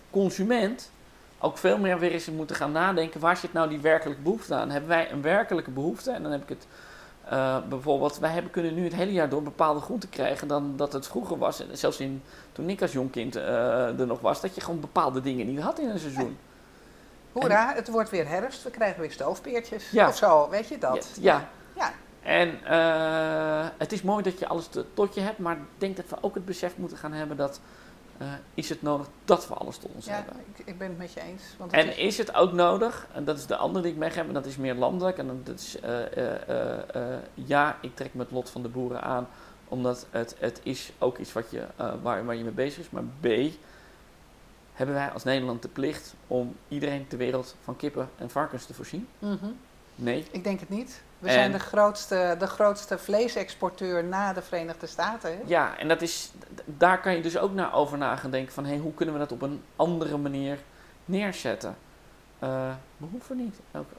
consument 0.10 0.92
ook 1.40 1.58
veel 1.58 1.78
meer 1.78 2.00
weer 2.00 2.12
eens 2.12 2.30
moeten 2.30 2.56
gaan 2.56 2.72
nadenken. 2.72 3.20
Waar 3.20 3.38
zit 3.38 3.54
nou 3.54 3.70
die 3.70 3.80
werkelijke 3.80 4.22
behoefte 4.22 4.56
aan? 4.56 4.70
Hebben 4.70 4.90
wij 4.90 5.12
een 5.12 5.22
werkelijke 5.22 5.72
behoefte? 5.72 6.12
En 6.12 6.24
dan 6.24 6.32
heb 6.32 6.42
ik 6.42 6.50
het 6.50 6.68
eh, 7.30 7.58
bijvoorbeeld, 7.70 8.20
wij 8.20 8.32
hebben 8.32 8.52
kunnen 8.52 8.76
nu 8.76 8.84
het 8.84 8.94
hele 8.94 9.12
jaar 9.12 9.30
door 9.30 9.44
bepaalde 9.44 9.80
groenten 9.80 10.10
krijgen 10.10 10.48
dan 10.48 10.74
dat 10.76 10.94
het 10.94 11.08
vroeger 11.08 11.38
was. 11.38 11.62
En 11.68 11.78
Zelfs 11.78 12.00
in, 12.00 12.24
toen 12.52 12.70
ik 12.70 12.82
als 12.82 12.92
jong 12.92 13.12
kind 13.12 13.36
eh, 13.36 14.00
er 14.00 14.08
nog 14.08 14.20
was, 14.20 14.42
dat 14.42 14.56
je 14.56 14.62
gewoon 14.62 14.80
bepaalde 14.80 15.22
dingen 15.22 15.46
niet 15.48 15.60
had 15.60 15.80
in 15.80 15.90
een 15.90 16.00
seizoen. 16.00 16.38
Hoera, 17.32 17.74
het 17.74 17.90
wordt 17.90 18.10
weer 18.10 18.28
herfst, 18.28 18.64
we 18.64 18.70
krijgen 18.70 19.02
weer 19.02 19.12
stoofpeertjes 19.12 19.92
Ja. 19.92 20.08
of 20.08 20.16
zo, 20.18 20.50
weet 20.50 20.68
je 20.68 20.78
dat? 20.78 21.10
Ja. 21.20 21.34
ja. 21.34 21.48
Ja. 21.76 21.92
En 22.22 22.64
eh, 22.66 23.68
het 23.78 23.92
is 23.92 24.02
mooi 24.02 24.24
dat 24.24 24.40
je 24.40 24.48
alles 24.48 24.70
tot 24.94 25.16
je 25.16 25.22
hebt, 25.22 25.38
maar 25.38 25.56
ik 25.56 25.62
denk 25.78 25.96
dat 25.96 26.06
we 26.10 26.18
ook 26.22 26.36
het 26.36 26.46
besef 26.46 26.78
moeten 26.78 26.98
gaan 26.98 27.14
hebben 27.14 27.38
dat 27.38 27.60
eh, 28.18 28.28
is 28.54 28.70
het 28.70 28.82
nodig 28.82 29.08
dat 29.26 29.48
we 29.48 29.54
alles 29.54 29.78
tot 29.78 29.92
ons 29.96 30.06
Ja, 30.06 30.12
hebben. 30.14 30.34
ik, 30.56 30.66
ik 30.68 30.78
ben 30.78 30.88
het 30.90 30.98
met 30.98 31.14
je 31.14 31.22
eens. 31.22 31.44
Want 31.58 31.72
En 31.74 31.88
is- 31.90 31.96
is 31.98 32.18
het 32.18 32.34
ook 32.34 32.52
nodig, 32.54 33.08
en 33.14 33.24
dat 33.24 33.38
is 33.38 33.46
de 33.46 33.56
andere 33.56 33.84
die 33.84 33.92
ik 33.94 33.98
mee 33.98 34.10
heb, 34.10 34.28
en 34.28 34.34
dat 34.34 34.46
is 34.46 34.58
meer 34.58 34.76
landelijk. 34.76 35.18
En 35.18 35.42
dat 35.44 35.60
is, 35.60 35.80
eh, 35.80 36.76
eh, 37.16 37.20
ja, 37.34 37.78
ik 37.82 37.96
trek 37.96 38.14
me 38.14 38.22
het 38.22 38.32
lot 38.32 38.50
van 38.50 38.62
de 38.62 38.70
boeren 38.70 39.02
aan, 39.02 39.28
omdat 39.68 40.06
het, 40.10 40.36
het 40.40 40.60
is 40.64 40.92
ook 41.00 41.18
iets 41.18 41.34
wat 41.34 41.52
je, 41.52 41.64
waar, 42.02 42.26
waar 42.26 42.36
je 42.36 42.44
mee 42.44 42.52
bezig 42.54 42.80
is. 42.80 42.90
Maar 42.90 43.04
B, 43.20 43.26
hebben 44.74 44.96
wij 44.96 45.10
als 45.12 45.24
Nederland 45.24 45.62
de 45.62 45.68
plicht 45.68 46.14
om 46.28 46.56
iedereen 46.68 47.08
ter 47.08 47.18
wereld 47.18 47.56
van 47.64 47.76
kippen 47.76 48.10
en 48.18 48.30
varkens 48.30 48.66
te 48.66 48.74
voorzien? 48.74 49.08
Mhm. 49.20 49.46
Nee. 49.96 50.26
Ik 50.32 50.44
denk 50.44 50.60
het 50.60 50.70
niet. 50.70 51.02
We 51.20 51.28
En- 51.28 51.34
zijn 51.34 51.52
de 51.52 51.60
grootste, 51.60 52.36
de 52.40 52.48
grootste 52.48 52.98
vleesexporteur 52.98 54.04
na 54.04 54.34
de 54.34 54.42
Verenigde 54.42 54.88
Staten. 54.88 55.32
Hè? 55.32 55.38
Ja, 55.46 55.78
en 55.78 55.88
dat 55.88 56.02
is, 56.02 56.32
daar 56.66 57.02
kan 57.02 57.16
je 57.16 57.22
dus 57.22 57.38
ook 57.38 57.54
naar 57.54 57.74
over 57.74 57.98
na 57.98 58.16
gaan 58.16 58.32
denken 58.32 58.54
van, 58.54 58.66
hé, 58.66 58.78
hoe 58.78 58.94
kunnen 58.94 59.14
we 59.16 59.20
dat 59.22 59.32
op 59.32 59.42
een 59.42 59.62
andere 59.76 60.18
manier 60.18 60.58
neerzetten? 61.06 61.76
Eh, 62.40 62.70
we 62.98 63.06
hoeven 63.12 63.38
niet. 63.38 63.56
Elke, 63.72 63.94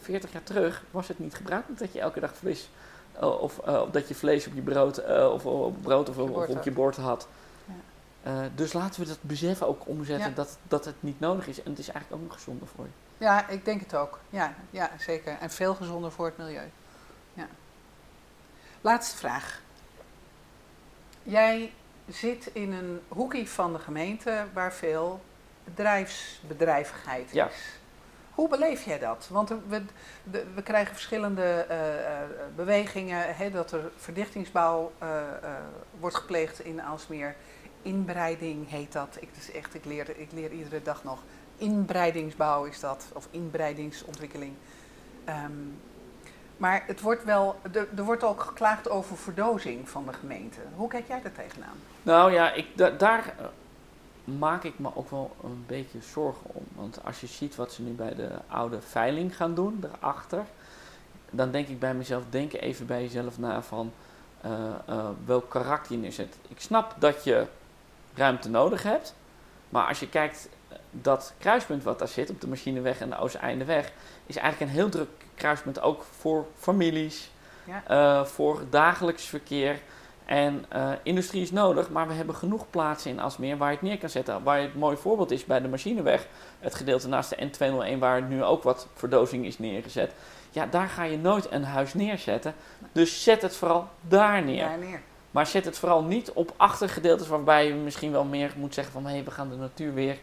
40 0.00 0.32
jaar 0.32 0.42
terug 0.42 0.82
was 0.90 1.08
het 1.08 1.18
niet 1.18 1.34
gebruikelijk 1.34 1.80
dat 1.80 1.92
je 1.92 2.00
elke 2.00 2.20
dag 2.20 2.34
vlees, 2.36 2.70
eh, 3.12 3.40
of 3.40 3.58
eh, 3.58 3.80
of 3.80 3.90
dat 3.90 4.08
je 4.08 4.14
vlees 4.14 4.46
op 4.46 4.54
je 4.54 4.62
brood, 4.62 5.04
of 5.32 5.46
op 5.46 5.82
brood 5.82 6.08
of, 6.08 6.18
Op 6.18 6.28
je 6.28 6.30
of 6.30 6.36
bord 6.36 6.48
op 6.48 6.54
had. 6.54 6.64
je 6.64 6.72
bord 6.72 6.96
had. 6.96 7.28
Ja. 8.24 8.48
Dus 8.54 8.72
laten 8.72 9.00
we 9.00 9.06
dat 9.06 9.18
besef 9.20 9.62
ook 9.62 9.82
omzetten 9.88 10.28
Ja. 10.28 10.34
dat, 10.34 10.58
dat 10.68 10.84
het 10.84 10.94
niet 11.00 11.20
nodig 11.20 11.46
is. 11.46 11.62
En 11.62 11.70
het 11.70 11.78
is 11.78 11.88
eigenlijk 11.88 12.22
ook 12.22 12.28
nog 12.28 12.36
gezonder 12.38 12.68
voor 12.68 12.84
je. 12.84 12.90
Ja, 13.24 13.48
ik 13.48 13.64
denk 13.64 13.80
het 13.80 13.94
ook. 13.94 14.18
Ja, 14.30 14.54
ja, 14.70 14.90
zeker. 14.98 15.36
En 15.40 15.50
veel 15.50 15.74
gezonder 15.74 16.12
voor 16.12 16.26
het 16.26 16.36
milieu. 16.36 16.70
Ja. 17.34 17.46
Laatste 18.80 19.16
vraag. 19.16 19.62
Jij 21.22 21.72
zit 22.08 22.46
in 22.52 22.72
een 22.72 23.00
hoekie 23.08 23.48
van 23.48 23.72
de 23.72 23.78
gemeente 23.78 24.44
waar 24.52 24.72
veel 24.72 25.20
bedrijfsbedrijvigheid 25.64 27.32
Ja. 27.32 27.48
is. 27.48 27.78
Hoe 28.34 28.48
beleef 28.48 28.84
jij 28.84 28.98
dat? 28.98 29.28
Want 29.30 29.48
we, 29.68 29.82
we 30.54 30.62
krijgen 30.62 30.94
verschillende 30.94 31.42
eh, 31.68 32.22
eh, 32.22 32.28
bewegingen, 32.54 33.36
hè, 33.36 33.50
dat 33.50 33.72
er 33.72 33.90
verdichtingsbouw 33.96 34.92
eh, 34.98 35.22
wordt 36.00 36.16
gepleegd 36.16 36.60
in 36.60 36.82
Aalsmeer. 36.82 37.36
Inbreiding 37.82 38.70
heet 38.70 38.92
dat. 38.92 39.16
Ik, 39.20 39.34
dus 39.34 39.50
echt, 39.50 39.74
ik, 39.74 39.84
leer, 39.84 40.18
ik 40.18 40.32
leer 40.32 40.50
iedere 40.50 40.82
dag 40.82 41.04
nog. 41.04 41.22
Inbreidingsbouw 41.56 42.64
is 42.64 42.80
dat, 42.80 43.06
of 43.12 43.28
inbreidingsontwikkeling. 43.30 44.52
Ehm, 45.24 45.52
maar 46.56 46.84
het 46.86 47.00
wordt 47.00 47.24
wel, 47.24 47.56
er, 47.72 47.88
er 47.96 48.04
wordt 48.04 48.24
ook 48.24 48.40
geklaagd 48.40 48.88
over 48.90 49.16
verdozing 49.16 49.88
van 49.88 50.06
de 50.06 50.12
gemeente. 50.12 50.58
Hoe 50.76 50.88
kijk 50.88 51.08
jij 51.08 51.22
daar 51.22 51.32
tegenaan? 51.32 51.76
Nou 52.02 52.32
ja, 52.32 52.52
ik, 52.52 52.66
da- 52.76 52.90
daar 52.90 53.34
eh, 53.38 53.44
maak 54.38 54.64
ik 54.64 54.78
me 54.78 54.88
ook 54.94 55.10
wel 55.10 55.36
een 55.42 55.64
beetje 55.66 55.98
zorgen 56.12 56.46
om. 56.52 56.64
Want 56.74 56.98
als 57.04 57.20
je 57.20 57.26
ziet 57.26 57.56
wat 57.56 57.72
ze 57.72 57.82
nu 57.82 57.90
bij 57.92 58.14
de 58.14 58.28
oude 58.46 58.80
veiling 58.80 59.36
gaan 59.36 59.54
doen, 59.54 59.80
daarachter, 59.80 60.44
dan 61.30 61.50
denk 61.50 61.68
ik 61.68 61.78
bij 61.78 61.94
mezelf, 61.94 62.22
denk 62.30 62.52
even 62.52 62.86
bij 62.86 63.02
jezelf 63.02 63.38
na 63.38 63.62
van 63.62 63.92
eh, 64.40 64.50
welk 65.24 65.50
karakter 65.50 65.92
je 65.92 65.98
neerzet. 65.98 66.36
Ik 66.48 66.60
snap 66.60 66.94
dat 66.98 67.24
je 67.24 67.46
ruimte 68.14 68.48
nodig 68.50 68.82
hebt, 68.82 69.14
maar 69.68 69.86
als 69.88 70.00
je 70.00 70.08
kijkt, 70.08 70.48
dat 71.02 71.34
kruispunt 71.38 71.82
wat 71.82 71.98
daar 71.98 72.08
zit 72.08 72.30
op 72.30 72.40
de 72.40 72.48
Machineweg 72.48 73.00
en 73.00 73.10
de 73.10 73.18
Oosteindeweg, 73.18 73.92
is 74.26 74.36
eigenlijk 74.36 74.70
een 74.70 74.76
heel 74.78 74.88
druk 74.88 75.08
kruispunt 75.34 75.80
ook 75.80 76.04
voor 76.18 76.46
families, 76.58 77.30
Ja. 77.64 77.82
eh, 77.86 78.24
voor 78.24 78.62
dagelijks 78.70 79.24
verkeer. 79.24 79.80
En 80.24 80.64
eh, 80.68 80.90
industrie 81.02 81.42
is 81.42 81.50
nodig, 81.50 81.90
maar 81.90 82.06
we 82.08 82.12
hebben 82.14 82.34
genoeg 82.34 82.70
plaatsen 82.70 83.10
in 83.10 83.20
Asmeer 83.20 83.56
waar 83.56 83.68
je 83.70 83.74
het 83.76 83.84
neer 83.84 83.98
kan 83.98 84.08
zetten. 84.08 84.42
Waar 84.42 84.60
het 84.60 84.74
mooi 84.74 84.96
voorbeeld 84.96 85.30
is 85.30 85.44
bij 85.44 85.60
de 85.60 85.68
Machineweg, 85.68 86.26
het 86.60 86.74
gedeelte 86.74 87.08
naast 87.08 87.30
de 87.30 87.36
N201 87.36 87.98
waar 87.98 88.22
nu 88.22 88.44
ook 88.44 88.62
wat 88.62 88.86
verdozing 88.94 89.46
is 89.46 89.58
neergezet. 89.58 90.12
Ja, 90.50 90.66
daar 90.66 90.88
ga 90.88 91.02
je 91.02 91.18
nooit 91.18 91.50
een 91.50 91.64
huis 91.64 91.94
neerzetten. 91.94 92.54
Dus 92.92 93.22
zet 93.22 93.42
het 93.42 93.56
vooral 93.56 93.88
daar 94.00 94.42
neer. 94.42 94.64
Daar 94.68 94.78
neer. 94.78 95.00
Maar 95.30 95.46
zet 95.46 95.64
het 95.64 95.78
vooral 95.78 96.02
niet 96.04 96.32
op 96.32 96.52
achtergedeeltes 96.56 97.26
waarbij 97.28 97.66
je 97.66 97.74
misschien 97.74 98.12
wel 98.12 98.24
meer 98.24 98.52
moet 98.56 98.74
zeggen 98.74 98.92
van 98.92 99.06
hé, 99.06 99.22
we 99.22 99.30
gaan 99.30 99.48
de 99.48 99.56
natuur 99.56 99.94
weer 99.94 100.18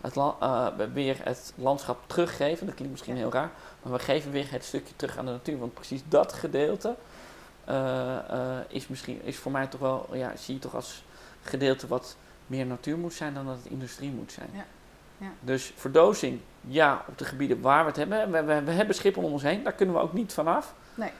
het, 0.00 0.16
eh, 0.16 0.66
weer 0.92 1.16
het 1.22 1.52
landschap 1.56 1.98
teruggeven. 2.06 2.66
Dat 2.66 2.74
klinkt 2.74 2.92
misschien 2.92 3.14
Ja. 3.14 3.20
heel 3.20 3.32
raar, 3.32 3.50
maar 3.82 3.92
we 3.92 3.98
geven 3.98 4.30
weer 4.30 4.50
het 4.50 4.64
stukje 4.64 4.96
terug 4.96 5.18
aan 5.18 5.24
de 5.24 5.30
natuur. 5.30 5.58
Want 5.58 5.74
precies 5.74 6.02
dat 6.08 6.32
gedeelte 6.32 6.94
eh, 7.64 8.16
eh, 8.16 8.58
is, 8.68 8.88
misschien, 8.88 9.20
is 9.24 9.36
voor 9.38 9.52
mij 9.52 9.66
toch 9.66 9.80
wel, 9.80 10.08
ja, 10.12 10.32
zie 10.36 10.54
je 10.54 10.60
toch 10.60 10.74
als 10.74 11.04
gedeelte 11.42 11.86
wat 11.86 12.16
meer 12.46 12.66
natuur 12.66 12.98
moet 12.98 13.12
zijn 13.14 13.34
dan 13.34 13.46
dat 13.46 13.56
het 13.56 13.66
industrie 13.72 14.10
moet 14.10 14.32
zijn. 14.32 14.48
Ja. 14.52 14.64
Ja. 15.18 15.30
Dus 15.40 15.72
verdozing, 15.76 16.40
ja, 16.60 17.04
op 17.08 17.18
de 17.18 17.24
gebieden 17.24 17.60
waar 17.60 17.80
we 17.82 17.88
het 17.88 17.96
hebben. 17.96 18.30
We, 18.30 18.42
we, 18.42 18.62
we 18.62 18.70
hebben 18.70 18.94
Schiphol 18.94 19.22
om 19.22 19.32
ons 19.32 19.42
heen, 19.42 19.62
daar 19.62 19.72
kunnen 19.72 19.94
we 19.94 20.00
ook 20.00 20.12
niet 20.12 20.32
vanaf. 20.32 20.74
Nee. 20.94 21.10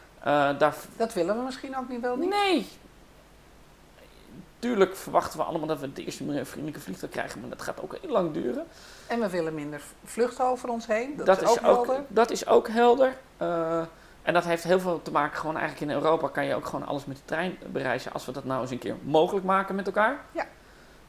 Daar 0.59 0.75
Dat 0.97 1.14
willen 1.14 1.37
we 1.37 1.43
misschien 1.43 1.77
ook 1.77 1.88
niet 1.88 2.01
wel 2.01 2.17
niet. 2.17 2.29
Nee. 2.31 2.69
Tuurlijk 4.59 4.97
verwachten 4.97 5.38
we 5.38 5.44
allemaal 5.44 5.66
dat 5.68 5.79
we 5.81 5.87
het 5.87 5.99
eerste 5.99 6.25
milieuvriendelijke 6.25 6.81
vliegtuig 6.81 7.12
krijgen, 7.12 7.40
maar 7.40 7.49
dat 7.49 7.62
gaat 7.62 7.83
ook 7.83 7.97
heel 8.01 8.11
lang 8.11 8.33
duren. 8.33 8.66
En 9.07 9.21
we 9.21 9.29
willen 9.31 9.55
minder 9.55 9.81
vluchten 10.05 10.44
over 10.44 10.68
ons 10.68 10.87
heen. 10.87 11.16
Dat, 11.16 11.27
Dat, 11.27 11.42
is 11.42 11.49
ook 11.49 11.61
helder. 11.61 12.01
dat 12.09 12.31
is 12.31 12.47
ook 12.47 12.68
helder. 12.68 13.12
Eh, 13.37 13.81
en 14.23 14.35
dat 14.35 14.44
heeft 14.44 14.64
heel 14.64 14.81
veel 14.81 15.03
te 15.03 15.11
maken, 15.11 15.38
gewoon 15.38 15.57
eigenlijk 15.57 15.90
in 15.90 15.97
Europa 15.97 16.29
kan 16.29 16.44
je 16.44 16.55
ook 16.55 16.66
gewoon 16.66 16.87
alles 16.87 17.05
met 17.05 17.16
de 17.16 17.23
trein 17.25 17.59
bereizen. 17.73 18.12
Als 18.12 18.25
we 18.27 18.33
dat 18.33 18.44
nou 18.44 18.61
eens 18.61 18.71
een 18.71 18.79
keer 18.79 18.94
mogelijk 19.03 19.47
maken 19.47 19.75
met 19.75 19.87
elkaar. 19.87 20.21
Ja. 20.33 20.47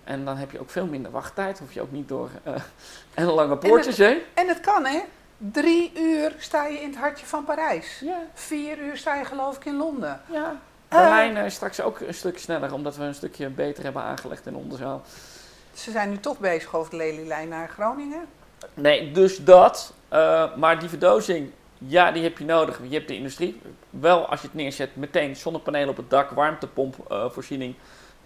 En 0.04 0.26
dan 0.26 0.38
heb 0.38 0.52
je 0.52 0.60
ook 0.60 0.70
veel 0.70 0.86
minder 0.86 1.12
wachttijd, 1.12 1.60
hoef 1.60 1.74
je 1.74 1.82
ook 1.82 1.92
niet 1.92 2.08
door 2.08 2.30
eh 2.44 2.54
en 3.14 3.26
lange 3.26 3.58
poortjes 3.58 3.98
heen. 3.98 4.18
En 4.34 4.48
het 4.48 4.60
kan 4.60 4.86
hè. 4.86 5.00
Drie 5.38 5.92
uur 5.98 6.34
sta 6.38 6.66
je 6.66 6.80
in 6.82 6.90
het 6.90 6.98
hartje 6.98 7.26
van 7.26 7.44
Parijs. 7.44 8.00
Ja, 8.00 8.18
Vier 8.34 8.78
uur 8.80 8.98
sta 8.98 9.16
je 9.16 9.26
geloof 9.26 9.56
ik 9.56 9.66
in 9.66 9.78
Londen. 9.78 10.22
ja. 10.32 10.56
Eh. 10.90 11.00
Berlijn 11.00 11.38
is 11.38 11.54
straks 11.54 11.82
ook 11.82 12.00
een 12.00 12.14
stuk 12.14 12.40
sneller, 12.40 12.74
omdat 12.74 12.96
we 12.96 13.04
een 13.04 13.16
stukje 13.16 13.50
beter 13.50 13.84
hebben 13.84 14.02
aangelegd 14.02 14.46
in 14.46 14.56
onze 14.56 14.78
zaal. 14.78 15.02
Ze 15.74 15.92
zijn 15.92 16.10
nu 16.10 16.20
toch 16.20 16.40
bezig 16.40 16.76
over 16.76 16.92
de 16.92 16.98
Lelylijn 16.98 17.50
naar 17.50 17.70
Groningen. 17.70 18.26
Nee, 18.74 19.12
dus 19.12 19.44
dat. 19.44 19.94
Eh, 20.08 20.56
maar 20.56 20.80
die 20.80 20.90
verdozing, 20.90 21.52
ja, 21.78 22.12
die 22.12 22.24
heb 22.24 22.38
je 22.38 22.46
nodig. 22.46 22.80
Je 22.88 22.96
hebt 22.96 23.08
de 23.08 23.16
industrie. 23.16 23.62
Wel 23.90 24.26
als 24.26 24.42
je 24.42 24.48
het 24.48 24.56
neerzet, 24.56 24.96
meteen 24.96 25.36
zonnepanelen 25.36 25.90
op 25.90 25.98
het 25.98 26.10
dak, 26.10 26.30
warmtepompvoorziening. 26.30 27.76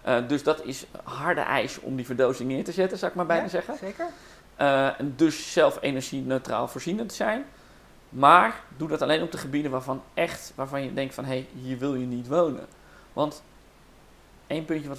Eh, 0.02 0.16
dus 0.28 0.42
dat 0.42 0.64
is 0.64 0.86
harde 1.02 1.40
ijs 1.40 1.80
om 1.80 1.96
die 1.96 2.06
verdozing 2.06 2.48
neer 2.48 2.64
te 2.64 2.72
zetten, 2.72 2.98
zou 2.98 3.10
ik 3.10 3.16
maar 3.16 3.26
bijna 3.26 3.42
Ja, 3.42 3.48
zeggen. 3.48 3.76
Zeker. 3.76 4.06
Eh, 4.56 5.00
en 5.00 5.12
dus 5.16 5.52
zelf 5.52 5.78
energie-neutraal 5.80 6.68
voorzienend 6.68 7.12
zijn. 7.12 7.44
Maar 8.14 8.60
doe 8.76 8.88
dat 8.88 9.02
alleen 9.02 9.22
op 9.22 9.32
de 9.32 9.38
gebieden 9.38 9.70
waarvan 9.70 10.02
echt, 10.14 10.52
waarvan 10.54 10.82
je 10.82 10.94
denkt 10.94 11.14
van 11.14 11.24
hé, 11.24 11.30
hey, 11.30 11.46
hier 11.62 11.78
wil 11.78 11.94
je 11.94 12.06
niet 12.06 12.28
wonen. 12.28 12.66
Want 13.12 13.42
één 14.46 14.64
puntje 14.64 14.88
wat, 14.88 14.98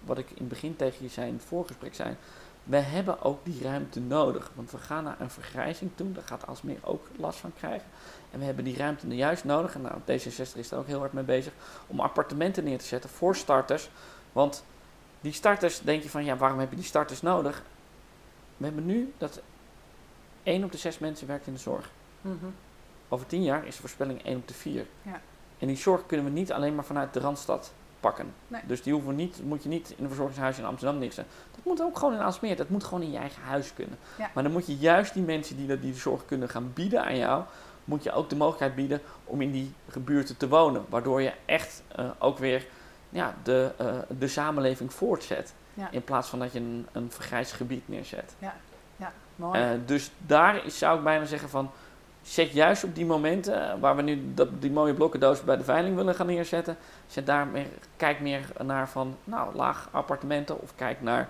wat 0.00 0.18
ik 0.18 0.30
in 0.30 0.36
het 0.36 0.48
begin 0.48 0.76
tegen 0.76 1.02
je 1.04 1.08
zei, 1.08 1.28
in 1.28 1.34
het 1.34 1.44
voorgesprek 1.44 1.94
zei. 1.94 2.16
We 2.62 2.76
hebben 2.76 3.22
ook 3.22 3.44
die 3.44 3.62
ruimte 3.62 4.00
nodig. 4.00 4.50
Want 4.54 4.70
we 4.70 4.78
gaan 4.78 5.04
naar 5.04 5.20
een 5.20 5.30
vergrijzing 5.30 5.90
toe. 5.94 6.12
Daar 6.12 6.22
gaat 6.26 6.46
Alsmeer 6.46 6.78
ook 6.82 7.06
last 7.16 7.38
van 7.38 7.52
krijgen. 7.56 7.88
En 8.30 8.38
we 8.38 8.44
hebben 8.44 8.64
die 8.64 8.76
ruimte 8.76 9.06
juist 9.06 9.44
nodig. 9.44 9.74
En 9.74 9.82
nou, 9.82 10.00
D66 10.00 10.58
is 10.58 10.68
daar 10.68 10.78
ook 10.78 10.86
heel 10.86 10.98
hard 10.98 11.12
mee 11.12 11.24
bezig. 11.24 11.52
Om 11.86 12.00
appartementen 12.00 12.64
neer 12.64 12.78
te 12.78 12.84
zetten 12.84 13.10
voor 13.10 13.36
starters. 13.36 13.90
Want 14.32 14.64
die 15.20 15.32
starters, 15.32 15.80
denk 15.80 16.02
je 16.02 16.10
van 16.10 16.24
ja, 16.24 16.36
waarom 16.36 16.58
heb 16.58 16.70
je 16.70 16.76
die 16.76 16.84
starters 16.84 17.22
nodig? 17.22 17.62
We 18.56 18.64
hebben 18.64 18.86
nu 18.86 19.12
dat 19.18 19.40
1 20.42 20.64
op 20.64 20.72
de 20.72 20.78
6 20.78 20.98
mensen 20.98 21.26
werkt 21.26 21.46
in 21.46 21.52
de 21.52 21.58
zorg. 21.58 21.90
Mhm. 22.24 22.44
Over 23.08 23.26
10 23.26 23.42
jaar 23.42 23.66
is 23.66 23.74
de 23.74 23.80
voorspelling 23.80 24.24
1 24.24 24.36
op 24.36 24.48
de 24.48 24.54
4. 24.54 24.86
Ja. 25.02 25.20
En 25.58 25.66
die 25.66 25.76
zorg 25.76 26.06
kunnen 26.06 26.26
we 26.26 26.32
niet 26.32 26.52
alleen 26.52 26.74
maar 26.74 26.84
vanuit 26.84 27.12
de 27.14 27.20
Randstad 27.20 27.72
pakken. 28.00 28.32
Nee. 28.48 28.60
Dus 28.66 28.82
die 28.82 28.92
hoeven 28.92 29.10
we 29.10 29.16
niet, 29.22 29.40
moet 29.44 29.62
je 29.62 29.68
niet 29.68 29.90
in 29.96 30.02
een 30.02 30.08
verzorgingshuis 30.08 30.58
in 30.58 30.64
Amsterdam 30.64 30.98
neerzetten. 30.98 31.34
Dat 31.54 31.64
moet 31.64 31.82
ook 31.82 31.98
gewoon 31.98 32.14
in 32.14 32.20
Aalsmeer. 32.20 32.56
Dat 32.56 32.68
moet 32.68 32.84
gewoon 32.84 33.02
in 33.02 33.10
je 33.10 33.18
eigen 33.18 33.42
huis 33.42 33.74
kunnen. 33.74 33.98
Ja. 34.18 34.30
Maar 34.34 34.42
dan 34.42 34.52
moet 34.52 34.66
je 34.66 34.76
juist 34.76 35.14
die 35.14 35.22
mensen 35.22 35.56
die 35.56 35.66
dat- 35.66 35.80
die 35.82 35.92
de 35.92 35.98
zorg 35.98 36.24
kunnen 36.24 36.48
gaan 36.48 36.70
bieden 36.74 37.04
aan 37.04 37.16
jou, 37.16 37.42
moet 37.84 38.02
je 38.02 38.12
ook 38.12 38.28
de 38.30 38.36
mogelijkheid 38.36 38.74
bieden 38.74 39.00
om 39.24 39.40
in 39.40 39.50
die 39.50 39.72
gebuurte 39.88 40.36
te 40.36 40.48
wonen. 40.48 40.84
Waardoor 40.88 41.22
je 41.22 41.32
echt 41.44 41.82
eh, 41.88 42.10
ook 42.18 42.38
weer 42.38 42.66
ja, 43.08 43.34
de, 43.42 43.72
eh, 43.78 43.94
de 44.18 44.28
samenleving 44.28 44.92
voortzet. 44.92 45.54
Ja. 45.74 45.90
In 45.90 46.04
plaats 46.04 46.28
van 46.28 46.38
dat 46.38 46.52
je 46.52 46.58
een, 46.58 46.86
een 46.92 47.10
vergrijsd 47.10 47.52
gebied 47.52 47.88
neerzet. 47.88 48.34
Mooi. 49.36 49.60
Eh, 49.60 49.68
dus 49.86 50.10
daar 50.26 50.62
zou 50.66 50.98
ik 50.98 51.04
bijna 51.04 51.24
zeggen 51.24 51.48
van... 51.48 51.70
Zet 52.24 52.52
juist 52.52 52.84
op 52.84 52.94
die 52.94 53.06
momenten 53.06 53.70
eh, 53.70 53.80
waar 53.80 53.96
we 53.96 54.02
nu 54.02 54.22
dat, 54.34 54.48
die 54.58 54.70
mooie 54.70 54.94
blokkendoos 54.94 55.44
bij 55.44 55.56
de 55.56 55.64
veiling 55.64 55.96
willen 55.96 56.14
gaan 56.14 56.26
neerzetten. 56.26 56.76
Zet 57.06 57.26
daar 57.26 57.46
meer, 57.46 57.66
kijk 57.96 58.20
meer 58.20 58.46
naar 58.64 58.88
van 58.88 59.16
nou, 59.24 59.54
laag 59.54 59.88
appartementen 59.90 60.60
of 60.60 60.72
kijk 60.76 61.00
naar 61.00 61.28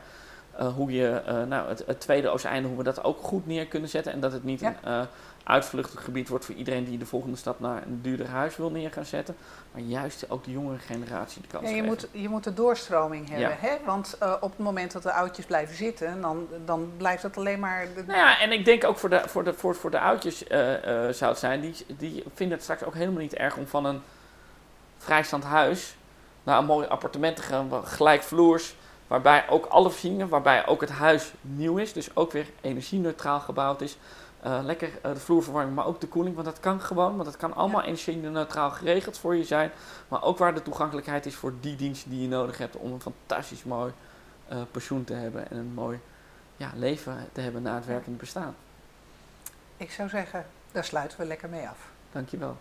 hoe 0.77 0.93
je 0.93 1.23
nou, 1.49 1.69
het, 1.69 1.83
het 1.87 2.01
tweede 2.01 2.29
Oosteinde, 2.29 2.69
hoe 2.69 2.77
we 2.77 2.83
dat 2.83 3.05
ook 3.05 3.19
goed 3.23 3.47
neer 3.47 3.67
kunnen 3.67 3.89
zetten. 3.89 4.13
En 4.13 4.21
dat 4.21 4.33
het 4.33 4.45
niet 4.45 4.61
Ja. 4.61 4.75
een 4.83 5.07
uitvluchtig 5.45 6.05
gebied 6.05 6.29
wordt 6.29 6.45
voor 6.45 6.55
iedereen 6.55 6.85
die 6.85 6.99
de 6.99 7.07
volgende 7.07 7.37
stap 7.37 7.61
naar 7.61 7.83
een 7.83 8.03
duurder 8.03 8.29
huis 8.29 8.57
wil 8.57 8.71
neer 8.71 8.91
gaan 8.93 9.05
zetten. 9.05 9.37
Maar 9.73 9.83
juist 9.83 10.31
ook 10.31 10.45
de 10.45 10.51
jongere 10.51 10.79
generatie 10.79 11.43
de 11.43 11.49
kans 11.49 11.63
Ja, 11.65 11.69
je, 11.69 11.75
geven. 11.75 11.89
moet, 11.89 12.09
je 12.23 12.29
moet 12.29 12.45
de 12.45 12.55
doorstroming 12.55 13.29
hebben, 13.29 13.49
Ja. 13.49 13.57
hè? 13.59 13.77
want 13.85 14.17
eh, 14.21 14.33
op 14.41 14.51
het 14.51 14.59
moment 14.59 14.93
dat 14.93 15.03
de 15.03 15.13
oudjes 15.13 15.45
blijven 15.47 15.77
zitten, 15.77 16.21
dan, 16.21 16.49
dan 16.65 16.93
blijft 16.97 17.23
dat 17.23 17.37
alleen 17.37 17.61
maar... 17.61 17.87
de- 17.95 18.03
Nou 18.07 18.19
ja, 18.19 18.41
en 18.41 18.53
ik 18.53 18.65
denk 18.65 18.85
ook 18.85 18.99
voor 18.99 19.11
de, 19.11 19.23
voor 19.27 19.45
de, 19.45 19.55
voor, 19.55 19.75
voor 19.75 19.91
de 19.91 20.01
oudjes 20.01 20.47
eh, 20.47 21.07
eh, 21.07 21.13
zou 21.15 21.31
het 21.31 21.41
zijn, 21.41 21.61
die, 21.61 21.75
die 21.87 22.25
vinden 22.35 22.55
het 22.57 22.63
straks 22.63 22.83
ook 22.85 22.95
helemaal 22.95 23.21
niet 23.23 23.35
erg 23.35 23.57
om 23.57 23.67
van 23.67 23.85
een 23.85 24.03
vrijstaand 24.99 25.45
huis 25.45 25.97
naar 26.43 26.59
een 26.59 26.65
mooi 26.65 26.87
appartement 26.87 27.37
te 27.37 27.43
gaan, 27.43 27.71
gelijkvloers, 27.87 28.75
waarbij 29.07 29.49
ook 29.49 29.67
alle 29.67 29.91
voorzieningen, 29.91 30.29
waarbij 30.29 30.67
ook 30.67 30.81
het 30.81 30.91
huis 30.91 31.33
nieuw 31.41 31.77
is, 31.77 31.93
dus 31.93 32.17
ook 32.17 32.33
weer 32.33 32.47
energie-neutraal 32.61 33.41
gebouwd 33.41 33.81
is. 33.81 33.97
Eh, 34.45 34.59
lekker 34.63 34.91
eh, 35.03 35.13
de 35.13 35.21
vloerverwarming, 35.21 35.77
maar 35.77 35.87
ook 35.87 36.01
de 36.01 36.07
koeling, 36.09 36.35
want 36.35 36.47
dat 36.47 36.61
kan 36.61 36.81
gewoon, 36.81 37.13
want 37.13 37.25
dat 37.25 37.37
kan 37.37 37.55
allemaal 37.55 37.81
Ja. 37.81 37.87
energie-neutraal 37.87 38.71
geregeld 38.71 39.19
voor 39.19 39.37
je 39.37 39.45
zijn. 39.45 39.71
Maar 40.09 40.23
ook 40.23 40.39
waar 40.39 40.55
de 40.55 40.63
toegankelijkheid 40.63 41.27
is 41.27 41.35
voor 41.35 41.53
die 41.61 41.77
diensten 41.77 42.11
die 42.11 42.23
je 42.23 42.29
nodig 42.29 42.59
hebt 42.59 42.77
om 42.77 42.93
een 42.93 43.01
fantastisch 43.01 43.65
mooi 43.65 43.93
eh, 44.49 44.59
pensioen 44.71 45.05
te 45.05 45.15
hebben 45.15 45.51
en 45.51 45.57
een 45.57 45.73
mooi 45.75 45.99
ja, 46.57 46.71
leven 46.75 47.29
te 47.33 47.41
hebben 47.41 47.63
na 47.63 47.75
het 47.75 47.87
werkende 47.87 48.19
bestaan. 48.19 48.55
Ik 49.77 49.91
zou 49.91 50.09
zeggen, 50.09 50.47
daar 50.73 50.85
sluiten 50.85 51.19
we 51.19 51.25
lekker 51.27 51.49
mee 51.49 51.69
af. 51.69 51.79
Dankjewel. 52.13 52.57